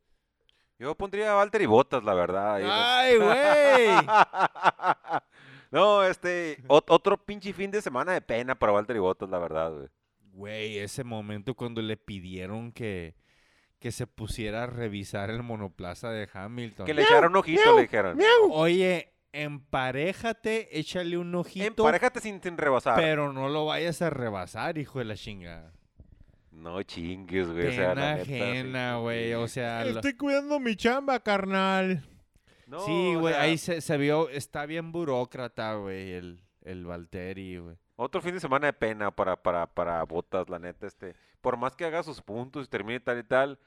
Yo 0.77 0.95
pondría 0.95 1.31
a 1.31 1.35
Valtteri 1.35 1.65
Bottas, 1.65 2.03
la 2.03 2.13
verdad. 2.13 2.61
¡Ay, 2.63 3.17
güey! 3.17 3.89
no, 5.71 6.03
este, 6.03 6.63
ot- 6.67 6.85
otro 6.87 7.17
pinche 7.17 7.51
fin 7.53 7.69
de 7.69 7.81
semana 7.81 8.13
de 8.13 8.21
pena 8.21 8.55
para 8.55 8.71
Valtteri 8.71 8.99
Bottas, 8.99 9.29
la 9.29 9.39
verdad, 9.39 9.71
güey. 9.73 9.87
Güey, 10.31 10.77
ese 10.77 11.03
momento 11.03 11.53
cuando 11.53 11.81
le 11.81 11.97
pidieron 11.97 12.71
que, 12.71 13.15
que 13.79 13.91
se 13.91 14.07
pusiera 14.07 14.63
a 14.63 14.67
revisar 14.67 15.29
el 15.29 15.43
monoplaza 15.43 16.11
de 16.11 16.29
Hamilton. 16.31 16.85
Que 16.85 16.93
le 16.93 17.01
echaron 17.03 17.31
un 17.31 17.37
ojito, 17.37 17.75
le 17.75 17.81
dijeron. 17.81 18.15
¡Miau! 18.15 18.51
Oye, 18.53 19.11
emparéjate, 19.33 20.79
échale 20.79 21.17
un 21.17 21.33
ojito, 21.35 21.65
Emparejate 21.83 22.19
sin, 22.21 22.41
sin 22.41 22.57
rebasar. 22.57 22.95
pero 22.95 23.31
no 23.33 23.49
lo 23.49 23.65
vayas 23.65 24.01
a 24.01 24.09
rebasar, 24.09 24.77
hijo 24.77 24.99
de 24.99 25.05
la 25.05 25.15
chinga. 25.15 25.71
No 26.51 26.81
chingues, 26.83 27.49
güey. 27.51 27.67
o 27.67 27.71
sea, 27.71 27.95
la 27.95 28.13
ajena, 28.13 28.97
güey. 28.97 29.33
O 29.33 29.47
sea, 29.47 29.85
lo- 29.85 29.91
Estoy 29.91 30.13
cuidando 30.15 30.59
mi 30.59 30.75
chamba, 30.75 31.19
carnal. 31.19 32.03
No, 32.67 32.79
sí, 32.85 33.15
o 33.15 33.19
güey, 33.21 33.33
sea, 33.33 33.43
ahí 33.43 33.57
se, 33.57 33.81
se 33.81 33.97
vio, 33.97 34.29
está 34.29 34.65
bien 34.65 34.91
burócrata, 34.91 35.73
güey, 35.75 36.11
el, 36.13 36.41
el 36.63 36.85
Valtteri, 36.85 37.57
güey. 37.57 37.75
Otro 37.95 38.21
fin 38.21 38.33
de 38.33 38.39
semana 38.39 38.67
de 38.67 38.73
pena 38.73 39.09
para, 39.11 39.35
para, 39.41 39.65
para 39.67 40.03
Botas, 40.03 40.49
la 40.49 40.59
neta, 40.59 40.85
este. 40.87 41.15
Por 41.41 41.57
más 41.57 41.75
que 41.75 41.85
haga 41.85 42.03
sus 42.03 42.21
puntos 42.21 42.65
y 42.65 42.69
termine 42.69 42.99
tal 42.99 43.19
y 43.19 43.23
tal, 43.23 43.57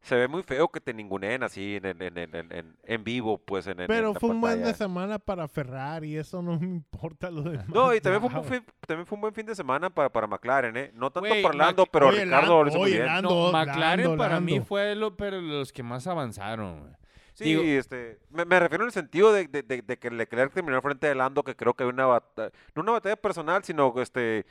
se 0.00 0.14
ve 0.16 0.28
muy 0.28 0.42
feo 0.42 0.68
que 0.68 0.80
te 0.80 0.94
ninguneen 0.94 1.42
así 1.42 1.76
en, 1.76 1.86
en, 1.86 2.02
en, 2.02 2.18
en, 2.34 2.52
en, 2.52 2.76
en 2.82 3.04
vivo, 3.04 3.38
pues, 3.38 3.66
en, 3.66 3.76
Pero 3.86 4.14
fue 4.14 4.30
un 4.30 4.40
buen 4.40 4.62
de 4.62 4.72
semana 4.74 5.18
para 5.18 5.48
Ferrari. 5.48 6.16
Eso 6.16 6.40
no 6.40 6.56
me 6.60 6.66
importa 6.66 7.30
lo 7.30 7.42
demás. 7.50 7.68
No, 7.68 7.94
y 7.94 8.00
también 8.00 8.22
fue, 8.30 8.40
un 8.40 8.46
fin, 8.46 8.64
también 8.86 9.06
fue 9.06 9.16
un 9.16 9.20
buen 9.22 9.34
fin 9.34 9.44
de 9.46 9.54
semana 9.54 9.90
para, 9.90 10.08
para 10.10 10.26
McLaren, 10.26 10.76
¿eh? 10.76 10.90
No 10.94 11.10
tanto 11.10 11.28
por 11.42 11.54
Lando, 11.54 11.82
Mac- 11.82 11.90
pero 11.92 12.08
Oye, 12.08 12.24
Ricardo 12.24 12.62
lo 12.62 12.68
hizo 12.70 12.78
muy 12.78 12.86
oye, 12.90 12.94
bien. 12.94 13.06
Lando. 13.06 13.28
No, 13.30 13.52
McLaren 13.52 13.80
Lando, 14.06 14.16
para 14.16 14.40
mí 14.40 14.60
fue 14.60 14.94
lo, 14.94 15.16
pero 15.16 15.40
los 15.40 15.72
que 15.72 15.82
más 15.82 16.06
avanzaron. 16.06 16.96
Sí, 17.34 17.44
digo- 17.44 17.62
este, 17.62 18.18
me, 18.30 18.44
me 18.44 18.58
refiero 18.58 18.82
en 18.82 18.88
el 18.88 18.92
sentido 18.92 19.32
de, 19.32 19.46
de, 19.46 19.62
de, 19.62 19.82
de 19.82 19.96
que 19.96 20.10
Leclerc 20.10 20.52
terminó 20.52 20.82
frente 20.82 21.06
de 21.06 21.14
Lando, 21.14 21.44
que 21.44 21.54
creo 21.54 21.72
que 21.74 21.84
había 21.84 21.94
una 21.94 22.06
batalla, 22.06 22.50
no 22.74 22.82
una 22.82 22.92
batalla 22.92 23.14
personal, 23.14 23.62
sino 23.62 23.94
que 23.94 24.02
este, 24.02 24.44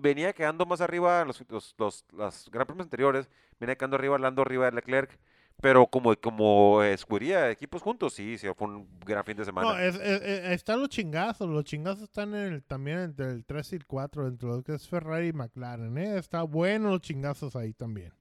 venía 0.00 0.32
quedando 0.32 0.66
más 0.66 0.80
arriba 0.80 1.20
en 1.22 1.28
los, 1.28 1.44
los, 1.48 1.74
los, 1.78 2.04
las 2.12 2.48
Gran 2.50 2.66
Premios 2.66 2.86
anteriores, 2.86 3.28
venía 3.58 3.76
quedando 3.76 3.96
arriba 3.96 4.18
Lando 4.18 4.42
arriba 4.42 4.66
de 4.66 4.72
Leclerc, 4.72 5.18
pero 5.62 5.86
como, 5.86 6.16
como 6.16 6.82
escudería 6.82 7.42
de 7.42 7.52
equipos 7.52 7.82
juntos, 7.82 8.14
sí, 8.14 8.38
sí, 8.38 8.46
fue 8.56 8.68
un 8.68 8.88
gran 9.00 9.24
fin 9.24 9.36
de 9.36 9.44
semana. 9.44 9.72
No, 9.72 9.78
es, 9.78 9.94
es- 9.96 10.22
es- 10.22 10.44
están 10.52 10.80
los 10.80 10.88
chingazos. 10.88 11.48
Los 11.48 11.64
chingazos 11.64 12.04
están 12.04 12.34
en 12.34 12.52
el, 12.54 12.62
también 12.62 13.00
entre 13.00 13.30
el 13.30 13.44
3 13.44 13.74
y 13.74 13.76
el 13.76 13.86
4, 13.86 14.26
entre 14.28 14.48
lo 14.48 14.62
que 14.62 14.74
es 14.74 14.88
Ferrari 14.88 15.28
y 15.28 15.32
McLaren. 15.34 15.98
¿eh? 15.98 16.16
Está 16.18 16.42
bueno 16.44 16.88
los 16.90 17.00
chingazos 17.02 17.56
ahí 17.56 17.74
también. 17.74 18.12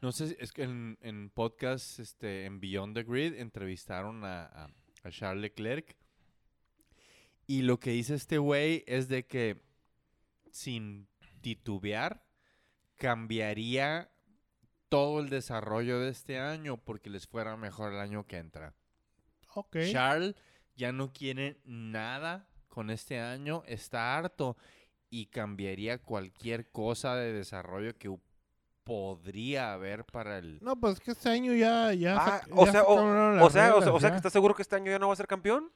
No 0.00 0.12
sé, 0.12 0.36
es 0.38 0.52
que 0.52 0.62
en, 0.64 0.96
en 1.00 1.30
podcast, 1.30 1.98
este, 1.98 2.44
en 2.44 2.60
Beyond 2.60 2.94
the 2.94 3.02
Grid, 3.02 3.34
entrevistaron 3.40 4.22
a, 4.24 4.44
a- 4.44 4.68
a 5.02 5.10
Charles 5.10 5.42
Leclerc. 5.42 5.96
Y 7.46 7.62
lo 7.62 7.78
que 7.80 7.90
dice 7.90 8.14
este 8.14 8.38
güey 8.38 8.84
es 8.86 9.08
de 9.08 9.26
que, 9.26 9.60
sin 10.50 11.08
titubear, 11.44 12.24
cambiaría 12.96 14.10
todo 14.88 15.20
el 15.20 15.28
desarrollo 15.28 16.00
de 16.00 16.08
este 16.08 16.38
año 16.38 16.78
porque 16.78 17.10
les 17.10 17.26
fuera 17.26 17.54
mejor 17.58 17.92
el 17.92 18.00
año 18.00 18.26
que 18.26 18.38
entra. 18.38 18.74
Ok. 19.54 19.76
Charles 19.92 20.34
ya 20.74 20.90
no 20.90 21.12
quiere 21.12 21.60
nada 21.66 22.48
con 22.68 22.88
este 22.88 23.20
año, 23.20 23.62
está 23.66 24.16
harto 24.16 24.56
y 25.10 25.26
cambiaría 25.26 25.98
cualquier 25.98 26.70
cosa 26.72 27.14
de 27.14 27.34
desarrollo 27.34 27.96
que 27.98 28.16
podría 28.82 29.74
haber 29.74 30.06
para 30.06 30.38
el... 30.38 30.58
No, 30.62 30.80
pues 30.80 30.98
que 30.98 31.10
este 31.10 31.28
año 31.28 31.52
ya, 31.52 31.92
ya, 31.92 32.16
Ah, 32.18 32.40
o 32.52 32.66
sea, 32.66 32.84
o, 32.84 32.96
sea, 32.96 33.44
o 33.44 33.50
sea, 33.50 33.70
reglas, 33.70 33.88
o 33.88 34.00
sea 34.00 34.10
que 34.10 34.16
estás 34.16 34.32
seguro 34.32 34.54
que 34.54 34.62
este 34.62 34.76
año 34.76 34.90
ya 34.90 34.98
no 34.98 35.08
va 35.08 35.12
a 35.12 35.16
ser 35.16 35.26
campeón. 35.26 35.70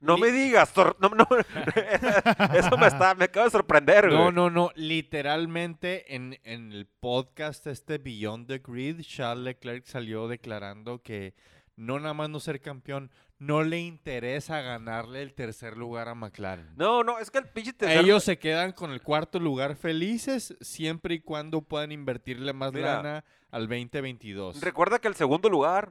No 0.00 0.16
me 0.18 0.30
digas, 0.30 0.72
no, 0.76 1.10
eso 2.54 2.76
me 2.76 2.86
está, 2.86 3.14
me 3.14 3.24
acaba 3.24 3.44
de 3.46 3.50
sorprender, 3.50 4.06
güey. 4.08 4.18
No, 4.18 4.30
no, 4.32 4.50
no. 4.50 4.70
Literalmente 4.74 6.14
en, 6.14 6.38
en 6.44 6.72
el 6.72 6.86
podcast 6.86 7.66
este 7.66 7.98
Beyond 7.98 8.46
the 8.48 8.58
Grid, 8.58 9.00
Charles 9.02 9.44
Leclerc 9.44 9.84
salió 9.86 10.28
declarando 10.28 11.02
que 11.02 11.34
no 11.76 11.98
nada 12.00 12.14
más 12.14 12.30
no 12.30 12.40
ser 12.40 12.60
campeón, 12.60 13.10
no 13.38 13.62
le 13.62 13.78
interesa 13.80 14.60
ganarle 14.62 15.22
el 15.22 15.34
tercer 15.34 15.76
lugar 15.76 16.08
a 16.08 16.14
McLaren. 16.14 16.74
No, 16.76 17.04
no, 17.04 17.18
es 17.18 17.30
que 17.30 17.38
el 17.38 17.48
pinche 17.48 17.72
tercer- 17.74 18.00
Ellos 18.00 18.24
se 18.24 18.38
quedan 18.38 18.72
con 18.72 18.90
el 18.92 19.02
cuarto 19.02 19.38
lugar 19.38 19.76
felices 19.76 20.56
siempre 20.60 21.16
y 21.16 21.20
cuando 21.20 21.60
puedan 21.62 21.92
invertirle 21.92 22.52
más 22.52 22.72
Mira. 22.72 22.96
lana 22.96 23.24
al 23.50 23.68
2022. 23.68 24.60
Recuerda 24.62 24.98
que 24.98 25.08
el 25.08 25.14
segundo 25.14 25.48
lugar 25.50 25.90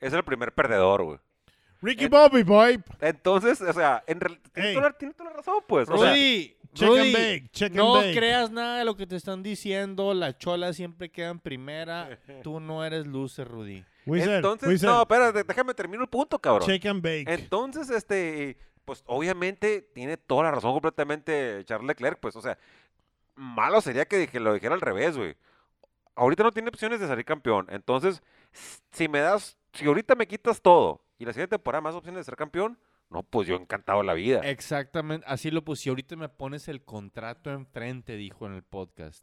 es 0.00 0.12
el 0.12 0.24
primer 0.24 0.52
perdedor, 0.52 1.04
güey. 1.04 1.18
Ricky 1.82 2.08
Bobby, 2.08 2.42
boy. 2.42 2.82
Entonces, 3.00 3.60
o 3.60 3.72
sea, 3.72 4.02
en 4.06 4.20
real- 4.20 4.40
tiene, 4.52 4.68
Ey. 4.70 4.74
toda 4.74 4.88
la, 4.90 4.98
tiene 4.98 5.14
toda 5.14 5.30
la 5.30 5.36
razón, 5.36 5.56
pues. 5.66 5.88
O 5.88 5.96
sea, 5.98 6.10
Rudy, 6.10 6.56
Check 6.74 6.88
Rudy, 6.88 7.00
and 7.00 7.12
bake, 7.14 7.48
check 7.52 7.72
no 7.72 7.96
and 7.96 8.04
bake. 8.06 8.16
creas 8.18 8.50
nada 8.50 8.78
de 8.78 8.84
lo 8.84 8.96
que 8.96 9.06
te 9.06 9.16
están 9.16 9.42
diciendo. 9.42 10.14
La 10.14 10.36
chola 10.38 10.72
siempre 10.72 11.08
queda 11.10 11.30
en 11.30 11.38
primera. 11.40 12.18
Tú 12.44 12.60
no 12.60 12.84
eres 12.84 13.06
loser, 13.06 13.48
Rudy. 13.48 13.84
Wizard, 14.06 14.36
entonces, 14.36 14.68
Wizard, 14.68 14.90
no, 14.90 15.02
espérate, 15.02 15.42
déjame 15.44 15.74
terminar 15.74 16.02
el 16.02 16.08
punto, 16.08 16.38
cabrón. 16.38 16.66
Check 16.68 16.86
and 16.86 17.02
bake. 17.02 17.24
Entonces, 17.28 17.90
este, 17.90 18.56
pues 18.84 19.02
obviamente 19.06 19.82
tiene 19.94 20.16
toda 20.16 20.44
la 20.44 20.50
razón 20.52 20.72
completamente 20.72 21.62
Charles 21.64 21.86
Leclerc, 21.88 22.18
pues, 22.20 22.34
o 22.36 22.40
sea, 22.40 22.56
malo 23.34 23.80
sería 23.80 24.04
que, 24.06 24.18
dije- 24.18 24.40
lo 24.40 24.54
dijera 24.54 24.74
al 24.74 24.80
revés, 24.80 25.16
güey. 25.16 25.36
Ahorita 26.14 26.42
no 26.42 26.52
tiene 26.52 26.68
opciones 26.68 27.00
de 27.00 27.06
salir 27.06 27.24
campeón. 27.24 27.66
Entonces, 27.70 28.22
si 28.92 29.08
me 29.08 29.20
das, 29.20 29.56
si 29.72 29.86
ahorita 29.86 30.14
me 30.14 30.26
quitas 30.26 30.60
todo 30.60 31.02
y 31.20 31.24
la 31.24 31.32
siguiente 31.32 31.56
temporada 31.56 31.80
más 31.82 31.94
opciones 31.94 32.18
de 32.20 32.24
ser 32.24 32.34
campeón, 32.36 32.76
no, 33.10 33.22
pues 33.22 33.46
yo 33.46 33.54
encantado 33.56 34.02
la 34.02 34.14
vida. 34.14 34.40
Exactamente, 34.40 35.24
así 35.28 35.50
lo 35.50 35.62
puse. 35.64 35.88
Y 35.88 35.90
ahorita 35.90 36.16
me 36.16 36.28
pones 36.28 36.66
el 36.68 36.82
contrato 36.82 37.50
enfrente, 37.52 38.16
dijo 38.16 38.46
en 38.46 38.54
el 38.54 38.62
podcast. 38.62 39.22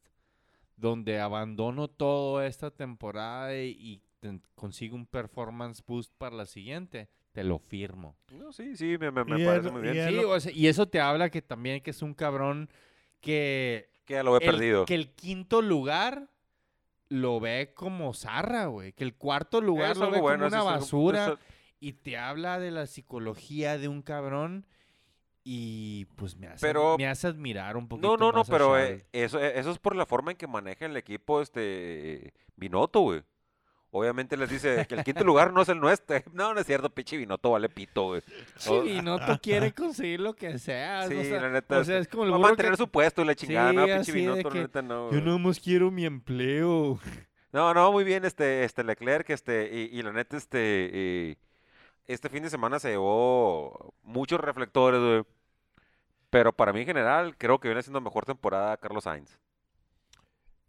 Donde 0.75 1.19
abandono 1.19 1.87
toda 1.87 2.45
esta 2.45 2.69
temporada 2.69 3.55
y, 3.57 3.69
y 3.79 4.01
te- 4.19 4.39
consigo 4.55 4.95
un 4.95 5.05
performance 5.07 5.83
boost 5.85 6.13
para 6.17 6.35
la 6.35 6.45
siguiente. 6.45 7.09
Te 7.31 7.43
lo 7.43 7.57
firmo. 7.59 8.15
No, 8.31 8.51
sí, 8.51 8.75
sí, 8.75 8.97
me, 8.99 9.09
me- 9.11 9.23
me 9.23 9.41
Y 9.41 9.45
parece 9.45 9.67
el- 9.67 9.73
muy 9.73 9.87
y 9.87 9.91
bien. 9.91 10.07
el- 10.07 10.09
Sí, 10.15 10.21
lo- 10.21 10.29
o 10.31 10.39
sea, 10.39 10.51
y 10.51 10.67
eso 10.67 10.87
te 10.87 10.99
habla 10.99 11.29
que 11.29 11.41
también 11.41 11.81
que 11.81 11.91
es 11.91 12.01
un 12.01 12.13
cabrón 12.13 12.69
que 13.21 13.89
Que 14.05 14.13
ya 14.15 14.23
lo 14.23 14.37
he 14.39 14.43
el, 14.45 14.51
perdido. 14.51 14.85
que 14.85 14.95
el 14.95 15.09
quinto 15.11 15.61
lugar 15.61 16.29
lo 17.09 17.39
ve 17.39 17.71
como 17.73 18.13
zarra, 18.13 18.65
güey. 18.65 18.91
Que 18.93 19.03
el 19.03 19.15
cuarto 19.15 19.61
lugar 19.61 19.91
Es 19.93 19.97
lo 19.97 20.11
ve 20.11 20.19
bueno, 20.19 20.45
como 20.45 20.47
una 20.47 20.57
algo- 20.57 20.69
basura. 20.71 21.25
eso- 21.27 21.39
Y 21.79 21.93
te 21.93 22.17
habla 22.17 22.59
de 22.59 22.71
la 22.71 22.87
psicología 22.87 23.77
de 23.77 23.87
un 23.87 24.01
cabrón. 24.01 24.65
Y 25.43 26.05
pues 26.17 26.35
me 26.35 26.47
hace, 26.47 26.65
Pero- 26.65 26.97
me 26.97 27.07
hace 27.07 27.27
admirar 27.27 27.77
un 27.77 27.87
poquito 27.87 28.05
No, 28.09 28.17
no, 28.17 28.31
no, 28.33 28.39
más 28.39 28.49
pero 28.49 28.77
eh, 28.77 29.05
eso, 29.13 29.39
eh, 29.41 29.57
eso 29.57 29.71
es 29.71 29.79
por 29.79 29.95
la 29.95 30.05
forma 30.05 30.31
en 30.31 30.37
que 30.37 30.45
maneja 30.45 30.85
el 30.85 30.97
equipo 30.97 31.41
este 31.41 32.33
Binotto, 32.57 32.99
güey. 32.99 33.23
Obviamente 33.91 34.35
les 34.35 34.49
dice 34.49 34.85
que 34.89 34.95
el 34.95 35.03
quinto 35.05 35.23
lugar 35.23 35.53
no 35.53 35.61
es 35.61 35.69
el 35.69 35.79
nuestro. 35.79 36.17
No, 36.33 36.53
no 36.53 36.59
es 36.59 36.67
cierto, 36.67 36.89
pinche 36.89 37.15
Binotto 37.15 37.51
vale 37.51 37.69
pito, 37.69 38.07
güey. 38.07 38.21
Binotto 38.83 39.39
quiere 39.41 39.71
conseguir 39.71 40.19
lo 40.19 40.33
que 40.35 40.59
sea. 40.59 41.07
Sí, 41.07 41.15
o 41.15 41.23
sea, 41.23 41.39
la 41.39 41.49
neta. 41.49 41.77
o 41.79 41.83
sea, 41.85 41.99
es 41.99 42.09
como 42.09 42.25
el 42.25 42.33
Va 42.33 42.35
a 42.35 42.39
mantener 42.39 42.71
que- 42.73 42.77
su 42.77 42.89
puesto 42.89 43.21
y 43.21 43.25
la 43.25 43.35
chingada, 43.35 43.71
no, 43.71 43.85
Sí, 43.85 43.91
pinche 43.93 44.01
así 44.01 44.11
de 44.11 44.17
Binotto, 44.17 44.49
que 44.49 44.57
la 44.57 44.63
neta, 44.63 44.81
no. 44.81 45.05
Yo 45.11 45.21
güey. 45.21 45.21
no 45.21 45.39
más 45.39 45.61
quiero 45.61 45.91
mi 45.91 46.03
empleo. 46.03 46.99
No, 47.53 47.73
no, 47.73 47.93
muy 47.93 48.03
bien, 48.03 48.25
este, 48.25 48.65
este 48.65 48.83
Leclerc, 48.83 49.29
este, 49.29 49.69
y, 49.73 49.97
y 49.97 50.03
la 50.03 50.11
neta, 50.11 50.35
este, 50.35 50.57
eh, 51.31 51.37
este 52.07 52.29
fin 52.29 52.43
de 52.43 52.49
semana 52.49 52.79
se 52.79 52.89
llevó 52.89 53.93
muchos 54.03 54.39
reflectores, 54.39 54.99
güey. 55.01 55.23
Pero 56.29 56.51
para 56.53 56.73
mí 56.73 56.81
en 56.81 56.85
general, 56.85 57.37
creo 57.37 57.59
que 57.59 57.67
viene 57.69 57.81
siendo 57.83 58.01
mejor 58.01 58.25
temporada 58.25 58.75
Carlos 58.77 59.05
Sainz. 59.05 59.39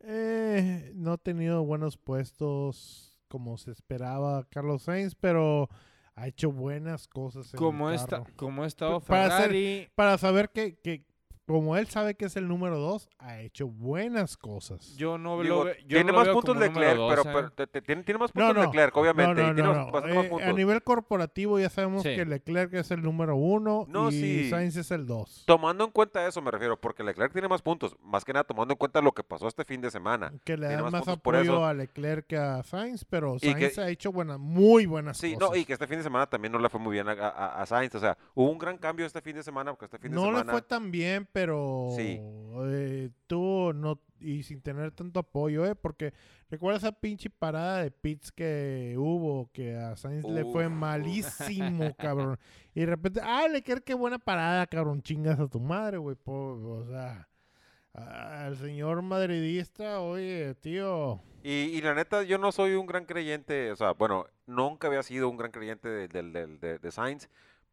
Eh, 0.01 0.93
no 0.95 1.12
ha 1.12 1.18
tenido 1.18 1.64
buenos 1.64 1.97
puestos 1.97 3.18
como 3.28 3.59
se 3.59 3.72
esperaba 3.72 4.45
Carlos 4.51 4.82
Sainz, 4.82 5.14
pero 5.14 5.68
ha 6.14 6.28
hecho 6.28 6.51
buenas 6.53 7.09
cosas. 7.09 7.53
En 7.53 7.59
Como, 7.59 7.89
el 7.89 7.97
está, 7.97 8.18
carro. 8.22 8.36
como 8.36 8.62
ha 8.62 8.66
estado 8.66 9.01
Para 9.01 9.36
hacer-. 9.39 9.91
Para 9.95 10.16
saber 10.18 10.51
que, 10.51 10.78
que, 10.78 11.05
como 11.49 11.77
él 11.77 11.87
sabe 11.89 12.15
que 12.15 12.27
es 12.27 12.37
el 12.37 12.47
número 12.47 12.79
dos, 12.79 13.09
ha 13.19 13.41
hecho 13.41 13.67
buenas 13.67 14.37
cosas. 14.37 14.95
Yo 14.97 15.19
no 15.19 15.41
Digo, 15.43 15.65
lo, 15.65 15.71
yo 15.73 15.87
tiene 15.89 16.05
no 16.05 16.13
lo 16.13 16.19
más 16.19 16.45
veo 16.45 16.55
Leclerc, 16.55 16.97
dos, 16.97 17.11
pero, 17.11 17.23
¿eh? 17.23 17.33
pero 17.35 17.51
te- 17.53 17.67
te- 17.67 17.83
tiene, 17.83 18.19
más 18.19 18.35
No, 18.35 18.47
puntos 18.47 18.57
no. 18.57 18.63
Leclerc, 18.71 18.97
obviamente. 18.97 19.43
No, 19.43 19.51
y 19.51 19.55
tiene 19.55 19.69
no, 19.69 19.75
más- 19.75 19.87
no. 20.05 20.15
más 20.15 20.41
Eh, 20.43 20.45
a 20.45 20.53
nivel 20.53 20.83
corporativo 20.83 21.59
ya 21.59 21.71
sabemos 21.71 22.03
Sí. 22.03 22.15
que 22.15 22.25
Leclerc 22.25 22.75
es 22.75 22.91
el 22.91 23.03
número 23.03 23.37
uno 23.37 23.87
No, 23.89 24.11
y 24.11 24.13
sí. 24.13 24.51
Sainz 24.51 24.77
es 24.77 24.91
el 24.91 25.07
dos. 25.07 25.45
Tomando 25.47 25.85
en 25.85 25.91
cuenta 25.91 26.27
eso, 26.27 26.43
me 26.43 26.51
refiero, 26.51 26.79
porque 26.81 27.03
Leclerc 27.03 27.33
tiene 27.33 27.49
más 27.49 27.63
puntos, 27.63 27.97
más 28.03 28.25
que 28.25 28.33
nada 28.33 28.45
tomando 28.45 28.75
en 28.75 28.79
cuenta 28.79 29.01
lo 29.01 29.13
que 29.13 29.23
pasó 29.25 29.49
este 29.49 29.65
fin 29.65 29.81
de 29.81 29.91
semana. 29.91 30.33
Que 30.45 30.57
le 30.57 30.67
dan 30.69 30.83
más 30.83 30.93
más 30.93 31.09
apoyo 31.09 31.65
a 31.65 31.73
Leclerc 31.75 32.27
que 32.27 32.37
a 32.37 32.63
Sainz, 32.63 33.05
pero 33.05 33.37
Y 33.37 33.55
que- 33.55 33.71
Sainz 33.71 33.79
ha 33.79 33.89
hecho 33.89 34.13
buenas, 34.13 34.39
muy 34.39 34.87
buenas 34.87 35.17
Sí, 35.17 35.35
cosas. 35.35 35.51
no, 35.51 35.57
y 35.57 35.65
que 35.65 35.73
este 35.73 35.87
fin 35.87 35.99
de 35.99 36.03
semana 36.05 36.27
también 36.27 36.53
no 36.53 36.59
le 36.59 36.69
fue 36.69 36.81
muy 36.81 36.93
bien 36.93 37.09
a, 37.09 37.13
a- 37.13 37.63
a 37.63 37.67
Sainz. 37.67 37.95
O 37.95 38.01
sea, 38.01 38.19
hubo 38.35 38.51
un 38.51 38.59
gran 38.59 38.77
cambio 38.77 39.07
este 39.07 39.21
fin 39.23 39.37
de 39.37 39.43
semana, 39.43 39.73
porque 39.73 39.87
este 39.87 39.99
fin 39.99 40.11
de 40.11 40.17
no 40.17 40.25
semana. 40.27 40.45
le 40.45 40.51
fue 40.51 40.63
tan 40.63 40.91
bien, 40.91 41.27
pero 41.33 41.38
Sí. 41.97 42.18
eh, 42.20 43.11
tuvo 43.26 43.72
no 43.72 44.01
y 44.20 44.43
sin 44.43 44.61
tener 44.61 44.91
tanto 44.91 45.20
apoyo, 45.20 45.64
eh, 45.64 45.76
porque 45.76 46.12
recuerda 46.51 46.78
esa 46.78 46.93
pinche 46.93 47.30
parada 47.30 47.82
de 47.84 47.91
pits 47.93 48.32
que 48.32 48.97
hubo 48.99 49.49
que 49.53 49.76
a 49.76 49.95
Sainz 49.97 50.24
le 50.24 50.45
fue 50.45 50.68
malísimo, 50.68 51.95
cabrón. 51.99 52.36
Y 52.74 52.80
de 52.80 52.86
repente, 52.86 53.20
ah, 53.22 53.47
Leclerc 53.49 53.84
qué 53.84 53.95
buena 53.95 54.18
parada, 54.18 54.66
cabrón, 54.66 55.03
chingas 55.03 55.39
a 55.39 55.47
tu 55.47 55.61
madre, 55.61 55.99
güey, 55.99 56.16
o 56.26 56.84
sea, 56.89 57.28
al 57.95 58.57
señor 58.57 59.03
madridista, 59.03 60.01
oye, 60.01 60.55
tío, 60.57 61.20
Y, 61.43 61.51
y 61.51 61.80
la 61.80 61.95
neta, 61.95 62.22
yo 62.24 62.39
no 62.39 62.51
soy 62.53 62.74
un 62.74 62.86
gran 62.86 63.05
creyente, 63.05 63.70
o 63.72 63.76
sea, 63.76 63.93
bueno, 63.93 64.26
nunca 64.47 64.89
había 64.89 65.03
sido 65.03 65.28
un 65.28 65.36
gran 65.36 65.51
creyente 65.53 65.89
de, 65.89 66.09
del- 66.09 66.32
de- 66.61 66.78
de 66.78 66.91
Sainz, 66.91 67.28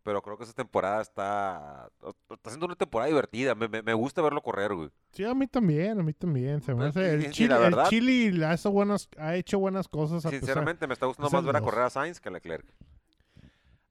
pero 0.06 0.22
creo 0.22 0.38
que 0.38 0.44
esta 0.44 0.54
temporada 0.56 1.02
está, 1.02 1.90
está 2.30 2.52
siendo 2.52 2.68
una 2.68 2.76
temporada 2.76 3.10
divertida. 3.10 3.56
Me, 3.56 3.68
me- 3.68 3.82
me 3.82 3.94
gusta 3.96 4.22
verlo 4.22 4.40
correr, 4.44 4.72
güey. 4.76 4.92
Sí, 5.14 5.24
a 5.26 5.34
mí 5.34 5.48
también, 5.48 6.00
a 6.00 6.04
mí 6.04 6.14
también. 6.14 6.62
Se 6.62 6.76
me 6.76 6.86
hace- 6.86 7.16
el, 7.16 7.26
y 7.26 7.30
Chile, 7.32 7.56
el 7.66 7.76
Chile 7.90 8.32
le 8.32 8.46
ha 8.46 8.54
hecho 8.54 8.70
buenas, 8.72 9.10
ha 9.18 9.36
hecho 9.36 9.58
buenas 9.58 9.88
cosas. 9.88 10.24
a 10.26 10.30
pesar- 10.30 10.40
Sinceramente, 10.40 10.86
me 10.86 10.94
está 10.94 11.08
gustando 11.08 11.32
más 11.32 11.44
ver 11.44 11.56
a 11.56 11.62
correr 11.62 11.84
a 11.86 11.90
Sainz 11.90 12.20
que 12.22 12.30
a 12.30 12.32
Leclerc. 12.32 12.66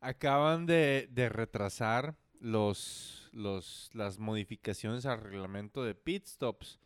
Acaban 0.00 0.66
de, 0.66 1.08
de 1.10 1.28
retrasar 1.30 2.14
los, 2.38 3.28
los, 3.32 3.90
las 3.94 4.18
modificaciones 4.18 5.06
al 5.06 5.20
reglamento 5.20 5.82
de 5.82 5.94
pit 5.94 6.26
stops 6.26 6.78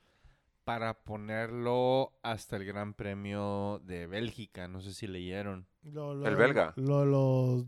para 0.64 0.94
ponerlo 1.02 2.12
hasta 2.22 2.56
el 2.56 2.64
Gran 2.64 2.94
Premio 2.94 3.80
de 3.84 4.06
Bélgica. 4.06 4.68
No 4.68 4.80
sé 4.80 4.92
si 4.94 5.06
leyeron. 5.06 5.66
Lo- 5.82 6.14
lo- 6.14 6.26
El 6.28 6.36
belga. 6.36 6.72
lo- 6.76 7.04
los 7.04 7.64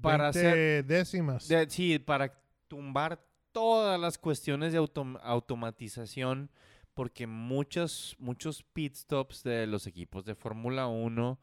Para 0.00 0.30
20 0.30 0.38
hacer- 0.48 0.84
décimas. 0.86 1.48
De- 1.48 1.68
sí, 1.70 1.98
para 1.98 2.32
tumbar 2.68 3.20
todas 3.52 3.98
las 4.00 4.16
cuestiones 4.18 4.72
de 4.72 4.80
autom- 4.80 5.18
automatización, 5.22 6.50
porque 6.94 7.26
muchos, 7.26 8.16
muchos 8.18 8.62
pit 8.62 8.94
stops 8.94 9.42
de 9.42 9.66
los 9.66 9.86
equipos 9.86 10.24
de 10.24 10.34
Fórmula 10.34 10.86
1 10.86 11.38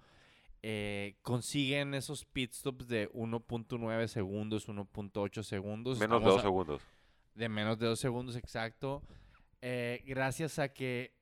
eh, 0.64 1.18
consiguen 1.22 1.94
esos 1.94 2.26
pit 2.26 2.52
stops 2.54 2.88
de 2.88 3.10
1.9 3.14 4.08
segundos, 4.08 4.68
1.8 4.68 5.44
segundos. 5.44 6.00
Menos 6.00 6.20
de 6.22 6.26
Estamos 6.26 6.34
dos 6.34 6.40
a- 6.40 6.42
segundos. 6.44 6.82
de 7.36 7.50
menos 7.50 7.78
de 7.78 7.86
dos 7.86 8.00
segundos 8.00 8.36
exacto, 8.36 9.04
eh, 9.62 10.04
gracias 10.06 10.58
a 10.60 10.70
que 10.74 11.14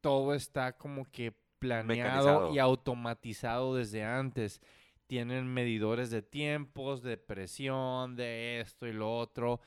todo 0.00 0.34
está 0.34 0.76
como 0.76 1.04
que 1.04 1.32
planeado 1.58 2.24
Mecanizado. 2.26 2.54
y 2.54 2.58
automatizado 2.60 3.74
desde 3.74 4.04
antes. 4.04 4.60
Tienen 5.08 5.46
medidores 5.52 6.10
de 6.10 6.22
tiempos, 6.22 7.02
de 7.02 7.16
presión, 7.16 8.14
de 8.14 8.60
esto 8.60 8.86
y 8.86 8.92
lo 8.92 9.12
otro. 9.18 9.60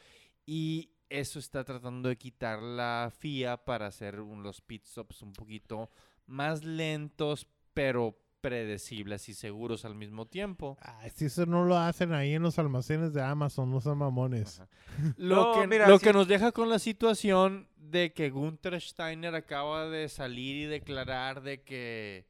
Y 0.45 0.91
eso 1.09 1.39
está 1.39 1.63
tratando 1.65 2.07
de 2.07 2.17
quitar 2.17 2.61
la 2.61 3.11
FIA 3.13 3.57
para 3.65 3.87
hacer 3.87 4.21
un- 4.21 4.43
los 4.43 4.61
pit 4.61 4.85
stops 4.85 5.21
un 5.23 5.33
poquito 5.33 5.89
más 6.27 6.63
lentos, 6.63 7.47
pero 7.73 8.17
predecibles 8.39 9.29
y 9.29 9.33
seguros 9.33 9.83
al 9.85 9.93
mismo 9.95 10.25
tiempo. 10.27 10.77
Ay, 10.81 11.09
si 11.11 11.25
eso 11.25 11.45
no 11.45 11.65
lo 11.65 11.77
hacen 11.77 12.13
ahí 12.13 12.33
en 12.33 12.41
los 12.43 12.57
almacenes 12.57 13.13
de 13.13 13.21
Amazon, 13.21 13.69
no 13.69 13.81
son 13.81 13.97
mamones. 13.97 14.59
Ajá. 14.61 14.69
Lo, 15.17 15.35
No, 15.53 15.59
que, 15.61 15.67
mira, 15.67 15.87
lo 15.87 15.99
sí- 15.99 16.05
que 16.05 16.13
nos 16.13 16.27
deja 16.27 16.51
con 16.51 16.69
la 16.69 16.79
situación 16.79 17.67
de 17.77 18.13
que 18.13 18.29
Gunther 18.29 18.79
Steiner 18.81 19.35
acaba 19.35 19.89
de 19.89 20.07
salir 20.07 20.55
y 20.55 20.65
declarar 20.65 21.41
de 21.41 21.61
que 21.63 22.25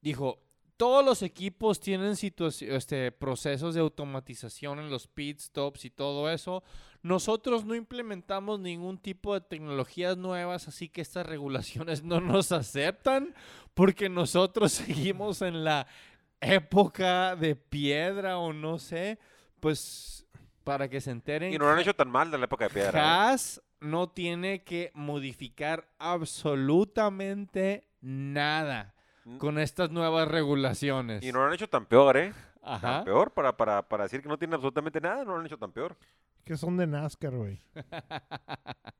dijo, 0.00 0.38
todos 0.76 1.04
los 1.04 1.22
equipos 1.22 1.80
tienen 1.80 2.14
este, 2.20 3.12
procesos 3.12 3.74
de 3.74 3.80
automatización 3.80 4.80
en 4.80 4.90
los 4.90 5.06
pit 5.06 5.38
stops 5.40 5.84
y 5.84 5.90
todo 5.90 6.30
eso. 6.30 6.62
Nosotros 7.02 7.64
no 7.64 7.74
implementamos 7.74 8.60
ningún 8.60 8.98
tipo 8.98 9.34
de 9.34 9.40
tecnologías 9.40 10.16
nuevas, 10.16 10.66
así 10.68 10.88
que 10.88 11.00
estas 11.00 11.26
regulaciones 11.26 12.02
no 12.02 12.20
nos 12.20 12.50
aceptan 12.52 13.34
porque 13.74 14.08
nosotros 14.08 14.72
seguimos 14.72 15.42
en 15.42 15.64
la 15.64 15.86
época 16.40 17.36
de 17.36 17.56
piedra 17.56 18.38
o 18.38 18.52
no 18.52 18.78
sé, 18.78 19.18
pues 19.60 20.26
para 20.64 20.88
que 20.88 21.00
se 21.00 21.10
enteren. 21.10 21.52
Y 21.52 21.58
no 21.58 21.66
lo 21.66 21.72
han 21.72 21.80
hecho 21.80 21.94
tan 21.94 22.10
mal 22.10 22.30
de 22.30 22.38
la 22.38 22.46
época 22.46 22.64
de 22.64 22.74
piedra. 22.74 23.28
Haas 23.28 23.62
no 23.80 24.08
tiene 24.08 24.64
que 24.64 24.90
modificar 24.94 25.88
absolutamente 25.98 27.86
nada. 28.00 28.93
Con 29.38 29.58
estas 29.58 29.90
nuevas 29.90 30.28
regulaciones. 30.28 31.22
Y 31.22 31.32
no 31.32 31.40
lo 31.40 31.46
han 31.46 31.54
hecho 31.54 31.68
tan 31.68 31.86
peor, 31.86 32.16
¿eh? 32.16 32.32
Ajá. 32.62 32.80
Tan 32.80 33.04
peor 33.04 33.30
para, 33.32 33.56
para, 33.56 33.82
para 33.82 34.04
decir 34.04 34.22
que 34.22 34.28
no 34.28 34.38
tiene 34.38 34.54
absolutamente 34.54 35.00
nada, 35.00 35.24
no 35.24 35.32
lo 35.32 35.40
han 35.40 35.46
hecho 35.46 35.58
tan 35.58 35.72
peor. 35.72 35.96
Que 36.44 36.56
son 36.56 36.76
de 36.76 36.86
NASCAR, 36.86 37.34
güey. 37.34 37.62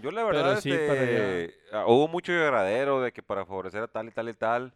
Yo 0.00 0.10
la 0.10 0.24
verdad, 0.24 0.44
Pero 0.44 0.60
sí, 0.60 0.72
este, 0.72 1.54
ah, 1.72 1.84
hubo 1.86 2.08
mucho 2.08 2.32
lloradero 2.32 3.02
de 3.02 3.12
que 3.12 3.22
para 3.22 3.44
favorecer 3.44 3.82
a 3.82 3.88
tal 3.88 4.08
y 4.08 4.10
tal 4.12 4.28
y 4.28 4.34
tal. 4.34 4.72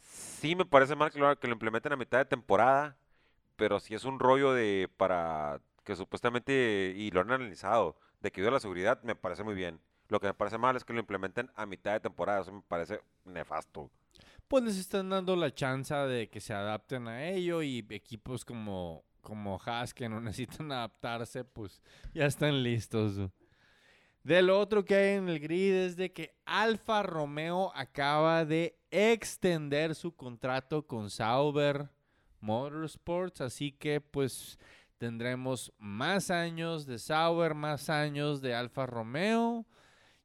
Sí 0.00 0.56
me 0.56 0.64
parece 0.64 0.96
mal 0.96 1.10
que 1.10 1.18
lo, 1.18 1.38
que 1.38 1.46
lo 1.46 1.52
implementen 1.52 1.92
a 1.92 1.96
mitad 1.96 2.18
de 2.18 2.24
temporada, 2.24 2.96
pero 3.56 3.80
sí 3.80 3.94
es 3.94 4.04
un 4.04 4.18
rollo 4.18 4.52
de 4.52 4.90
para 4.96 5.60
que 5.84 5.94
supuestamente, 5.94 6.94
y 6.96 7.10
lo 7.10 7.20
han 7.20 7.30
analizado, 7.30 7.96
de 8.20 8.30
que 8.32 8.40
ayuda 8.40 8.50
a 8.50 8.54
la 8.54 8.60
seguridad, 8.60 9.02
me 9.02 9.14
parece 9.14 9.44
muy 9.44 9.54
bien. 9.54 9.78
Lo 10.08 10.20
que 10.20 10.26
me 10.26 10.34
parece 10.34 10.58
mal 10.58 10.76
es 10.76 10.84
que 10.84 10.92
lo 10.92 11.00
implementen 11.00 11.50
a 11.54 11.66
mitad 11.66 11.92
de 11.92 12.00
temporada, 12.00 12.42
eso 12.42 12.52
me 12.52 12.62
parece 12.62 13.00
nefasto. 13.24 13.90
Pues 14.48 14.64
les 14.64 14.78
están 14.78 15.08
dando 15.10 15.34
la 15.36 15.54
chance 15.54 15.94
de 15.94 16.28
que 16.28 16.40
se 16.40 16.52
adapten 16.52 17.08
a 17.08 17.26
ello 17.28 17.62
y 17.62 17.86
equipos 17.90 18.44
como, 18.44 19.04
como 19.20 19.60
Haas 19.64 19.94
que 19.94 20.08
no 20.08 20.20
necesitan 20.20 20.70
adaptarse, 20.70 21.44
pues 21.44 21.80
ya 22.12 22.26
están 22.26 22.62
listos. 22.62 23.30
De 24.22 24.40
lo 24.40 24.58
otro 24.58 24.84
que 24.84 24.94
hay 24.94 25.16
en 25.16 25.28
el 25.28 25.38
grid 25.38 25.74
es 25.74 25.96
de 25.96 26.12
que 26.12 26.34
Alfa 26.46 27.02
Romeo 27.02 27.70
acaba 27.74 28.46
de 28.46 28.78
extender 28.90 29.94
su 29.94 30.16
contrato 30.16 30.86
con 30.86 31.10
Sauber 31.10 31.90
Motorsports, 32.40 33.42
así 33.42 33.72
que 33.72 34.00
pues 34.00 34.58
tendremos 34.96 35.72
más 35.78 36.30
años 36.30 36.86
de 36.86 36.98
Sauber, 36.98 37.54
más 37.54 37.90
años 37.90 38.40
de 38.40 38.54
Alfa 38.54 38.86
Romeo. 38.86 39.66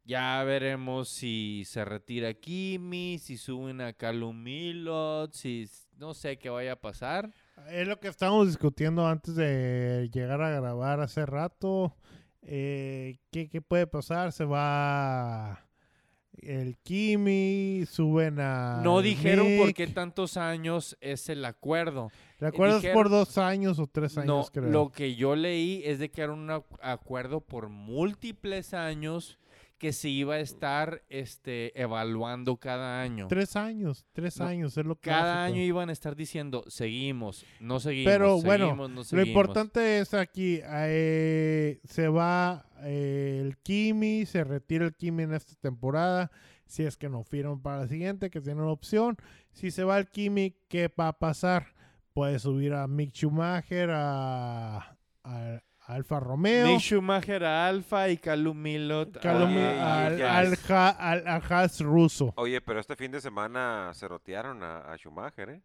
Ya 0.10 0.44
veremos 0.44 1.08
si 1.08 1.62
se 1.68 1.86
retira 1.86 2.34
Kimi, 2.34 3.20
si 3.20 3.38
suben 3.38 3.80
a 3.80 3.94
Calum 3.94 4.42
Milot, 4.42 5.32
si 5.34 5.70
no 6.00 6.16
sé 6.16 6.40
qué 6.40 6.50
vaya 6.50 6.72
a 6.72 6.76
pasar. 6.82 7.30
Es 7.70 7.88
lo 7.88 8.00
que 8.00 8.08
estábamos 8.08 8.48
discutiendo 8.48 9.06
antes 9.06 9.36
de 9.36 10.10
llegar 10.12 10.42
a 10.42 10.50
grabar 10.50 11.00
hace 11.00 11.28
rato. 11.28 11.96
Eh, 12.42 13.20
¿qué, 13.30 13.50
qué 13.50 13.62
puede 13.62 13.86
pasar? 13.86 14.32
Se 14.32 14.46
va 14.46 15.64
el 16.42 16.76
Kimi, 16.80 17.84
suben 17.88 18.40
a. 18.40 18.82
No 18.84 19.04
dijeron 19.04 19.46
por 19.58 19.68
Mick. 19.68 19.76
qué 19.76 19.86
tantos 19.86 20.38
años 20.38 20.98
es 21.02 21.30
el 21.30 21.46
acuerdo. 21.46 22.10
¿De 22.40 22.48
acuerdo? 22.48 22.78
Es 22.80 22.88
por 22.96 23.10
dos 23.12 23.38
años 23.38 23.78
o 23.78 23.86
tres 23.86 24.18
años, 24.18 24.28
No, 24.28 24.46
creo. 24.52 24.72
lo 24.72 24.90
que 24.92 25.14
yo 25.14 25.36
leí 25.36 25.84
es 25.86 26.00
de 26.00 26.10
que 26.10 26.24
era 26.24 26.34
un 26.34 26.48
ac- 26.48 26.64
acuerdo 26.82 27.42
por 27.42 27.70
múltiples 27.70 28.74
años 28.74 29.38
que 29.80 29.94
se 29.94 30.10
iba 30.10 30.36
a 30.36 30.40
estar 30.40 31.02
este, 31.10 31.80
evaluando 31.82 32.58
cada 32.58 33.02
año. 33.02 33.28
Tres 33.28 33.56
años, 33.56 34.06
tres 34.12 34.38
No, 34.40 34.46
años, 34.46 34.78
es 34.78 34.86
lo 34.86 34.96
que 34.96 35.10
Cada 35.10 35.44
año 35.44 35.62
iban 35.62 35.90
a 35.90 35.94
estar 35.94 36.16
diciendo, 36.16 36.64
seguimos, 36.68 37.46
no 37.60 37.80
seguimos, 37.80 38.12
Pero, 38.12 38.42
bueno, 38.42 38.66
seguimos, 38.68 38.90
no 39.12 39.18
Lo 39.18 39.26
importante 39.26 40.00
es 40.00 40.14
aquí, 40.14 40.60
eh, 40.64 41.80
se 41.86 42.08
va 42.10 42.66
eh, 42.82 43.40
el 43.42 43.58
Kimi, 43.58 44.26
se 44.26 44.44
retira 44.44 44.86
el 44.86 44.94
Kimi 44.96 45.24
en 45.24 45.34
esta 45.34 45.56
temporada, 45.56 46.30
si 46.66 46.84
es 46.84 46.98
que 46.98 47.10
no 47.10 47.24
firman 47.24 47.62
para 47.62 47.80
la 47.80 47.88
siguiente, 47.88 48.30
que 48.30 48.42
tienen 48.42 48.66
opción. 48.66 49.18
Si 49.52 49.72
se 49.72 49.84
va 49.84 49.98
el 49.98 50.08
Kimi, 50.10 50.56
¿qué 50.68 50.88
va 51.00 51.08
a 51.08 51.18
pasar? 51.20 51.74
Puede 52.14 52.38
subir 52.38 52.74
a 52.74 52.86
Mick 52.88 53.14
Schumacher, 53.14 53.90
a- 53.92 54.98
a 55.24 55.64
Alfa 55.94 56.20
Romeo, 56.20 56.68
Mick 56.68 56.80
Schumacher 56.82 57.44
a 57.44 57.68
Alfa 57.68 58.10
y 58.10 58.18
Calum 58.18 58.62
Milot 58.62 59.18
a- 59.18 59.20
Calum- 59.20 59.56
Oye, 59.56 59.68
al, 59.80 60.22
al, 60.22 60.58
al- 61.00 61.28
al 61.28 61.42
Haas 61.50 61.80
ruso. 61.82 62.34
Oye, 62.38 62.62
pero 62.62 62.80
este 62.80 62.96
fin 62.96 63.12
de 63.12 63.20
semana 63.20 63.92
cerotearon 63.96 64.62
a, 64.64 64.82
a 64.92 64.98
Schumacher, 64.98 65.50
¿eh? 65.50 65.62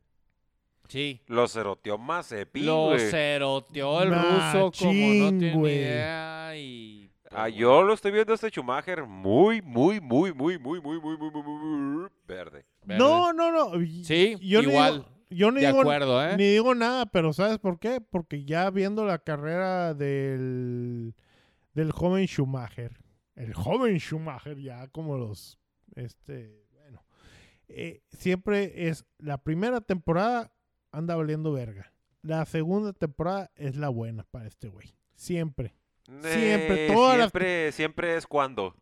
Sí. 0.88 1.20
Lo 1.28 1.46
ceroteó 1.48 1.96
más 1.98 2.32
Lo 2.54 2.86
güey. 2.86 3.10
ceroteó 3.10 4.02
el 4.02 4.10
ruso 4.14 4.72
como 4.78 4.92
no 4.92 5.28
tiene 5.30 5.32
ni 5.32 5.52
güey. 5.52 5.74
idea 5.76 6.56
y... 6.56 7.10
Ah, 7.30 7.44
pues, 7.44 7.54
yo 7.56 7.82
lo 7.82 7.94
estoy 7.94 8.12
viendo 8.12 8.32
a 8.32 8.34
este 8.36 8.48
Schumacher 8.50 9.02
muy, 9.04 9.60
muy, 9.62 10.00
muy, 10.00 10.32
muy, 10.32 10.58
muy, 10.58 10.80
muy, 10.80 11.00
muy, 11.00 11.00
muy, 11.00 11.30
muy, 11.32 11.42
muy, 11.42 11.42
muy 11.42 12.08
verde. 12.28 12.64
verde. 12.84 12.98
No, 13.02 13.32
no, 13.32 13.50
no. 13.50 13.72
Sí, 14.04 14.36
yo 14.40 14.62
no 14.62 14.70
igual. 14.70 14.92
digo- 15.00 15.13
yo 15.34 15.50
no 15.50 15.60
De 15.60 15.66
digo, 15.66 15.80
acuerdo, 15.80 16.22
¿eh? 16.24 16.36
Ni 16.36 16.44
digo 16.44 16.74
nada, 16.74 17.06
pero 17.06 17.32
¿sabes 17.32 17.58
por 17.58 17.78
qué? 17.78 18.00
Porque 18.00 18.44
ya 18.44 18.70
viendo 18.70 19.04
la 19.04 19.18
carrera 19.18 19.94
del, 19.94 21.14
del 21.74 21.92
joven 21.92 22.26
Schumacher, 22.26 22.96
el 23.34 23.54
joven 23.54 23.98
Schumacher, 23.98 24.58
ya 24.60 24.88
como 24.88 25.16
los, 25.18 25.58
este, 25.94 26.66
bueno, 26.72 27.04
eh, 27.68 28.02
siempre 28.12 28.88
es 28.88 29.04
la 29.18 29.38
primera 29.38 29.80
temporada 29.80 30.52
anda 30.92 31.16
valiendo 31.16 31.52
verga. 31.52 31.92
La 32.22 32.44
segunda 32.46 32.92
temporada 32.92 33.50
es 33.56 33.76
la 33.76 33.88
buena 33.90 34.24
para 34.30 34.46
este 34.46 34.68
güey. 34.68 34.94
Siempre. 35.14 35.74
Siempre, 36.06 36.86
Eh, 36.86 36.90
todas 36.92 37.18
las- 37.18 37.30
siempre, 37.30 37.72
siempre 37.72 38.16
es 38.16 38.26
cuando. 38.26 38.74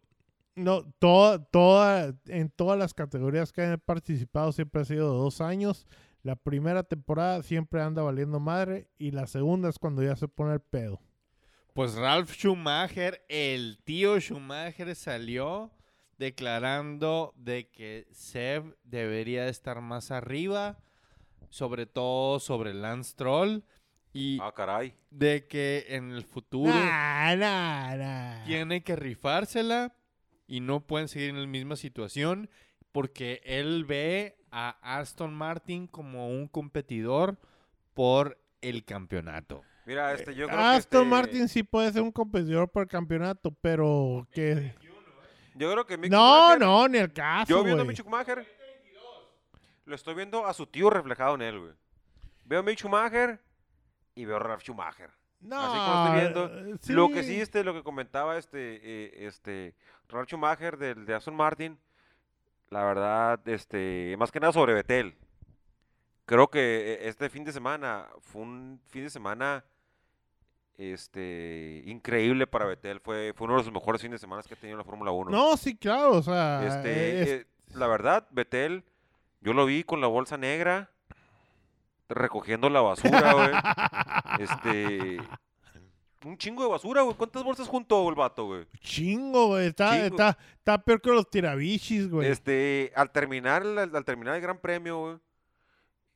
No, 0.54 0.82
toda, 0.98 1.42
toda, 1.46 2.14
en 2.26 2.50
todas 2.50 2.78
las 2.78 2.92
categorías 2.92 3.52
que 3.52 3.62
han 3.62 3.80
participado 3.80 4.52
siempre 4.52 4.82
ha 4.82 4.84
sido 4.84 5.10
de 5.12 5.18
dos 5.18 5.40
años. 5.40 5.86
La 6.22 6.36
primera 6.36 6.82
temporada 6.84 7.42
siempre 7.42 7.82
anda 7.82 8.02
valiendo 8.02 8.38
madre 8.38 8.88
y 8.98 9.10
la 9.10 9.26
segunda 9.26 9.68
es 9.68 9.78
cuando 9.78 10.02
ya 10.02 10.14
se 10.16 10.28
pone 10.28 10.54
el 10.54 10.60
pedo. 10.60 11.00
Pues 11.74 11.94
Ralph 11.94 12.30
Schumacher, 12.32 13.24
el 13.28 13.78
tío 13.82 14.20
Schumacher 14.20 14.94
salió 14.94 15.72
declarando 16.18 17.32
de 17.36 17.68
que 17.70 18.06
Seb 18.12 18.76
debería 18.84 19.48
estar 19.48 19.80
más 19.80 20.10
arriba, 20.10 20.78
sobre 21.48 21.86
todo 21.86 22.38
sobre 22.40 22.74
Lance 22.74 23.14
Troll 23.16 23.62
y 24.12 24.38
Ah, 24.40 24.52
caray. 24.54 24.94
de 25.10 25.46
que 25.48 25.86
en 25.88 26.12
el 26.12 26.22
futuro 26.24 26.72
Nah, 26.72 27.34
nah, 27.36 27.96
nah. 27.96 28.44
tiene 28.44 28.84
que 28.84 28.94
rifársela 28.94 29.94
y 30.46 30.60
no 30.60 30.86
pueden 30.86 31.08
seguir 31.08 31.30
en 31.30 31.40
la 31.40 31.46
misma 31.46 31.76
situación 31.76 32.48
porque 32.92 33.40
él 33.44 33.84
ve 33.86 34.36
a 34.52 34.76
Aston 34.98 35.34
Martin 35.34 35.86
como 35.88 36.28
un 36.28 36.46
competidor 36.46 37.36
por 37.94 38.38
el 38.60 38.84
campeonato. 38.84 39.62
Mira, 39.86 40.12
este, 40.14 40.34
yo 40.36 40.46
creo 40.46 40.58
que 40.58 40.64
Aston 40.64 41.02
este- 41.02 41.10
Martin 41.10 41.48
sí 41.48 41.62
puede 41.64 41.90
ser 41.92 42.02
un 42.02 42.12
competidor 42.12 42.68
por 42.70 42.82
el 42.84 42.88
campeonato, 42.88 43.50
pero 43.60 44.28
que... 44.32 44.74
Yo 45.54 45.70
creo 45.72 45.84
que 45.86 45.98
Mick 45.98 46.10
No, 46.12 46.18
Schumacher- 46.54 46.58
no, 46.60 46.88
ni 46.88 46.98
el 46.98 47.12
caso, 47.12 47.48
Yo 47.48 47.64
viendo 47.64 47.82
a. 47.82 47.84
Mick 47.84 47.96
Schumacher, 47.96 48.46
lo 49.84 49.94
estoy 49.94 50.14
viendo 50.14 50.46
a 50.46 50.54
su 50.54 50.66
tío 50.66 50.88
reflejado 50.90 51.34
en 51.34 51.42
él, 51.42 51.58
güey. 51.58 51.72
Veo 52.44 52.60
a 52.60 52.62
Mick 52.62 52.78
Schumacher 52.78 53.40
y 54.14 54.24
veo 54.24 54.36
a 54.36 54.38
Ralf 54.38 54.62
Schumacher. 54.62 55.10
No, 55.40 55.60
Así 55.60 55.78
como 55.78 56.04
estoy 56.06 56.20
viendo. 56.20 56.72
eh, 56.74 56.78
Lo 56.94 57.08
que 57.08 57.22
sí, 57.24 57.40
este, 57.40 57.64
lo 57.64 57.74
que 57.74 57.82
comentaba 57.82 58.38
este, 58.38 58.80
eh, 58.82 59.26
este, 59.26 59.74
Ralf 60.08 60.28
Schumacher 60.28 60.78
del, 60.78 61.04
de 61.04 61.14
Aston 61.14 61.34
Martin, 61.34 61.78
la 62.72 62.84
verdad, 62.84 63.40
este, 63.48 64.16
más 64.18 64.32
que 64.32 64.40
nada 64.40 64.52
sobre 64.52 64.72
Betel. 64.74 65.14
Creo 66.24 66.48
que 66.48 66.94
eh, 66.94 67.08
este 67.08 67.28
fin 67.28 67.44
de 67.44 67.52
semana 67.52 68.06
fue 68.20 68.42
un 68.42 68.80
fin 68.88 69.04
de 69.04 69.10
semana 69.10 69.64
este, 70.78 71.82
increíble 71.86 72.46
para 72.46 72.64
Betel. 72.66 73.00
Fue, 73.00 73.32
fue 73.36 73.46
uno 73.46 73.58
de 73.58 73.64
los 73.64 73.72
mejores 73.72 74.00
fines 74.00 74.20
de 74.20 74.24
semana 74.26 74.42
que 74.42 74.54
ha 74.54 74.56
tenido 74.56 74.78
la 74.78 74.84
Fórmula 74.84 75.10
1. 75.10 75.30
No, 75.30 75.56
sí, 75.56 75.76
claro, 75.76 76.12
o 76.12 76.22
sea... 76.22 76.64
Este, 76.66 77.22
es- 77.22 77.28
eh, 77.28 77.46
la 77.74 77.86
verdad, 77.86 78.26
Betel, 78.30 78.84
yo 79.40 79.52
lo 79.52 79.66
vi 79.66 79.84
con 79.84 80.00
la 80.00 80.06
bolsa 80.06 80.36
negra, 80.36 80.90
recogiendo 82.08 82.68
la 82.70 82.80
basura, 82.80 83.32
güey. 83.34 83.50
Este, 84.40 85.18
un 86.24 86.36
chingo 86.38 86.62
de 86.62 86.68
basura, 86.70 87.02
güey. 87.02 87.16
¿Cuántas 87.16 87.42
bolsas 87.42 87.66
juntó 87.68 88.08
el 88.08 88.14
vato, 88.14 88.46
güey? 88.46 88.64
Chingo, 88.80 89.48
güey. 89.48 89.66
Está, 89.68 89.92
Chingo. 89.92 90.06
está, 90.06 90.38
está 90.58 90.78
peor 90.82 91.00
que 91.00 91.10
los 91.10 91.28
tirabichis, 91.30 92.08
güey. 92.08 92.28
Este, 92.30 92.92
al 92.94 93.10
terminar, 93.10 93.62
el- 93.62 93.78
al, 93.78 94.04
terminar 94.04 94.34
el 94.36 94.40
Gran 94.42 94.58
Premio, 94.58 94.98
güey, 95.00 95.16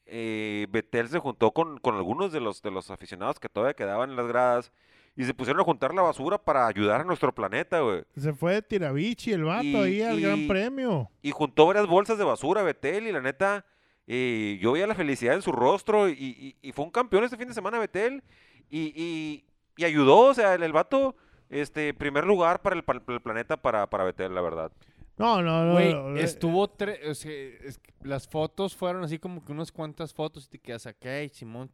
eh, 0.07 0.67
Vettel 0.71 1.09
se 1.09 1.19
juntó 1.19 1.51
con, 1.51 1.79
con 1.79 1.97
algunos 1.97 2.33
de 2.33 2.41
los, 2.41 2.63
de 2.63 2.71
los 2.71 2.91
aficionados 2.91 3.41
que 3.41 3.49
todavía 3.49 3.75
quedaban 3.75 4.11
en 4.11 4.17
las 4.17 4.27
gradas 4.29 4.73
y 5.17 5.25
se 5.25 5.35
pusieron 5.35 5.61
a 5.61 5.65
juntar 5.65 5.95
la 5.95 6.03
basura 6.03 6.39
para 6.39 6.67
ayudar 6.67 7.01
a 7.01 7.05
nuestro 7.05 7.35
planeta, 7.35 7.81
güey. 7.81 8.05
Se 8.17 8.33
fue 8.35 8.55
de 8.55 8.63
tirabichi 8.63 9.33
el 9.33 9.45
vato 9.45 9.65
Y- 9.65 9.75
ahí 9.77 10.03
al 10.03 10.21
Gran 10.21 10.47
Premio. 10.47 11.11
Y 11.23 11.31
juntó 11.33 11.67
varias 11.67 11.87
bolsas 11.87 12.19
de 12.19 12.25
basura, 12.25 12.63
Betel, 12.63 13.07
y 13.09 13.13
la 13.13 13.21
neta, 13.21 13.65
eh, 14.07 14.59
yo 14.61 14.73
veía 14.73 14.87
la 14.87 14.95
felicidad 14.95 15.35
en 15.35 15.43
su 15.43 15.51
rostro, 15.53 16.09
y, 16.09 16.13
y- 16.13 16.57
y 16.63 16.73
fue 16.73 16.85
un 16.85 16.91
campeón 16.91 17.25
este 17.25 17.37
fin 17.39 17.49
de 17.49 17.55
semana, 17.55 17.79
Betel, 17.79 18.23
y, 18.71 19.43
y- 19.77 19.85
ayudó, 19.85 20.19
o 20.31 20.35
sea, 20.35 20.55
el, 20.55 20.63
el 20.63 20.73
vato, 20.73 21.17
este, 21.49 21.95
primer 21.95 22.25
lugar 22.25 22.63
para 22.63 22.77
el, 22.77 22.85
pa- 22.85 23.03
el 23.09 23.21
planeta 23.23 23.57
para, 23.61 23.89
para 23.89 24.05
Betel, 24.05 24.35
la 24.35 24.41
verdad. 24.41 24.73
No, 25.19 25.41
no, 25.43 25.65
no. 25.65 25.73
Güey, 25.73 25.95
no, 25.95 26.17
estuvo 26.17 26.69
tres. 26.69 27.01
O 27.09 27.15
sea, 27.15 27.33
es 27.33 27.79
que 27.79 27.95
las 28.03 28.29
fotos 28.29 28.77
fueron 28.77 29.03
así 29.03 29.19
como 29.19 29.43
que 29.45 29.53
unas 29.53 29.73
cuantas 29.73 30.13
fotos 30.13 30.45
y 30.47 30.49
te 30.51 30.59
quedas 30.59 30.87
acá, 30.87 31.09
"Ay, 31.11 31.29
Simón. 31.31 31.71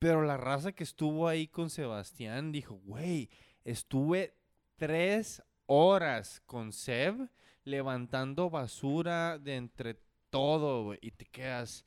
Pero 0.00 0.22
la 0.22 0.36
raza 0.36 0.72
que 0.72 0.82
estuvo 0.82 1.28
ahí 1.28 1.46
con 1.46 1.70
Sebastián 1.70 2.50
dijo, 2.50 2.74
güey, 2.84 3.30
estuve 3.64 4.34
tres 4.76 5.40
horas 5.66 6.42
con 6.44 6.72
Seb 6.72 7.28
levantando 7.62 8.50
basura 8.50 9.38
de 9.38 9.54
entre 9.56 10.00
todo, 10.30 10.84
güey. 10.84 10.98
Y 11.02 11.12
te 11.12 11.24
quedas. 11.26 11.84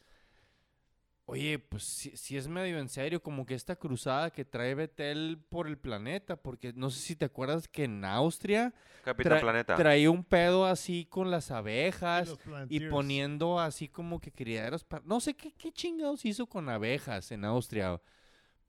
Oye, 1.27 1.57
pues 1.57 1.83
si, 1.83 2.37
es 2.37 2.47
medio 2.47 2.77
en 2.77 2.87
serio, 2.87 3.19
como 3.19 3.47
que 3.47 3.55
esta 3.55 3.75
cruzada 3.75 4.29
que 4.29 4.45
trae 4.45 4.75
Betel 4.75 5.39
por 5.49 5.65
el 5.67 5.75
planeta, 5.75 6.35
porque 6.35 6.71
no 6.75 6.91
sé 6.91 6.99
si 6.99 7.15
te 7.15 7.25
acuerdas 7.25 7.67
que 7.67 7.85
en 7.85 8.05
Austria 8.05 8.71
Capitán 9.03 9.37
Tra- 9.37 9.41
Planeta. 9.41 9.75
Traía 9.75 10.11
un 10.11 10.23
pedo 10.23 10.67
así 10.67 11.07
con 11.09 11.31
las 11.31 11.49
abejas 11.49 12.31
y 12.31 12.35
Planeteers. 12.47 12.91
poniendo 12.91 13.59
así 13.59 13.87
como 13.89 14.19
que 14.21 14.31
criaderos. 14.31 14.83
pa- 14.83 15.01
No 15.03 15.19
sé 15.19 15.33
qué, 15.33 15.51
qué 15.57 15.71
chingados 15.71 16.25
hizo 16.25 16.45
con 16.45 16.69
abejas 16.69 17.31
en 17.31 17.43
Austria. 17.43 17.99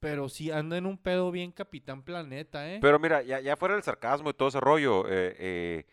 Pero 0.00 0.28
sí 0.30 0.50
anda 0.50 0.78
en 0.78 0.86
un 0.86 0.96
pedo 0.96 1.30
bien 1.30 1.52
Capitán 1.52 2.02
Planeta, 2.02 2.70
¿eh? 2.72 2.78
Pero 2.80 2.98
mira, 2.98 3.22
ya, 3.22 3.40
ya 3.40 3.56
fuera 3.56 3.76
el 3.76 3.82
sarcasmo 3.82 4.30
y 4.30 4.34
todo 4.34 4.48
ese 4.48 4.60
rollo, 4.60 5.06
eh, 5.08 5.34
eh, 5.38 5.86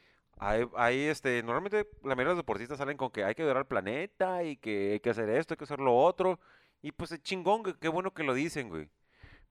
hay, 0.47 0.65
hay, 0.75 0.99
este, 1.03 1.41
normalmente 1.43 1.87
la 2.03 2.15
mayoría 2.15 2.23
de 2.23 2.35
los 2.35 2.37
deportistas 2.37 2.77
salen 2.77 2.97
con 2.97 3.09
que 3.11 3.23
hay 3.23 3.35
que 3.35 3.41
ayudar 3.43 3.57
al 3.57 3.67
planeta 3.67 4.43
y 4.43 4.57
que 4.57 4.93
hay 4.93 4.99
que 4.99 5.09
hacer 5.09 5.29
esto, 5.29 5.53
hay 5.53 5.57
que 5.57 5.63
hacer 5.63 5.79
lo 5.79 5.95
otro. 5.95 6.39
Y 6.81 6.91
pues 6.91 7.11
es 7.11 7.21
chingón, 7.21 7.63
qué 7.79 7.87
bueno 7.87 8.13
que 8.13 8.23
lo 8.23 8.33
dicen, 8.33 8.69
güey. 8.69 8.89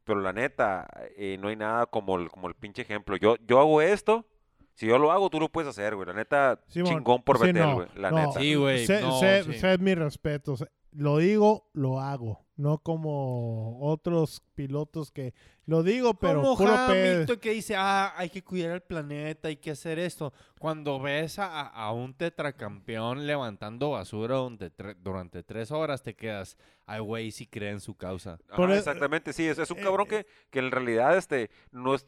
Pero 0.05 0.21
la 0.21 0.33
neta, 0.33 0.89
eh, 1.17 1.39
no 1.41 1.49
hay 1.49 1.57
nada 1.57 1.87
como 1.87 2.17
el, 2.17 2.29
como 2.29 2.49
el 2.49 2.55
pinche 2.55 2.83
ejemplo. 2.83 3.17
Yo, 3.17 3.37
yo 3.47 3.61
hago 3.61 3.81
esto, 3.81 4.27
si 4.75 4.87
yo 4.87 4.99
lo 4.99 5.13
hago, 5.13 5.31
tú 5.31 5.39
lo 5.39 5.49
puedes 5.49 5.69
hacer, 5.69 5.95
güey. 5.95 6.07
La 6.07 6.15
neta, 6.15 6.61
Simón, 6.67 6.93
chingón 6.93 7.23
por 7.23 7.39
sí, 7.39 7.53
no, 7.53 7.75
güey. 7.75 7.89
La 7.95 8.11
no. 8.11 8.17
neta. 8.19 8.41
Sí, 8.41 8.55
güey. 8.55 8.87
No, 9.01 9.21
sé 9.21 9.79
mis 9.79 9.99
respetos. 9.99 10.65
Lo 10.93 11.19
digo, 11.19 11.69
lo 11.73 12.01
hago. 12.01 12.41
No 12.57 12.79
como 12.79 13.81
otros 13.81 14.41
pilotos 14.55 15.11
que 15.11 15.33
lo 15.65 15.83
digo, 15.83 16.15
pero 16.15 16.43
Como 16.43 16.57
puro. 16.57 16.71
Hamilton 16.77 17.39
que 17.41 17.51
dice, 17.51 17.75
ah, 17.77 18.13
hay 18.17 18.29
que 18.29 18.45
cuidar 18.45 18.73
el 18.73 18.83
planeta, 18.83 19.49
hay 19.49 19.57
que 19.57 19.71
hacer 19.71 19.99
esto. 19.99 20.33
Cuando 20.61 21.01
ves 21.01 21.39
a, 21.39 21.67
a 21.67 21.93
un 21.93 22.13
tetracampeón 22.15 23.27
levantando 23.27 23.93
basura 23.93 24.37
durante, 24.37 24.71
tre- 24.71 24.95
durante 25.03 25.43
tres 25.43 25.71
horas, 25.73 26.03
te 26.03 26.15
quedas, 26.15 26.57
ay, 26.87 27.01
güey, 27.01 27.31
sí 27.33 27.47
cree 27.47 27.71
en 27.71 27.81
su 27.81 27.97
causa. 27.97 28.39
Ajá, 28.51 28.63
e- 28.75 28.79
exactamente, 28.79 29.33
sí, 29.33 29.49
es, 29.49 29.59
es 29.59 29.71
un 29.71 29.79
eh, 29.79 29.83
cabrón 29.83 30.07
que, 30.07 30.27
que 30.51 30.59
en 30.59 30.71
realidad, 30.71 31.17
este, 31.17 31.51
no 31.73 31.95
es, 31.95 32.07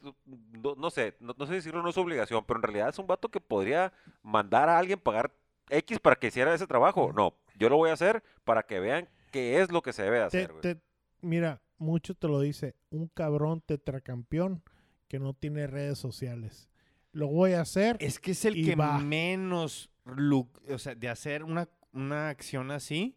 no, 0.53 0.75
no 0.77 0.91
sé, 0.91 1.17
no, 1.21 1.35
no 1.37 1.47
sé 1.47 1.55
decirlo, 1.55 1.83
no 1.83 1.89
es 1.89 1.99
obligación, 1.99 2.45
pero 2.47 2.59
en 2.59 2.65
realidad 2.65 2.91
es 2.91 2.99
un 2.99 3.07
vato 3.07 3.29
que 3.31 3.41
podría 3.41 3.93
mandar 4.23 4.69
a 4.69 4.79
alguien 4.79 5.01
pagar 5.01 5.33
X 5.71 5.99
para 5.99 6.17
que 6.17 6.27
hiciera 6.27 6.55
ese 6.55 6.67
trabajo. 6.67 7.13
No, 7.15 7.35
yo 7.59 7.69
lo 7.69 7.77
voy 7.77 7.91
a 7.91 7.95
hacer 7.95 8.23
para 8.45 8.63
que 8.65 8.81
vean 8.81 9.09
qué 9.31 9.61
es 9.61 9.71
lo 9.73 9.83
que 9.83 9.93
se 9.93 10.03
debe 10.03 10.19
de 10.19 10.25
hacer, 10.25 10.49
güey. 10.51 10.63
te- 10.63 10.81
mira, 11.21 11.61
mucho 11.79 12.15
te 12.15 12.29
lo 12.29 12.41
dice. 12.41 12.75
Un 12.91 13.09
cabrón 13.09 13.63
tetracampeón 13.65 14.63
que 15.09 15.19
no 15.19 15.35
tiene 15.35 15.67
redes 15.67 15.99
sociales. 15.99 16.69
Lo 17.13 17.29
voy 17.29 17.53
a 17.53 17.61
hacer. 17.61 17.97
Es 18.01 18.19
que 18.19 18.33
es 18.33 18.45
el 18.45 18.65
que 18.65 18.75
va. 18.75 18.99
menos, 18.99 19.91
o 20.07 20.79
sea, 20.79 20.95
de 20.95 21.09
hacer 21.09 21.45
una, 21.45 21.69
una 21.93 22.29
acción 22.29 22.71
así, 22.71 23.17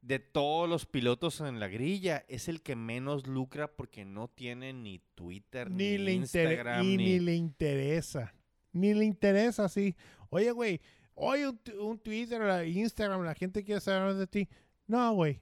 de 0.00 0.20
todos 0.20 0.68
los 0.68 0.86
pilotos 0.86 1.40
en 1.40 1.58
la 1.58 1.66
grilla, 1.68 2.24
es 2.28 2.48
el 2.48 2.62
que 2.62 2.76
menos 2.76 3.26
lucra 3.26 3.66
porque 3.68 4.04
no 4.04 4.28
tiene 4.28 4.72
ni 4.72 5.00
Twitter, 5.16 5.68
ni, 5.70 5.76
ni 5.76 5.98
le 5.98 6.12
inter- 6.14 6.50
Instagram, 6.52 6.84
y 6.84 6.96
ni... 6.96 7.04
ni 7.04 7.18
le 7.20 7.34
interesa. 7.34 8.32
Ni 8.72 8.94
le 8.94 9.04
interesa, 9.04 9.68
sí. 9.68 9.96
Oye, 10.30 10.52
güey, 10.52 10.80
oye, 11.18 11.48
un, 11.48 11.60
un 11.80 11.98
Twitter, 11.98 12.66
Instagram, 12.66 13.22
la 13.24 13.34
gente 13.34 13.64
quiere 13.64 13.80
saber 13.80 14.14
de 14.14 14.26
ti. 14.26 14.48
No, 14.86 15.12
güey. 15.12 15.40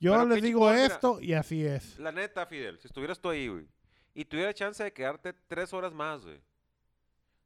Yo 0.00 0.12
Pero 0.12 0.26
les 0.26 0.42
digo 0.42 0.70
mira. 0.70 0.86
esto 0.86 1.20
y 1.20 1.34
así 1.34 1.64
es. 1.64 1.98
La 1.98 2.10
neta, 2.10 2.46
Fidel, 2.46 2.78
si 2.78 2.86
estuvieras 2.86 3.20
tú 3.20 3.28
ahí, 3.28 3.48
güey, 3.48 3.66
y 4.14 4.24
tuvieras 4.24 4.54
chance 4.54 4.82
de 4.82 4.92
quedarte 4.92 5.34
tres 5.46 5.74
horas 5.74 5.92
más, 5.92 6.24
güey, 6.24 6.40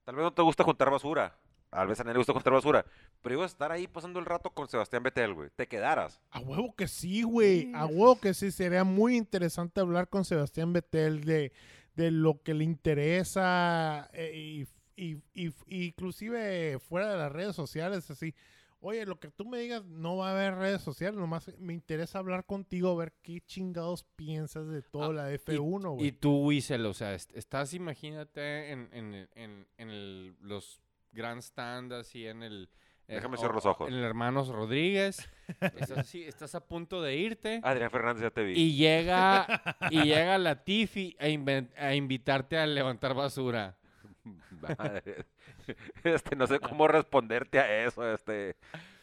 tal 0.05 0.15
vez 0.15 0.23
no 0.23 0.33
te 0.33 0.43
gusta 0.43 0.63
juntar 0.63 0.89
basura, 0.89 1.37
tal 1.69 1.89
vez 1.89 1.99
a 1.99 2.05
nadie 2.05 2.15
le 2.15 2.19
gusta 2.19 2.33
juntar 2.33 2.53
basura, 2.53 2.87
pero 3.21 3.35
ibas 3.35 3.51
a 3.51 3.55
estar 3.55 3.73
ahí 3.73 3.89
pasando 3.89 4.21
el 4.21 4.25
rato 4.27 4.51
con 4.51 4.69
Sebastián 4.69 5.03
Betel, 5.03 5.35
güey, 5.35 5.51
te 5.57 5.67
quedaras. 5.67 6.21
A 6.31 6.39
huevo 6.39 6.75
que 6.77 6.87
sí, 6.87 7.23
güey. 7.25 7.73
A 7.75 7.87
huevo 7.87 8.21
que 8.21 8.35
sí. 8.35 8.53
Sería 8.53 8.85
muy 8.85 9.17
interesante 9.17 9.81
hablar 9.81 10.09
con 10.09 10.25
Sebastián 10.25 10.73
Betel 10.73 11.25
de, 11.25 11.53
de 11.97 12.11
lo 12.13 12.41
que 12.41 12.55
le 12.55 12.63
interesa 12.63 14.09
eh, 14.13 14.33
y, 14.33 14.67
y- 14.97 15.19
y- 15.35 15.53
inclusive 15.69 16.79
fuera 16.79 17.11
de 17.13 17.19
las 17.19 17.33
redes 17.33 17.57
sociales, 17.57 18.11
así. 18.11 18.35
Oye, 18.81 19.07
lo 19.07 19.19
que 19.19 19.31
tú 19.31 19.47
me 19.47 19.59
digas 19.59 19.83
no 19.87 20.19
va 20.19 20.29
a 20.29 20.33
haber 20.33 20.57
redes 20.57 20.83
sociales, 20.83 21.19
nomás 21.19 21.51
me 21.59 21.73
interesa 21.73 22.19
hablar 22.19 22.45
contigo, 22.45 22.95
ver 22.97 23.15
qué 23.23 23.41
chingados 23.41 24.05
piensas 24.15 24.69
de 24.69 24.83
toda 24.83 25.07
Ah, 25.07 25.13
la 25.13 25.33
Y, 25.33 25.37
F1, 25.39 25.97
y 26.05 26.13
tú, 26.13 26.45
Wiesel, 26.49 26.85
o 26.85 26.93
sea, 26.93 27.15
est- 27.15 27.35
estás, 27.35 27.73
imagínate, 27.73 28.73
en, 28.73 28.91
en, 28.93 29.15
en, 29.35 29.67
en 29.79 29.91
el- 29.91 30.37
los 30.43 30.83
grandstands, 31.13 31.95
así 31.95 32.27
en 32.27 32.43
el... 32.43 32.69
Déjame 33.07 33.37
cerrar 33.37 33.55
los 33.55 33.67
ojos. 33.67 33.89
En 33.89 33.95
el 33.95 34.03
Hermanos 34.05 34.49
Rodríguez. 34.49 35.29
estás 35.61 35.91
así, 35.93 36.23
estás 36.23 36.55
a 36.55 36.67
punto 36.67 37.01
de 37.03 37.17
irte. 37.17 37.61
Adrián 37.63 37.91
Fernández 37.91 38.23
ya 38.23 38.31
te 38.31 38.43
vi. 38.43 38.53
Y 38.59 38.77
llega, 38.77 39.47
y 39.91 40.03
llega 40.05 40.39
la 40.39 40.63
Tiffy 40.65 41.15
a, 41.21 41.87
a 41.87 41.95
invitarte 41.95 42.59
a 42.59 42.67
levantar 42.67 43.13
basura. 43.15 43.77
Madre. 44.51 45.27
Este, 46.05 46.37
no 46.37 46.47
sé 46.47 46.59
cómo 46.61 46.87
responderte 46.89 47.59
a 47.59 47.85
eso, 47.87 48.07
este. 48.13 48.57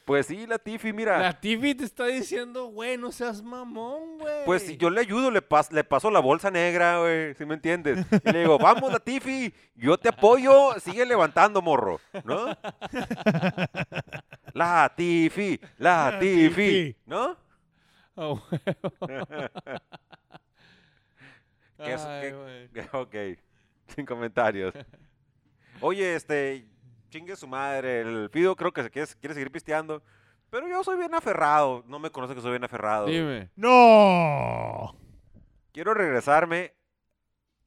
Pues 0.05 0.26
sí, 0.26 0.45
la 0.47 0.57
Tiffy, 0.59 0.93
mira. 0.93 1.19
La 1.19 1.39
Tiffy 1.39 1.76
te 1.76 1.84
está 1.86 2.05
diciendo, 2.07 2.65
güey, 2.65 2.97
no 2.97 3.11
seas 3.11 3.41
mamón, 3.43 4.17
güey. 4.17 4.45
Pues 4.45 4.63
si 4.63 4.76
yo 4.78 4.89
le 4.89 5.01
ayudo, 5.01 5.30
le, 5.32 5.47
pas- 5.47 5.72
le 5.72 5.84
paso 5.84 6.09
la 6.11 6.19
bolsa 6.19 6.49
negra, 6.51 6.99
güey, 6.99 7.34
¿sí 7.36 7.45
me 7.45 7.53
entiendes? 7.55 8.05
Y 8.26 8.32
le 8.32 8.39
digo, 8.39 8.57
vamos, 8.57 8.91
la 8.91 8.99
Tiffy, 8.99 9.53
yo 9.76 9.97
te 9.97 10.09
apoyo, 10.09 10.74
sigue 10.80 11.05
levantando, 11.05 11.61
morro, 11.61 11.99
¿no? 12.26 12.45
La 14.53 14.91
Tiffy, 14.95 15.59
la 15.78 16.11
La 16.11 16.19
Tiffy, 16.19 16.47
Tiffy. 16.49 16.95
¿no? 17.05 17.38
Que 21.78 21.93
es- 21.93 22.05
Ay. 22.05 22.34
Ok, 22.91 23.15
sin 23.88 24.05
comentarios. 24.05 24.74
Oye, 25.82 26.15
este, 26.15 26.65
chingue 27.09 27.36
su 27.36 27.47
madre, 27.47 28.01
el 28.01 28.29
Fido 28.32 28.55
creo 28.55 28.71
que 28.71 28.84
se 28.84 28.91
quiere, 28.91 29.07
quiere 29.19 29.34
seguir 29.34 29.51
pisteando, 29.51 30.01
pero 30.49 30.67
yo 30.67 30.84
soy 30.84 30.97
bien 30.97 31.13
aferrado, 31.13 31.84
no 31.88 31.97
me 31.97 32.11
conoce 32.11 32.36
que 32.36 32.41
soy 32.41 32.51
bien 32.51 32.63
aferrado. 32.63 33.07
Dime. 33.07 33.49
¡No! 33.55 34.95
Quiero 35.71 35.93
regresarme 35.93 36.73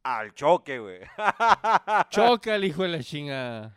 al 0.03 0.35
choque, 0.35 0.79
güey. 0.79 1.01
Choca 2.11 2.55
el 2.55 2.65
hijo 2.65 2.83
de 2.83 2.89
la 2.89 3.03
chingada. 3.03 3.77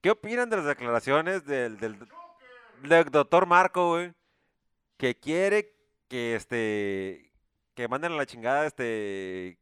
¿Qué 0.00 0.10
opinan 0.10 0.50
de 0.50 0.56
las 0.56 0.66
declaraciones 0.66 1.46
del, 1.46 1.78
del, 1.78 1.98
del 2.82 3.04
doctor 3.06 3.46
Marco, 3.46 3.90
güey? 3.90 4.12
Que 4.98 5.18
quiere 5.18 5.72
que 6.08 6.34
este 6.34 7.32
que 7.74 7.88
manden 7.88 8.12
a 8.12 8.16
la 8.16 8.26
chingada 8.26 8.66
este 8.66 9.58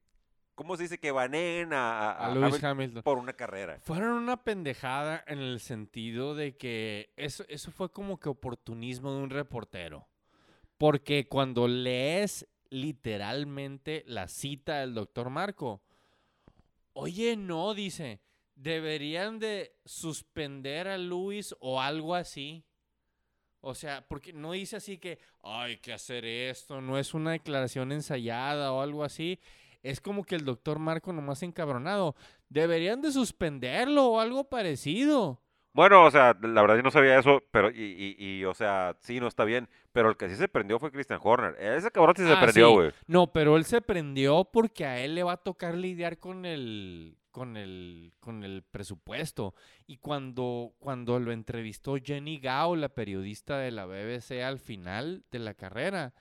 ¿cómo 0.62 0.76
se 0.76 0.84
dice? 0.84 0.98
que 0.98 1.10
baneen 1.10 1.72
a, 1.72 2.10
a- 2.10 2.12
A 2.12 2.26
a 2.26 2.34
Lewis 2.34 2.44
Hamilton 2.62 2.70
Hamilton. 2.70 3.02
por 3.02 3.18
una 3.18 3.32
carrera. 3.34 3.78
Fueron 3.80 4.10
una 4.12 4.42
pendejada 4.42 5.22
en 5.26 5.38
el 5.40 5.60
sentido 5.60 6.34
de 6.34 6.56
que 6.56 7.12
eso, 7.16 7.44
eso 7.48 7.70
fue 7.70 7.90
como 7.90 8.18
que 8.18 8.28
oportunismo 8.28 9.12
de 9.12 9.22
un 9.22 9.30
reportero. 9.30 10.08
Porque 10.78 11.28
cuando 11.28 11.68
lees 11.68 12.46
literalmente 12.70 14.02
la 14.06 14.28
cita 14.28 14.80
del 14.80 14.94
doctor 14.94 15.30
Marco, 15.30 15.82
oye, 16.94 17.36
no, 17.36 17.74
dice, 17.74 18.20
deberían 18.54 19.38
de 19.38 19.76
suspender 19.84 20.88
a 20.88 20.98
Luis 20.98 21.54
o 21.60 21.80
algo 21.80 22.14
así. 22.14 22.64
O 23.60 23.74
sea, 23.76 24.04
porque 24.08 24.32
no 24.32 24.52
dice 24.52 24.76
así 24.76 24.98
que 24.98 25.18
hay 25.42 25.76
que 25.78 25.92
hacer 25.92 26.24
esto, 26.24 26.80
no 26.80 26.98
es 26.98 27.14
una 27.14 27.30
declaración 27.32 27.92
ensayada 27.92 28.72
o 28.72 28.80
algo 28.80 29.04
así. 29.04 29.38
Es 29.83 30.01
como 30.01 30.24
que 30.24 30.35
el 30.37 30.45
doctor 30.45 30.78
Marco 30.78 31.12
nomás 31.12 31.43
encabronado. 31.43 32.14
Deberían 32.49 33.01
de 33.03 33.12
suspenderlo 33.12 34.07
o 34.07 34.20
algo 34.20 34.45
parecido. 34.49 35.41
Bueno, 35.74 36.05
o 36.05 36.11
sea, 36.11 36.37
la 36.43 36.61
verdad 36.61 36.76
yo 36.76 36.83
no 36.83 36.91
sabía 36.91 37.18
eso, 37.18 37.43
pero, 37.51 37.70
y, 37.70 37.74
y, 37.80 38.16
y, 38.41 38.45
o 38.45 38.53
sea, 38.53 38.95
sí, 39.01 39.20
no 39.20 39.26
está 39.26 39.45
bien, 39.45 39.70
pero 39.93 40.11
el 40.11 40.18
que 40.18 40.28
sí 40.28 40.37
se 40.37 40.47
prendió 40.47 40.78
fue 40.78 40.93
Christian 40.93 41.18
Horner. 41.22 41.57
Ese 41.59 41.91
cabrón 41.91 42.14
sí 42.14 42.24
se 42.24 42.35
Ah, 42.35 42.41
prendió, 42.43 42.68
sí. 42.68 42.74
güey. 42.74 42.91
No, 43.07 43.33
pero 43.33 43.57
él 43.57 43.64
se 43.64 43.80
prendió 43.80 44.45
porque 44.53 44.85
a 44.85 45.03
él 45.03 45.14
le 45.14 45.22
va 45.22 45.33
a 45.33 45.37
tocar 45.39 45.74
lidiar 45.74 46.18
con 46.18 46.45
el, 46.45 47.16
con 47.30 47.57
el, 47.57 48.12
con 48.20 48.45
el 48.45 48.62
presupuesto. 48.70 49.55
Y 49.87 49.97
cuando, 49.97 50.74
cuando 50.78 51.18
lo 51.18 51.33
entrevistó 51.33 51.97
Jenny 51.97 52.39
Gao, 52.39 52.76
la 52.76 52.91
periodista 52.91 53.57
de 53.57 53.70
la 53.70 53.87
BBC 53.87 54.43
al 54.45 54.59
final 54.59 55.24
de 55.30 55.39
la 55.39 55.55
carrera, 55.55 56.12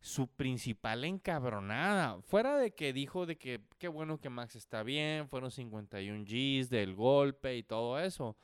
su 0.00 0.28
principal 0.28 1.04
encabronada, 1.04 2.20
fuera 2.22 2.56
de 2.56 2.74
que 2.74 2.92
dijo 2.92 3.26
de 3.26 3.36
que 3.36 3.60
qué 3.78 3.88
bueno 3.88 4.20
que 4.20 4.30
Max 4.30 4.56
está 4.56 4.82
bien, 4.82 5.28
fueron 5.28 5.50
51 5.50 6.24
Gs 6.24 6.70
del 6.70 6.94
golpe 6.94 7.56
y 7.56 7.62
todo 7.62 7.98
eso. 7.98 8.36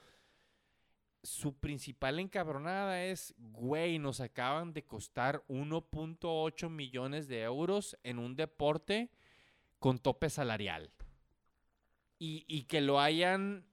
Su 1.22 1.55
principal 1.55 2.18
encabronada 2.18 3.05
es, 3.05 3.34
güey, 3.38 4.00
nos 4.00 4.20
acaban 4.20 4.72
de 4.72 4.84
costar 4.84 5.44
1.8 5.48 6.68
millones 6.68 7.28
de 7.28 7.42
euros 7.42 7.96
en 8.03 8.18
un 8.18 8.34
deporte 8.34 9.11
con 9.78 9.98
tope 9.98 10.30
salarial. 10.30 10.90
Y, 12.18 12.44
y 12.48 12.64
que 12.64 12.80
lo 12.80 13.00
hayan 13.00 13.66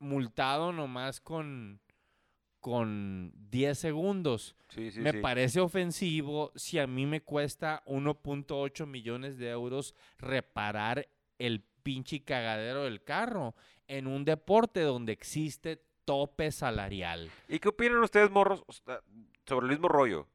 multado 0.00 0.72
nomás 0.72 1.20
con, 1.20 1.80
con 2.64 3.30
10 3.50 3.78
segundos. 3.78 4.56
Sí, 4.70 4.90
sí, 4.90 5.00
me 5.02 5.12
sí. 5.12 5.18
parece 5.20 5.60
ofensivo 5.60 6.50
si 6.54 6.78
a 6.78 6.86
mí 6.86 7.04
me 7.04 7.20
cuesta 7.20 7.82
1.8 7.84 8.86
millones 8.86 9.36
de 9.36 9.50
euros 9.50 9.94
reparar 10.16 11.06
el 11.38 11.60
pinche 11.82 12.24
cagadero 12.24 12.84
del 12.84 13.04
carro 13.04 13.54
en 13.86 14.06
un 14.06 14.24
deporte 14.24 14.80
donde 14.80 15.12
existe 15.12 15.82
tope 16.06 16.50
salarial. 16.50 17.30
¿Y 17.48 17.58
qué 17.58 17.68
opinan 17.68 17.98
ustedes, 18.02 18.30
morros, 18.30 18.64
sobre 19.44 19.66
el 19.66 19.70
mismo 19.72 19.88
rollo? 19.88 20.26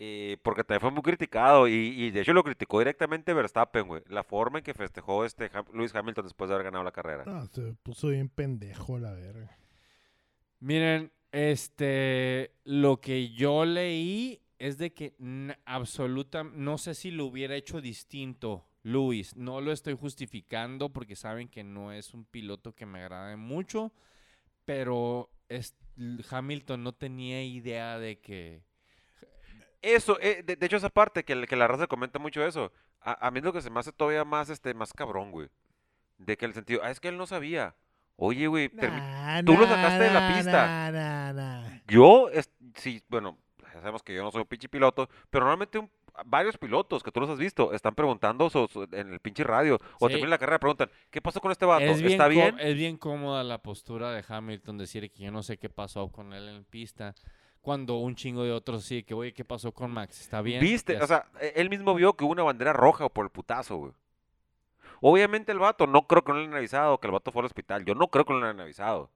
Eh, 0.00 0.38
porque 0.42 0.64
también 0.64 0.80
fue 0.80 0.90
muy 0.90 1.02
criticado 1.02 1.68
y, 1.68 1.72
y 1.74 2.10
de 2.10 2.22
hecho 2.22 2.32
lo 2.32 2.42
criticó 2.42 2.80
directamente 2.80 3.32
Verstappen, 3.32 3.86
güey. 3.86 4.02
La 4.08 4.24
forma 4.24 4.58
en 4.58 4.64
que 4.64 4.74
festejó 4.74 5.24
este 5.24 5.48
Ham- 5.52 5.72
Lewis 5.72 5.94
Hamilton 5.94 6.24
después 6.24 6.48
de 6.48 6.54
haber 6.56 6.64
ganado 6.64 6.82
la 6.82 6.90
carrera. 6.90 7.22
No, 7.24 7.46
se 7.46 7.72
puso 7.84 8.08
bien 8.08 8.28
pendejo 8.28 8.98
la 8.98 9.12
verga. 9.12 9.56
Miren, 10.58 11.12
este, 11.36 12.54
lo 12.64 12.98
que 13.02 13.28
yo 13.28 13.66
leí 13.66 14.40
es 14.58 14.78
de 14.78 14.94
que 14.94 15.14
absoluta, 15.66 16.44
no 16.44 16.78
sé 16.78 16.94
si 16.94 17.10
lo 17.10 17.26
hubiera 17.26 17.54
hecho 17.56 17.82
distinto, 17.82 18.66
Luis. 18.82 19.36
No 19.36 19.60
lo 19.60 19.70
estoy 19.70 19.94
justificando 19.94 20.88
porque 20.94 21.14
saben 21.14 21.48
que 21.48 21.62
no 21.62 21.92
es 21.92 22.14
un 22.14 22.24
piloto 22.24 22.74
que 22.74 22.86
me 22.86 23.02
agrade 23.02 23.36
mucho, 23.36 23.92
pero 24.64 25.28
Hamilton 26.30 26.82
no 26.82 26.94
tenía 26.94 27.44
idea 27.44 27.98
de 27.98 28.18
que 28.18 28.62
Eso, 29.82 30.18
eh, 30.22 30.42
de, 30.42 30.56
hecho 30.64 30.78
esa 30.78 30.88
parte 30.88 31.26
que, 31.26 31.34
la 31.34 31.68
raza 31.68 31.86
comenta 31.86 32.18
mucho 32.18 32.46
eso. 32.46 32.72
A, 33.02 33.26
a 33.26 33.30
mí 33.30 33.40
es 33.40 33.44
lo 33.44 33.52
que 33.52 33.60
se 33.60 33.68
me 33.68 33.80
hace 33.80 33.92
todavía 33.92 34.24
más, 34.24 34.48
este, 34.48 34.72
más 34.72 34.94
cabrón, 34.94 35.32
güey. 35.32 35.50
De 36.16 36.38
que 36.38 36.46
el 36.46 36.54
sentido, 36.54 36.80
ah, 36.82 36.90
es 36.90 36.98
que 36.98 37.08
él 37.08 37.18
no 37.18 37.26
sabía. 37.26 37.76
Oye, 38.16 38.46
güey, 38.46 38.68
termi- 38.70 38.98
Nah, 39.00 39.42
tú 39.42 39.52
lo 39.52 39.66
nah, 39.66 39.74
sacaste 39.74 40.04
de 40.04 40.10
la 40.10 40.34
pista. 40.34 40.66
nah, 40.66 40.90
nah, 40.90 41.32
nah. 41.32 41.78
Yo, 41.86 42.28
es- 42.30 42.50
sí, 42.74 43.02
bueno, 43.08 43.36
ya 43.74 43.80
sabemos 43.80 44.02
que 44.02 44.14
yo 44.14 44.22
no 44.22 44.30
soy 44.30 44.40
un 44.42 44.46
pinche 44.46 44.68
piloto, 44.68 45.08
pero 45.30 45.44
normalmente 45.44 45.78
un- 45.78 45.90
varios 46.24 46.56
pilotos 46.56 47.02
que 47.02 47.12
tú 47.12 47.20
los 47.20 47.28
has 47.28 47.36
visto 47.38 47.74
están 47.74 47.94
preguntando 47.94 48.48
so- 48.48 48.68
so- 48.68 48.84
en 48.90 49.12
el 49.12 49.20
pinche 49.20 49.44
radio 49.44 49.78
o 50.00 50.06
Sí. 50.08 50.12
terminan 50.14 50.30
la 50.30 50.38
carrera 50.38 50.58
preguntan, 50.58 50.90
¿qué 51.10 51.20
pasó 51.20 51.42
con 51.42 51.52
este 51.52 51.66
vato? 51.66 51.84
es 51.84 52.00
bien, 52.00 52.12
¿Está 52.12 52.28
bien? 52.28 52.56
es 52.58 52.74
bien 52.74 52.96
cómoda 52.96 53.44
la 53.44 53.58
postura 53.58 54.10
de 54.12 54.24
Hamilton 54.26 54.78
decir 54.78 55.10
que 55.10 55.24
yo 55.24 55.30
no 55.30 55.42
sé 55.42 55.58
qué 55.58 55.68
pasó 55.68 56.08
con 56.08 56.32
él 56.32 56.48
en 56.48 56.64
pista. 56.64 57.14
Cuando 57.60 57.96
un 57.96 58.14
chingo 58.14 58.44
de 58.44 58.52
otros 58.52 58.84
sí, 58.84 59.02
que 59.02 59.12
oye, 59.12 59.34
¿qué 59.34 59.44
pasó 59.44 59.72
con 59.72 59.90
Max? 59.90 60.20
¿Está 60.20 60.40
bien? 60.40 60.60
¿Viste? 60.62 60.94
Ya 60.94 61.02
O 61.04 61.06
sea, 61.06 61.26
e- 61.40 61.52
él 61.56 61.68
mismo 61.68 61.94
vio 61.94 62.14
que 62.14 62.24
hubo 62.24 62.32
una 62.32 62.44
bandera 62.44 62.72
roja 62.72 63.08
por 63.10 63.26
el 63.26 63.30
putazo, 63.30 63.76
güey. 63.76 63.92
Obviamente 65.00 65.52
el 65.52 65.58
vato, 65.58 65.86
no 65.86 66.06
creo 66.06 66.22
que 66.24 66.32
no 66.32 66.38
le 66.38 66.44
hayan 66.44 66.56
avisado 66.56 66.98
que 66.98 67.06
el 67.06 67.12
vato 67.12 67.32
fue 67.32 67.40
al 67.40 67.46
hospital. 67.46 67.84
Yo 67.84 67.94
no 67.94 68.08
creo 68.08 68.24
que 68.24 68.32
no 68.32 68.40
le 68.40 68.46
hayan 68.46 68.60
avisado. 68.60 69.10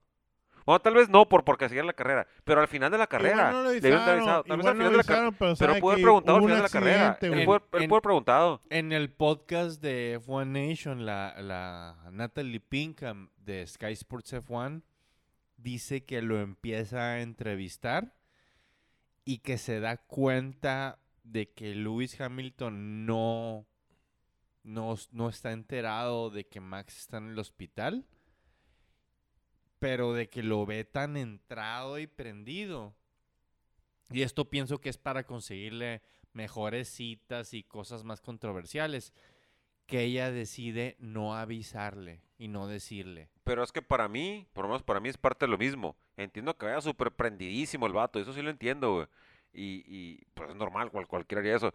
Bueno, 0.67 0.81
tal 0.81 0.95
vez 0.95 1.09
no 1.09 1.27
por 1.29 1.43
porque 1.43 1.69
seguían 1.69 1.87
la 1.87 1.95
carrera, 1.95 2.27
pero 2.45 2.61
al 2.61 2.69
final 2.69 2.91
de 2.93 2.99
la 2.99 3.07
carrera 3.07 3.51
no 3.51 3.63
lo 3.63 3.71
le 3.73 3.81
debieron 3.81 4.05
de 4.05 4.11
haber 4.13 4.19
avisaron, 4.23 4.29
avisado. 4.29 4.45
Tal 4.45 4.57
vez 4.59 4.65
igual 4.67 4.71
al 4.73 4.79
no 4.79 4.85
final 4.85 4.93
de 4.93 4.97
la 4.99 5.05
carrera. 5.05 5.37
pero 5.39 5.55
Pero 5.59 5.81
pudo 5.81 5.91
haber 5.93 6.03
preguntado 6.05 6.37
al 6.37 6.43
final 6.43 6.57
de 6.59 6.63
la 6.63 6.69
carrera. 6.69 7.19
Él 7.23 7.31
güey. 7.31 7.45
pudo, 7.47 7.57
él 7.57 7.83
En- 7.83 7.89
pudo 7.89 7.97
haber 7.97 8.03
preguntado. 8.03 8.61
En 8.69 8.93
el 8.93 9.11
podcast 9.11 9.83
de 9.83 10.21
F1 10.21 10.47
Nation, 10.69 11.07
la, 11.07 11.35
la 11.41 11.97
Natalie 12.13 12.61
Pinkham 12.61 13.31
de 13.39 13.67
Sky 13.67 13.93
Sports 13.93 14.35
F1 14.35 14.83
dice 15.57 16.05
que 16.05 16.21
lo 16.23 16.39
empieza 16.39 16.99
a 17.15 17.21
entrevistar 17.23 18.13
y 19.25 19.39
que 19.39 19.57
se 19.59 19.81
da 19.81 19.97
cuenta 19.97 20.99
de 21.25 21.49
que 21.51 21.75
Lewis 21.75 22.21
Hamilton 22.21 23.07
no, 23.07 23.67
no, 24.63 24.97
no 25.13 25.29
está 25.29 25.53
enterado 25.53 26.31
de 26.31 26.47
que 26.47 26.61
Max 26.61 26.99
está 26.99 27.19
en 27.19 27.31
el 27.31 27.39
hospital, 27.39 28.07
pero 29.79 30.13
de 30.13 30.29
que 30.29 30.43
lo 30.43 30.67
ve 30.67 30.85
tan 30.85 31.17
entrado 31.17 31.99
y 31.99 32.07
prendido. 32.07 32.95
Y 34.11 34.23
esto 34.23 34.51
pienso 34.51 34.81
que 34.81 34.89
es 34.89 34.99
para 34.99 35.25
conseguirle 35.25 36.03
mejores 36.33 36.89
citas 36.89 37.55
y 37.55 37.63
cosas 37.63 38.05
más 38.05 38.21
controversiales, 38.21 39.13
que 39.87 40.03
ella 40.03 40.31
decide 40.31 40.97
no 41.01 41.35
avisarle 41.35 42.23
y 42.39 42.49
no 42.49 42.69
decirle. 42.69 43.29
Pero 43.43 43.65
es 43.65 43.73
que 43.73 43.83
para 43.83 44.09
mí, 44.09 44.47
por 44.53 44.65
lo 44.65 44.69
menos 44.69 44.83
para 44.83 45.01
mí 45.01 45.09
es 45.09 45.19
parte 45.19 45.47
de 45.47 45.51
lo 45.51 45.59
mismo. 45.59 45.97
Entiendo 46.17 46.57
que 46.57 46.67
vaya 46.67 46.81
súper 46.81 47.11
prendidísimo 47.11 47.87
el 47.87 47.93
vato, 47.93 48.21
eso 48.21 48.33
sí 48.33 48.43
lo 48.43 48.51
entiendo. 48.51 49.09
Y, 49.53 49.83
y 49.87 50.25
pues 50.35 50.51
es 50.51 50.57
normal, 50.57 50.91
cual, 50.91 51.09
cualquiera 51.09 51.41
haría 51.41 51.57
eso. 51.57 51.75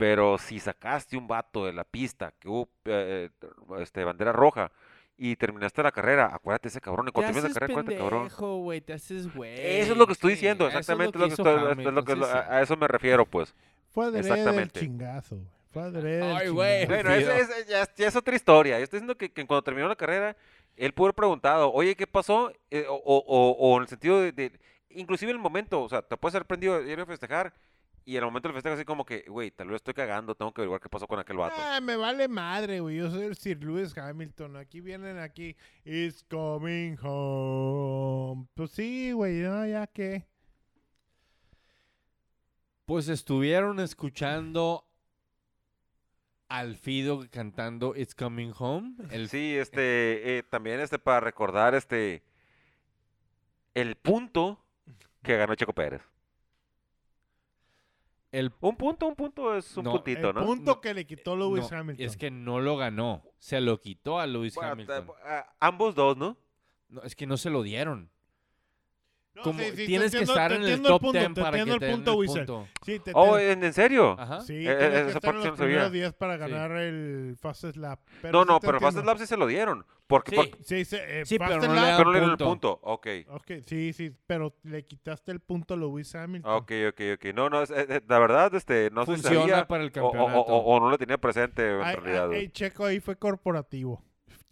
Pero 0.00 0.38
si 0.38 0.58
sacaste 0.58 1.16
un 1.16 1.28
vato 1.28 1.66
de 1.66 1.72
la 1.72 1.84
pista, 1.84 2.32
que 2.40 2.48
hubo 2.48 2.68
eh, 2.86 3.28
eh, 3.42 3.48
este, 3.80 4.02
bandera 4.02 4.32
roja, 4.32 4.72
y 5.18 5.36
terminaste 5.36 5.82
la 5.82 5.92
carrera, 5.92 6.30
acuérdate 6.32 6.68
ese 6.68 6.80
cabrón. 6.80 7.06
Y 7.08 7.12
cuando 7.12 7.26
termines 7.32 7.44
haces 7.44 7.54
la 7.54 7.60
carrera, 7.60 7.80
acuérdate, 7.80 7.98
cabrón. 7.98 8.80
te 8.80 8.92
haces 8.94 9.34
güey. 9.34 9.54
Eso 9.80 9.92
es 9.92 9.98
lo 9.98 10.06
que 10.06 10.14
estoy 10.14 10.32
diciendo, 10.32 10.66
eso 10.66 10.78
es 10.78 10.80
exactamente 10.88 11.18
lo 11.18 11.24
lo 11.24 11.28
que 11.28 11.34
hizo 11.34 11.42
estoy- 11.42 11.54
es 11.56 11.62
lo 11.62 11.70
Hamilton, 11.72 12.04
que- 12.06 12.12
sí, 12.14 12.18
lo- 12.18 12.26
sí. 12.26 12.32
a 12.48 12.62
eso 12.62 12.76
me 12.78 12.88
refiero, 12.88 13.26
pues. 13.26 13.54
Fue 13.90 14.18
Exactamente. 14.18 14.80
chingazo, 14.80 15.36
güey. 15.36 15.46
Fue 15.72 16.22
Ay, 16.22 16.48
güey. 16.48 16.86
Bueno, 16.86 17.10
es, 17.10 17.26
ya, 17.68 17.82
es- 17.82 17.94
ya 17.94 18.08
es 18.08 18.16
otra 18.16 18.34
historia. 18.34 18.78
Yo 18.78 18.84
estoy 18.84 18.96
diciendo 19.00 19.16
que, 19.18 19.30
que 19.30 19.46
cuando 19.46 19.62
terminó 19.62 19.86
la 19.86 19.94
carrera, 19.96 20.34
él 20.76 20.92
pudo 20.94 21.08
haber 21.08 21.14
preguntado, 21.14 21.70
oye, 21.72 21.94
¿qué 21.94 22.06
pasó? 22.06 22.50
Eh, 22.70 22.86
o, 22.88 22.94
o- 22.94 23.24
o- 23.26 23.50
o 23.52 23.76
en 23.76 23.82
el 23.82 23.88
sentido 23.88 24.20
de, 24.22 24.32
de- 24.32 24.52
inclusive 24.88 25.30
en 25.30 25.36
el 25.36 25.42
momento, 25.42 25.82
o 25.82 25.88
sea, 25.90 26.00
te 26.00 26.16
puedes 26.16 26.34
haber 26.34 26.46
prendido 26.46 26.80
ir 26.82 26.98
a 26.98 27.04
festejar, 27.06 27.52
y 28.10 28.16
en 28.16 28.24
el 28.24 28.26
momento 28.26 28.48
del 28.48 28.54
festejo 28.54 28.74
así 28.74 28.84
como 28.84 29.04
que, 29.04 29.20
güey, 29.28 29.52
tal 29.52 29.68
vez 29.68 29.76
estoy 29.76 29.94
cagando, 29.94 30.34
tengo 30.34 30.52
que 30.52 30.62
averiguar 30.62 30.80
qué 30.80 30.88
pasó 30.88 31.06
con 31.06 31.20
aquel 31.20 31.36
vato. 31.36 31.54
Ah, 31.56 31.80
me 31.80 31.94
vale 31.94 32.26
madre, 32.26 32.80
güey. 32.80 32.96
Yo 32.96 33.08
soy 33.08 33.22
el 33.22 33.36
Sir 33.36 33.62
Lewis 33.62 33.96
Hamilton. 33.96 34.56
Aquí 34.56 34.80
vienen 34.80 35.16
aquí. 35.20 35.56
It's 35.84 36.24
coming 36.28 36.96
home. 37.00 38.48
Pues 38.54 38.72
sí, 38.72 39.12
güey. 39.12 39.34
No, 39.42 39.64
ya 39.64 39.86
que. 39.86 40.26
Pues 42.84 43.06
estuvieron 43.06 43.78
escuchando 43.78 44.84
al 46.48 46.74
Fido 46.74 47.24
cantando 47.30 47.94
It's 47.94 48.16
Coming 48.16 48.52
Home. 48.58 48.94
El 49.12 49.28
Sí, 49.28 49.56
este, 49.56 50.38
eh, 50.38 50.42
también 50.42 50.80
este, 50.80 50.98
para 50.98 51.20
recordar, 51.20 51.76
este, 51.76 52.24
el 53.74 53.94
punto 53.94 54.58
que 55.22 55.36
ganó 55.36 55.54
Checo 55.54 55.72
Pérez. 55.72 56.02
El 58.32 58.52
Un 58.60 58.76
punto, 58.76 59.06
un 59.06 59.14
punto 59.16 59.56
es 59.56 59.76
un 59.76 59.84
No, 59.84 59.92
puntito, 59.92 60.28
el 60.30 60.34
¿no? 60.34 60.44
punto 60.46 60.72
No, 60.72 60.80
que 60.80 60.94
le 60.94 61.06
quitó 61.06 61.36
Lewis 61.36 61.70
no, 61.70 61.78
Hamilton. 61.78 62.06
Es 62.06 62.16
que 62.16 62.30
no 62.30 62.60
lo 62.60 62.76
ganó. 62.76 63.22
Se 63.38 63.60
lo 63.60 63.80
quitó 63.80 64.18
a 64.20 64.26
Lewis 64.26 64.54
Bueno, 64.54 64.72
Hamilton. 64.72 65.06
ah, 65.24 65.52
ambos 65.60 65.94
dos, 65.94 66.16
¿no? 66.16 66.36
No, 66.88 67.02
es 67.02 67.14
que 67.14 67.26
no 67.26 67.36
se 67.36 67.50
lo 67.50 67.62
dieron. 67.62 68.10
No, 69.32 69.42
Como 69.42 69.60
sí, 69.60 69.64
sí, 69.66 69.76
te 69.76 69.86
tienes 69.86 70.10
que 70.10 70.22
estar 70.24 70.52
en 70.52 70.64
el 70.64 70.82
top 70.82 71.00
punto, 71.02 71.18
10 71.18 71.34
te 71.34 71.40
para 71.40 71.56
que 71.58 71.64
te 71.64 71.70
el 71.72 71.78
den 71.78 71.92
punto, 71.94 72.20
el 72.22 72.26
punto. 72.26 72.68
Sí, 72.84 72.98
te 72.98 73.12
Oh. 73.14 73.38
¿en, 73.38 73.62
en 73.62 73.72
serio? 73.72 74.16
Ajá. 74.18 74.40
Sí, 74.40 74.54
Eh, 74.54 74.76
tienes 74.76 74.82
eh, 74.82 74.90
que 74.90 74.98
esa 74.98 75.06
estar 75.18 75.20
parte 75.22 75.40
en 75.42 75.48
los 75.50 75.58
primeros 75.60 75.92
10 75.92 76.12
para 76.14 76.34
Sí. 76.34 76.40
ganar 76.40 76.72
el 76.72 77.36
Fastest 77.40 77.76
Lap. 77.76 78.00
Pero 78.22 78.32
No, 78.32 78.44
no, 78.44 78.60
pero 78.60 78.72
entiendo. 78.78 78.96
Fast 78.96 79.06
Lap 79.06 79.18
sí 79.18 79.26
se 79.26 79.36
lo 79.36 79.46
dieron. 79.46 79.86
Porque, 80.08 80.30
Sí. 80.32 80.36
porque- 80.36 80.64
Sí, 80.64 80.84
sí, 80.84 80.96
eh, 81.00 81.22
Sí, 81.24 81.38
pero 81.38 81.50
Fastest 81.52 81.68
no 81.68 81.74
le 81.74 81.80
Lap- 81.80 81.86
dan 81.90 81.96
pero 81.98 82.04
no 82.06 82.12
le 82.12 82.18
dieron 82.18 82.30
el 82.40 82.44
punto. 82.44 82.80
Ok. 82.82 83.06
Ok, 83.28 83.50
sí, 83.66 83.92
sí, 83.92 84.12
pero 84.26 84.56
le 84.64 84.84
quitaste 84.84 85.30
el 85.30 85.38
punto 85.38 85.74
a 85.74 85.76
Lewis 85.76 86.12
Hamilton. 86.16 86.52
Ok, 86.52 86.72
ok, 86.88 87.00
ok. 87.14 87.24
No, 87.32 87.48
no, 87.48 87.62
es- 87.62 87.70
eh, 87.70 88.02
la 88.08 88.18
verdad, 88.18 88.52
este, 88.56 88.90
no 88.90 89.06
Funciona 89.06 89.38
sabía 89.42 89.68
para 89.68 89.84
el 89.84 89.90
o- 89.90 90.06
o, 90.08 90.10
campeonato. 90.10 90.40
o- 90.40 90.76
o 90.76 90.80
no 90.80 90.90
lo 90.90 90.98
tenía 90.98 91.18
presente 91.18 91.70
en 91.70 92.02
realidad. 92.02 92.28
Checo 92.52 92.84
ahí 92.84 92.98
fue 92.98 93.14
corporativo. 93.16 94.02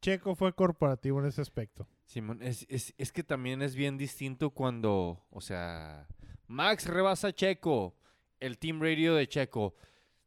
Checo 0.00 0.36
fue 0.36 0.52
corporativo 0.52 1.18
en 1.18 1.26
ese 1.26 1.40
aspecto. 1.40 1.88
Simón, 2.08 2.42
es, 2.42 2.64
es- 2.70 2.94
es 2.96 3.12
que 3.12 3.22
también 3.22 3.60
es 3.60 3.74
bien 3.74 3.98
distinto 3.98 4.48
cuando, 4.50 5.26
o 5.30 5.40
sea, 5.42 6.08
Max 6.46 6.86
rebasa 6.86 7.28
a 7.28 7.32
Checo, 7.34 7.94
el 8.40 8.56
team 8.58 8.80
radio 8.80 9.14
de 9.14 9.28
Checo. 9.28 9.74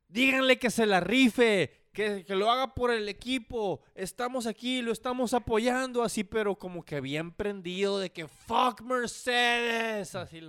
Díganle 0.07 0.59
que 0.59 0.69
se 0.69 0.85
la 0.85 0.99
rife, 0.99 1.87
que, 1.91 2.23
que 2.23 2.35
lo 2.35 2.51
haga 2.51 2.75
por 2.75 2.91
el 2.91 3.09
equipo. 3.09 3.81
Estamos 3.95 4.45
aquí, 4.45 4.83
lo 4.83 4.91
estamos 4.91 5.33
apoyando, 5.33 6.03
así, 6.03 6.23
pero 6.23 6.55
como 6.55 6.85
que 6.85 7.01
bien 7.01 7.31
prendido 7.31 7.97
de 7.97 8.11
que 8.11 8.27
fuck 8.27 8.81
Mercedes. 8.81 10.13
Así 10.13 10.39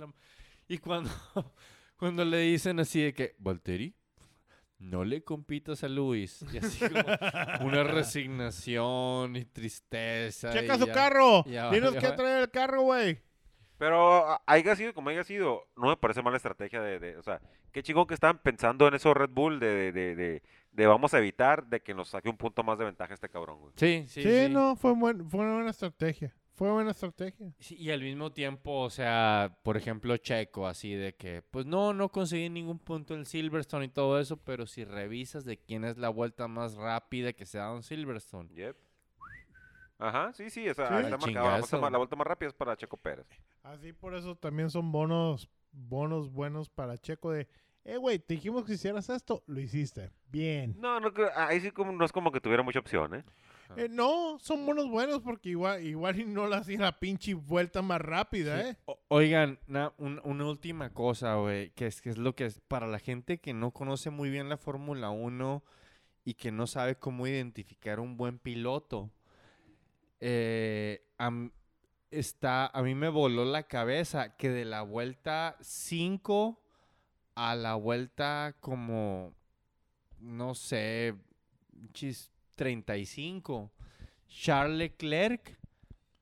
y 0.67 0.77
cuando, 0.77 1.09
cuando 1.97 2.23
le 2.25 2.39
dicen 2.41 2.79
así 2.79 3.01
de 3.01 3.13
que, 3.13 3.35
Valtteri, 3.39 3.95
no 4.83 5.03
le 5.05 5.23
compitas 5.23 5.83
a 5.83 5.87
Luis. 5.87 6.45
Y 6.53 6.57
así 6.57 6.85
como 6.89 7.67
una 7.67 7.83
resignación 7.83 9.35
y 9.35 9.45
tristeza. 9.45 10.49
y 10.49 10.53
Checa 10.53 10.77
su 10.77 10.87
ya. 10.87 10.93
carro. 10.93 11.43
ya 11.45 11.69
Dinos 11.71 11.95
qué 11.95 12.11
trae 12.11 12.41
el 12.41 12.51
carro, 12.51 12.81
güey. 12.83 13.19
Pero 13.77 14.39
haya 14.45 14.75
sido 14.75 14.93
como 14.93 15.09
haya 15.09 15.23
sido, 15.23 15.67
no 15.75 15.87
me 15.87 15.97
parece 15.97 16.21
mala 16.21 16.37
estrategia 16.37 16.81
de, 16.81 16.99
de- 16.99 17.17
o 17.17 17.23
sea, 17.23 17.41
qué 17.71 17.81
chingón 17.83 18.07
que 18.07 18.13
estaban 18.13 18.37
pensando 18.37 18.87
en 18.87 18.93
eso 18.93 19.13
Red 19.13 19.31
Bull 19.31 19.59
de, 19.59 19.67
de, 19.73 19.91
de, 19.91 20.15
de- 20.15 20.43
de 20.71 20.87
vamos 20.87 21.13
a 21.13 21.17
evitar 21.19 21.65
de 21.67 21.81
que 21.81 21.93
nos 21.93 22.09
saque 22.09 22.29
un 22.29 22.37
punto 22.37 22.63
más 22.63 22.77
de 22.79 22.85
ventaja 22.85 23.13
este 23.13 23.29
cabrón, 23.29 23.59
güey. 23.59 23.73
Sí, 23.75 24.05
sí, 24.07 24.23
Sí, 24.23 24.45
sí. 24.45 24.49
no, 24.49 24.75
fue, 24.75 24.93
buen, 24.93 25.29
fue 25.29 25.41
una 25.41 25.55
buena 25.55 25.69
estrategia. 25.71 26.33
Fue 26.63 26.71
buena 26.71 26.91
estrategia. 26.91 27.51
Sí, 27.59 27.75
y 27.75 27.91
al 27.91 27.99
mismo 28.01 28.31
tiempo, 28.31 28.83
o 28.83 28.89
sea, 28.89 29.59
por 29.63 29.75
ejemplo, 29.75 30.15
Checo, 30.15 30.65
así 30.65 30.93
de 30.93 31.13
que, 31.13 31.41
pues 31.41 31.65
no, 31.65 31.93
no 31.93 32.07
conseguí 32.07 32.49
ningún 32.49 32.79
punto 32.79 33.15
en 33.15 33.25
Silverstone 33.25 33.83
y 33.83 33.89
todo 33.89 34.17
eso, 34.17 34.37
pero 34.37 34.65
si 34.65 34.85
revisas 34.85 35.43
de 35.43 35.57
quién 35.57 35.83
es 35.83 35.97
la 35.97 36.07
vuelta 36.07 36.47
más 36.47 36.75
rápida 36.75 37.33
que 37.33 37.45
se 37.45 37.57
dado 37.57 37.75
en 37.75 37.83
Silverstone. 37.83 38.47
Yep. 38.55 38.77
Ajá, 39.97 40.31
sí, 40.31 40.49
sí, 40.49 40.69
o 40.69 40.73
sea, 40.73 40.87
Sí. 40.87 40.93
ahí 40.93 41.03
está 41.03 41.15
Al 41.15 41.19
marcado, 41.21 41.49
la, 41.49 41.57
vuelta 41.59 41.89
la 41.89 41.97
vuelta 41.97 42.15
más 42.15 42.27
rápida 42.27 42.47
es 42.47 42.55
para 42.55 42.77
Checo 42.77 42.95
Pérez. 42.95 43.27
Así 43.63 43.91
por 43.91 44.15
eso 44.15 44.37
también 44.37 44.69
son 44.69 44.89
bonos, 44.93 45.49
bonos 45.73 46.31
buenos 46.31 46.69
para 46.69 46.97
Checo 46.97 47.31
de, 47.31 47.49
eh, 47.83 47.97
güey, 47.97 48.19
te 48.19 48.35
dijimos 48.35 48.63
que 48.63 48.75
hicieras 48.75 49.09
esto, 49.09 49.43
lo 49.47 49.59
hiciste. 49.59 50.11
Bien. 50.29 50.75
No, 50.79 51.01
no, 51.01 51.13
creo- 51.13 51.29
ahí 51.35 51.59
sí 51.59 51.71
como, 51.71 51.91
no 51.91 52.05
es 52.05 52.13
como 52.13 52.31
que 52.31 52.39
tuviera 52.39 52.63
mucha 52.63 52.79
opción, 52.79 53.15
¿eh? 53.15 53.25
Eh, 53.77 53.87
no, 53.89 54.37
son 54.39 54.65
bonos 54.65 54.89
buenos 54.89 55.21
porque 55.21 55.49
igual, 55.49 55.83
igual 55.85 56.19
y 56.19 56.25
no 56.25 56.47
le 56.47 56.55
hacía 56.55 56.79
la 56.79 56.99
pinche 56.99 57.33
vuelta 57.33 57.81
más 57.81 57.99
rápida, 58.01 58.61
Sí. 58.61 58.69
¿eh? 58.69 58.77
O- 58.85 58.99
oigan, 59.09 59.59
na- 59.67 59.93
un- 59.97 60.21
una 60.23 60.45
última 60.47 60.93
cosa, 60.93 61.35
güey, 61.35 61.71
que 61.71 61.87
es, 61.87 62.01
que 62.01 62.09
es 62.09 62.17
lo 62.17 62.35
que 62.35 62.45
es 62.45 62.59
para 62.61 62.87
la 62.87 62.99
gente 62.99 63.39
que 63.39 63.53
no 63.53 63.71
conoce 63.71 64.09
muy 64.09 64.29
bien 64.29 64.49
la 64.49 64.57
Fórmula 64.57 65.09
1 65.09 65.63
y 66.25 66.35
que 66.35 66.51
no 66.51 66.67
sabe 66.67 66.95
cómo 66.97 67.27
identificar 67.27 67.99
un 67.99 68.17
buen 68.17 68.39
piloto. 68.39 69.11
eh, 70.25 71.05
am- 71.17 71.51
está, 72.11 72.67
a 72.67 72.81
mí 72.81 72.95
me 72.95 73.09
voló 73.09 73.43
la 73.43 73.63
cabeza 73.63 74.35
que 74.37 74.49
de 74.49 74.65
la 74.65 74.81
vuelta 74.81 75.57
5 75.61 76.61
a 77.35 77.55
la 77.55 77.75
vuelta 77.75 78.55
como, 78.61 79.33
no 80.19 80.55
sé, 80.55 81.15
chis, 81.91 82.31
35, 82.67 83.69
Charles 84.27 84.77
Leclerc 84.77 85.57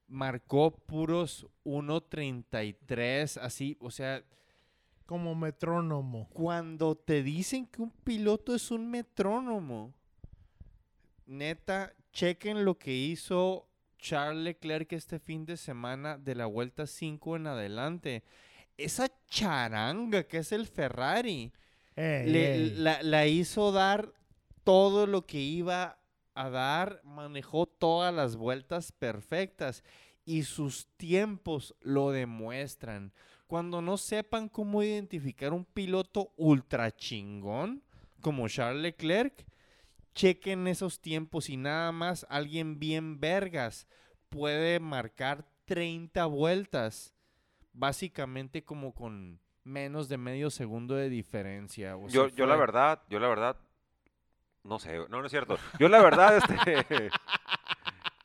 marcó 0.07 0.71
puros 0.71 1.45
1.33, 1.65 3.37
así, 3.41 3.77
o 3.79 3.91
sea, 3.91 4.23
Como 5.05 5.35
metrónomo. 5.35 6.27
cuando 6.33 6.95
te 6.95 7.21
dicen 7.21 7.67
que 7.67 7.83
un 7.83 7.91
piloto 7.91 8.55
es 8.55 8.71
un 8.71 8.89
metrónomo, 8.89 9.93
neta, 11.27 11.93
chequen 12.11 12.65
lo 12.65 12.77
que 12.77 12.91
hizo 12.93 13.67
Charles 13.99 14.43
Leclerc 14.43 14.91
este 14.93 15.19
fin 15.19 15.45
de 15.45 15.57
semana 15.57 16.17
de 16.17 16.33
la 16.35 16.47
vuelta 16.47 16.87
5 16.87 17.35
en 17.35 17.45
adelante. 17.47 18.23
Esa 18.77 19.09
charanga 19.27 20.23
que 20.23 20.37
es 20.39 20.51
el 20.51 20.65
Ferrari, 20.65 21.51
le- 21.95 22.71
la, 22.77 23.03
la 23.03 23.27
hizo 23.27 23.71
dar 23.71 24.11
todo 24.63 25.05
lo 25.07 25.25
que 25.27 25.39
iba 25.39 25.97
a 26.33 26.49
dar, 26.49 27.01
manejó 27.03 27.65
todas 27.65 28.13
las 28.13 28.35
vueltas 28.35 28.91
perfectas 28.91 29.83
y 30.25 30.43
sus 30.43 30.87
tiempos 30.97 31.75
lo 31.81 32.11
demuestran. 32.11 33.11
Cuando 33.47 33.81
no 33.81 33.97
sepan 33.97 34.47
cómo 34.47 34.81
identificar 34.83 35.51
un 35.53 35.65
piloto 35.65 36.31
ultra 36.37 36.91
chingón 36.95 37.83
como 38.21 38.47
Charles 38.47 38.81
Leclerc, 38.81 39.45
chequen 40.13 40.67
esos 40.67 40.99
tiempos 41.01 41.49
y 41.49 41.57
nada 41.57 41.91
más 41.91 42.25
alguien 42.29 42.79
bien 42.79 43.19
vergas 43.19 43.87
puede 44.29 44.79
marcar 44.79 45.45
30 45.65 46.25
vueltas, 46.27 47.13
básicamente 47.73 48.63
como 48.63 48.93
con 48.93 49.39
menos 49.63 50.09
de 50.09 50.17
medio 50.17 50.49
segundo 50.49 50.95
de 50.95 51.09
diferencia. 51.09 51.97
o 51.97 52.07
Yo, 52.07 52.27
sea, 52.29 52.35
yo 52.37 52.45
la 52.45 52.53
fue- 52.55 52.59
verdad, 52.61 53.01
yo 53.09 53.19
la 53.19 53.27
verdad, 53.27 53.57
no 54.63 54.79
sé, 54.79 54.97
no, 55.09 55.19
no 55.21 55.25
es 55.25 55.31
cierto. 55.31 55.57
Yo 55.79 55.89
la 55.89 56.01
verdad, 56.01 56.37
este, 56.37 57.09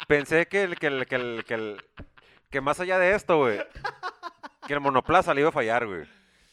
pensé 0.09 0.47
que 0.47 0.63
el, 0.65 0.79
que 0.79 0.87
el, 0.89 1.07
que 1.07 1.15
el, 1.17 1.45
que 1.45 1.55
el, 1.55 1.83
que 2.51 2.61
más 2.61 2.79
allá 2.81 2.99
de 2.99 3.15
esto, 3.15 3.39
güey, 3.39 3.59
que 4.67 4.75
el 4.75 4.81
monoplaza 4.81 5.35
le 5.35 5.41
iba 5.43 5.51
a 5.51 5.53
fallar, 5.53 5.87
güey. 5.87 6.05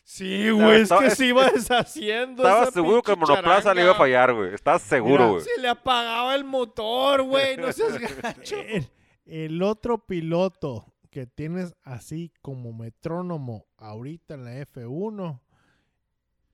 Sí, 0.05 0.49
güey, 0.49 0.75
es 0.77 0.81
estaba- 0.83 1.01
que 1.01 1.11
se 1.11 1.27
iba 1.27 1.49
deshaciendo. 1.49 2.43
Estaba 2.43 2.63
esa 2.63 2.71
seguro 2.71 3.01
que 3.01 3.11
el 3.13 3.17
monoplaza 3.17 3.73
le 3.73 3.83
iba 3.83 3.91
a 3.91 3.95
fallar, 3.95 4.33
güey. 4.33 4.53
Estaba 4.53 4.77
seguro, 4.79 5.29
güey. 5.33 5.41
Se 5.43 5.61
le 5.61 5.69
apagaba 5.69 6.35
el 6.35 6.43
motor, 6.43 7.23
güey. 7.23 7.55
No 7.57 7.71
seas 7.71 7.97
gacho. 8.21 8.57
El, 8.57 8.89
el 9.25 9.63
otro 9.63 10.05
piloto 10.05 10.93
que 11.09 11.25
tienes 11.25 11.73
así 11.83 12.33
como 12.41 12.73
metrónomo 12.73 13.65
ahorita 13.77 14.33
en 14.33 14.43
la 14.43 14.51
F1 14.65 15.39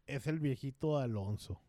es 0.06 0.28
el 0.28 0.40
viejito 0.40 1.00
Alonso. 1.00 1.60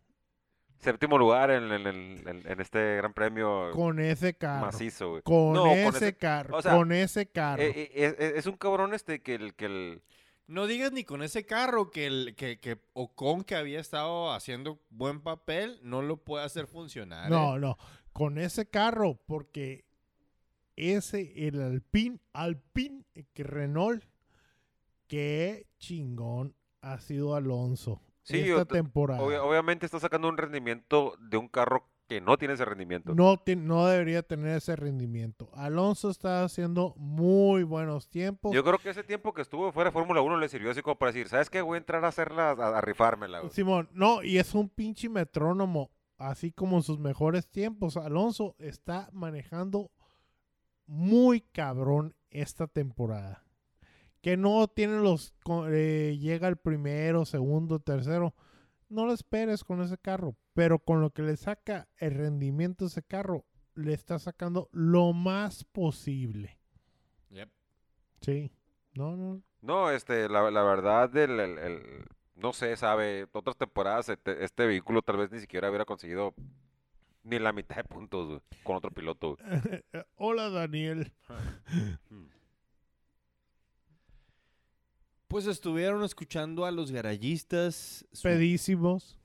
Séptimo 0.80 1.18
lugar 1.18 1.50
en, 1.50 1.70
en- 1.70 1.86
en- 1.86 2.28
en- 2.28 2.42
en 2.50 2.60
este 2.60 2.96
gran 2.96 3.12
premio 3.12 3.70
Con 3.72 4.00
ese 4.00 4.34
carro. 4.34 4.66
macizo, 4.66 5.10
güey. 5.10 5.22
Con, 5.22 5.52
No, 5.52 5.64
con 5.64 5.74
ese 5.96 6.16
carro. 6.16 6.56
o 6.56 6.62
sea, 6.62 6.72
con 6.74 6.90
ese 6.92 7.26
carro. 7.26 7.62
Eh, 7.62 7.90
eh, 7.94 8.32
es 8.36 8.46
un 8.46 8.56
cabrón 8.56 8.94
este 8.94 9.20
que 9.22 9.34
el, 9.34 9.54
que 9.54 9.66
el, 9.66 10.02
No 10.46 10.66
digas 10.66 10.90
ni 10.92 11.04
con 11.04 11.22
ese 11.22 11.44
carro 11.44 11.90
que, 11.90 12.06
el, 12.06 12.34
que, 12.34 12.58
que 12.58 12.78
Ocon, 12.94 13.44
que 13.44 13.56
había 13.56 13.78
estado 13.78 14.32
haciendo 14.32 14.80
buen 14.88 15.20
papel, 15.20 15.78
no 15.82 16.00
lo 16.02 16.16
puede 16.16 16.44
hacer 16.44 16.66
funcionar. 16.66 17.30
no, 17.30 17.56
¿eh? 17.56 17.60
no. 17.60 17.76
Con 18.12 18.38
ese 18.38 18.66
carro, 18.66 19.20
porque 19.26 19.84
ese, 20.76 21.46
el 21.46 21.60
Alpine, 21.60 22.18
Alpine, 22.32 23.04
que 23.34 23.44
Renault, 23.44 24.02
qué 25.06 25.66
chingón 25.78 26.54
ha 26.80 26.98
sido 27.00 27.34
Alonso 27.34 28.00
Sí, 28.22 28.38
esta 28.40 28.64
temporada. 28.64 29.22
obvia- 29.22 29.42
obviamente 29.42 29.86
está 29.86 29.98
sacando 30.00 30.28
un 30.28 30.36
rendimiento 30.36 31.14
de 31.20 31.36
un 31.36 31.48
carro 31.48 31.88
que 32.06 32.20
no 32.20 32.36
tiene 32.36 32.54
ese 32.54 32.64
rendimiento. 32.64 33.14
no, 33.14 33.40
no 33.58 33.86
debería 33.86 34.22
tener 34.24 34.56
ese 34.56 34.74
rendimiento. 34.74 35.48
Alonso 35.54 36.10
está 36.10 36.42
haciendo 36.42 36.92
muy 36.96 37.62
buenos 37.62 38.08
tiempos. 38.10 38.52
Yo 38.52 38.64
creo 38.64 38.78
que 38.78 38.90
ese 38.90 39.04
tiempo 39.04 39.32
que 39.32 39.42
estuvo 39.42 39.70
fuera 39.70 39.90
de 39.90 39.92
Fórmula 39.94 40.20
1 40.20 40.36
le 40.38 40.48
sirvió 40.48 40.72
así 40.72 40.82
como 40.82 40.96
para 40.98 41.12
decir, 41.12 41.28
¿sabes 41.28 41.48
qué? 41.50 41.62
Voy 41.62 41.76
a 41.76 41.78
entrar 41.78 42.04
a 42.04 42.08
hacerla, 42.08 42.50
a, 42.50 42.78
a 42.78 42.80
rifármela, 42.80 43.38
güey. 43.40 43.52
Simón, 43.52 43.88
no, 43.92 44.24
y 44.24 44.38
es 44.38 44.54
un 44.56 44.68
pinche 44.68 45.08
metrónomo, 45.08 45.92
así 46.18 46.50
como 46.50 46.78
en 46.78 46.82
sus 46.82 46.98
mejores 46.98 47.48
tiempos. 47.48 47.96
Alonso 47.96 48.56
está 48.58 49.08
manejando 49.12 49.92
muy 50.86 51.40
cabrón 51.40 52.16
esta 52.30 52.66
temporada. 52.66 53.44
Que 54.22 54.36
no 54.36 54.68
tiene 54.68 54.98
los, 55.00 55.32
co- 55.42 55.68
eh, 55.68 56.18
llega 56.18 56.48
el 56.48 56.56
primero, 56.56 57.24
segundo, 57.24 57.78
tercero. 57.80 58.34
No 58.88 59.06
lo 59.06 59.12
esperes 59.12 59.64
con 59.64 59.80
ese 59.80 59.96
carro, 59.98 60.36
pero 60.52 60.78
con 60.78 61.00
lo 61.00 61.10
que 61.10 61.22
le 61.22 61.36
saca 61.36 61.88
el 61.98 62.14
rendimiento 62.14 62.84
a 62.84 62.88
ese 62.88 63.02
carro, 63.02 63.44
le 63.74 63.94
está 63.94 64.18
sacando 64.18 64.68
lo 64.72 65.12
más 65.12 65.64
posible. 65.64 66.58
Yep. 67.30 67.48
Sí, 68.20 68.50
no, 68.94 69.16
no. 69.16 69.42
No, 69.62 69.90
este, 69.90 70.28
la, 70.28 70.50
la 70.50 70.62
verdad, 70.64 71.16
el, 71.16 71.38
el- 71.40 71.58
el- 71.58 72.04
no 72.34 72.52
sé, 72.52 72.76
sabe, 72.76 73.26
otras 73.32 73.56
temporadas 73.56 74.08
este, 74.08 74.44
este 74.44 74.66
vehículo 74.66 75.02
tal 75.02 75.18
vez 75.18 75.30
ni 75.30 75.38
siquiera 75.40 75.68
hubiera 75.68 75.84
conseguido 75.84 76.34
ni 77.22 77.38
la 77.38 77.52
mitad 77.52 77.76
de 77.76 77.84
puntos, 77.84 78.42
con 78.64 78.76
otro 78.76 78.90
piloto. 78.90 79.36
Hola, 80.16 80.48
Daniel. 80.50 81.12
Pues 85.30 85.46
estuvieron 85.46 86.02
escuchando 86.02 86.64
a 86.66 86.72
los 86.72 86.90
garayistas 86.90 88.04
su- 88.12 88.22
Pedísimos. 88.24 89.16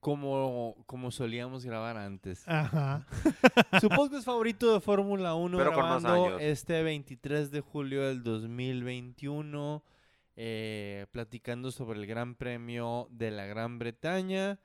como, 0.00 0.74
como 0.86 1.12
solíamos 1.12 1.64
grabar 1.64 1.96
antes. 1.96 2.42
Ajá. 2.48 3.06
Su 3.80 3.88
podcast 3.90 4.24
favorito 4.26 4.72
de 4.74 4.80
Fórmula 4.80 5.34
1 5.36 5.56
Pero 5.56 5.72
con 5.72 5.84
más 5.84 6.02
grabando 6.02 6.26
años. 6.26 6.40
este 6.42 6.82
23 6.82 7.52
de 7.52 7.60
julio 7.60 8.08
del 8.08 8.24
2021, 8.24 9.84
eh, 10.34 11.06
platicando 11.12 11.70
sobre 11.70 12.00
el 12.00 12.06
Gran 12.06 12.34
Premio 12.34 13.06
de 13.12 13.30
la 13.30 13.46
Gran 13.46 13.78
Bretaña. 13.78 14.58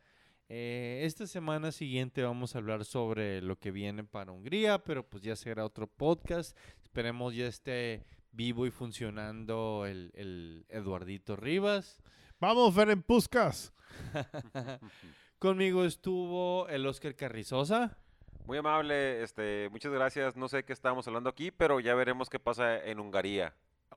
Eh, 0.49 1.01
esta 1.03 1.27
semana 1.27 1.71
siguiente 1.71 2.23
vamos 2.23 2.55
a 2.55 2.57
hablar 2.57 2.85
sobre 2.85 3.39
lo 3.43 3.57
que 3.59 3.69
viene 3.71 4.03
para 4.03 4.31
Hungría, 4.31 4.79
pero 4.83 5.07
pues 5.07 5.21
ya 5.21 5.35
será 5.35 5.63
otro 5.63 5.85
podcast. 5.85 6.57
Esperemos 6.81 7.35
ya 7.35 7.45
esté 7.47 8.03
vivo 8.33 8.65
y 8.65 8.71
funcionando 8.71 9.85
el, 9.87 10.11
el 10.15 10.65
Eduardito 10.69 11.35
Rivas. 11.37 12.01
Vamos, 12.39 12.75
Ferenc 12.75 13.05
Puskas. 13.05 13.71
Conmigo 15.39 15.85
estuvo 15.85 16.67
el 16.67 16.85
Oscar 16.85 17.15
Carrizosa. 17.15 17.97
Muy 18.45 18.57
amable, 18.57 19.23
este, 19.23 19.69
muchas 19.69 19.91
gracias. 19.91 20.35
No 20.35 20.49
sé 20.49 20.63
qué 20.65 20.73
estábamos 20.73 21.07
hablando 21.07 21.29
aquí, 21.29 21.51
pero 21.51 21.79
ya 21.79 21.95
veremos 21.95 22.29
qué 22.29 22.39
pasa 22.39 22.77
en 22.83 22.99
Hungría. 22.99 23.53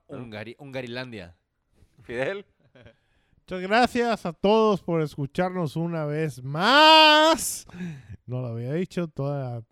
Ungari- 0.08 0.56
Ungarilandia. 0.58 1.34
Fidel, 2.02 2.44
Muchas 3.48 3.60
gracias 3.62 4.26
a 4.26 4.32
todos 4.32 4.82
por 4.82 5.00
escucharnos 5.00 5.76
una 5.76 6.04
vez 6.04 6.42
más. 6.42 7.64
No 8.26 8.40
lo 8.40 8.48
había 8.48 8.72
dicho 8.74 9.06
toda. 9.08 9.62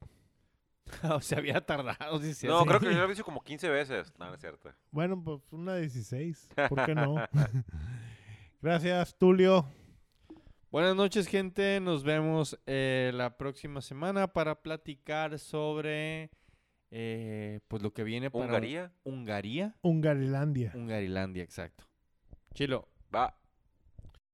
o 1.10 1.20
sea, 1.20 1.38
había 1.38 1.60
tardado. 1.60 2.18
sí, 2.20 2.46
no, 2.46 2.64
creo 2.64 2.80
que 2.80 2.86
yo 2.86 2.98
lo 2.98 3.04
he 3.04 3.08
dicho 3.10 3.24
como 3.24 3.42
15 3.42 3.68
veces. 3.68 4.12
No, 4.18 4.26
no 4.26 4.34
es 4.34 4.40
cierto. 4.40 4.72
Bueno, 4.90 5.22
pues 5.22 5.40
una 5.52 5.76
16. 5.76 6.50
¿Por 6.68 6.84
qué 6.84 6.94
no? 6.94 7.16
gracias, 8.62 9.16
Tulio. 9.16 9.66
Buenas 10.70 10.96
noches, 10.96 11.28
gente. 11.28 11.80
Nos 11.80 12.02
vemos 12.02 12.58
eh, 12.66 13.12
la 13.14 13.36
próxima 13.36 13.80
semana 13.80 14.26
para 14.28 14.60
platicar 14.60 15.38
sobre 15.38 16.30
eh, 16.90 17.60
pues 17.68 17.82
lo 17.82 17.92
que 17.92 18.04
viene 18.04 18.30
para 18.30 18.46
Hungría, 18.46 18.92
Hungaría. 19.04 19.76
Hungarilandia. 19.82 20.72
Hungarilandia, 20.74 21.42
exacto. 21.42 21.84
Chilo. 22.54 22.88
va. 23.14 23.36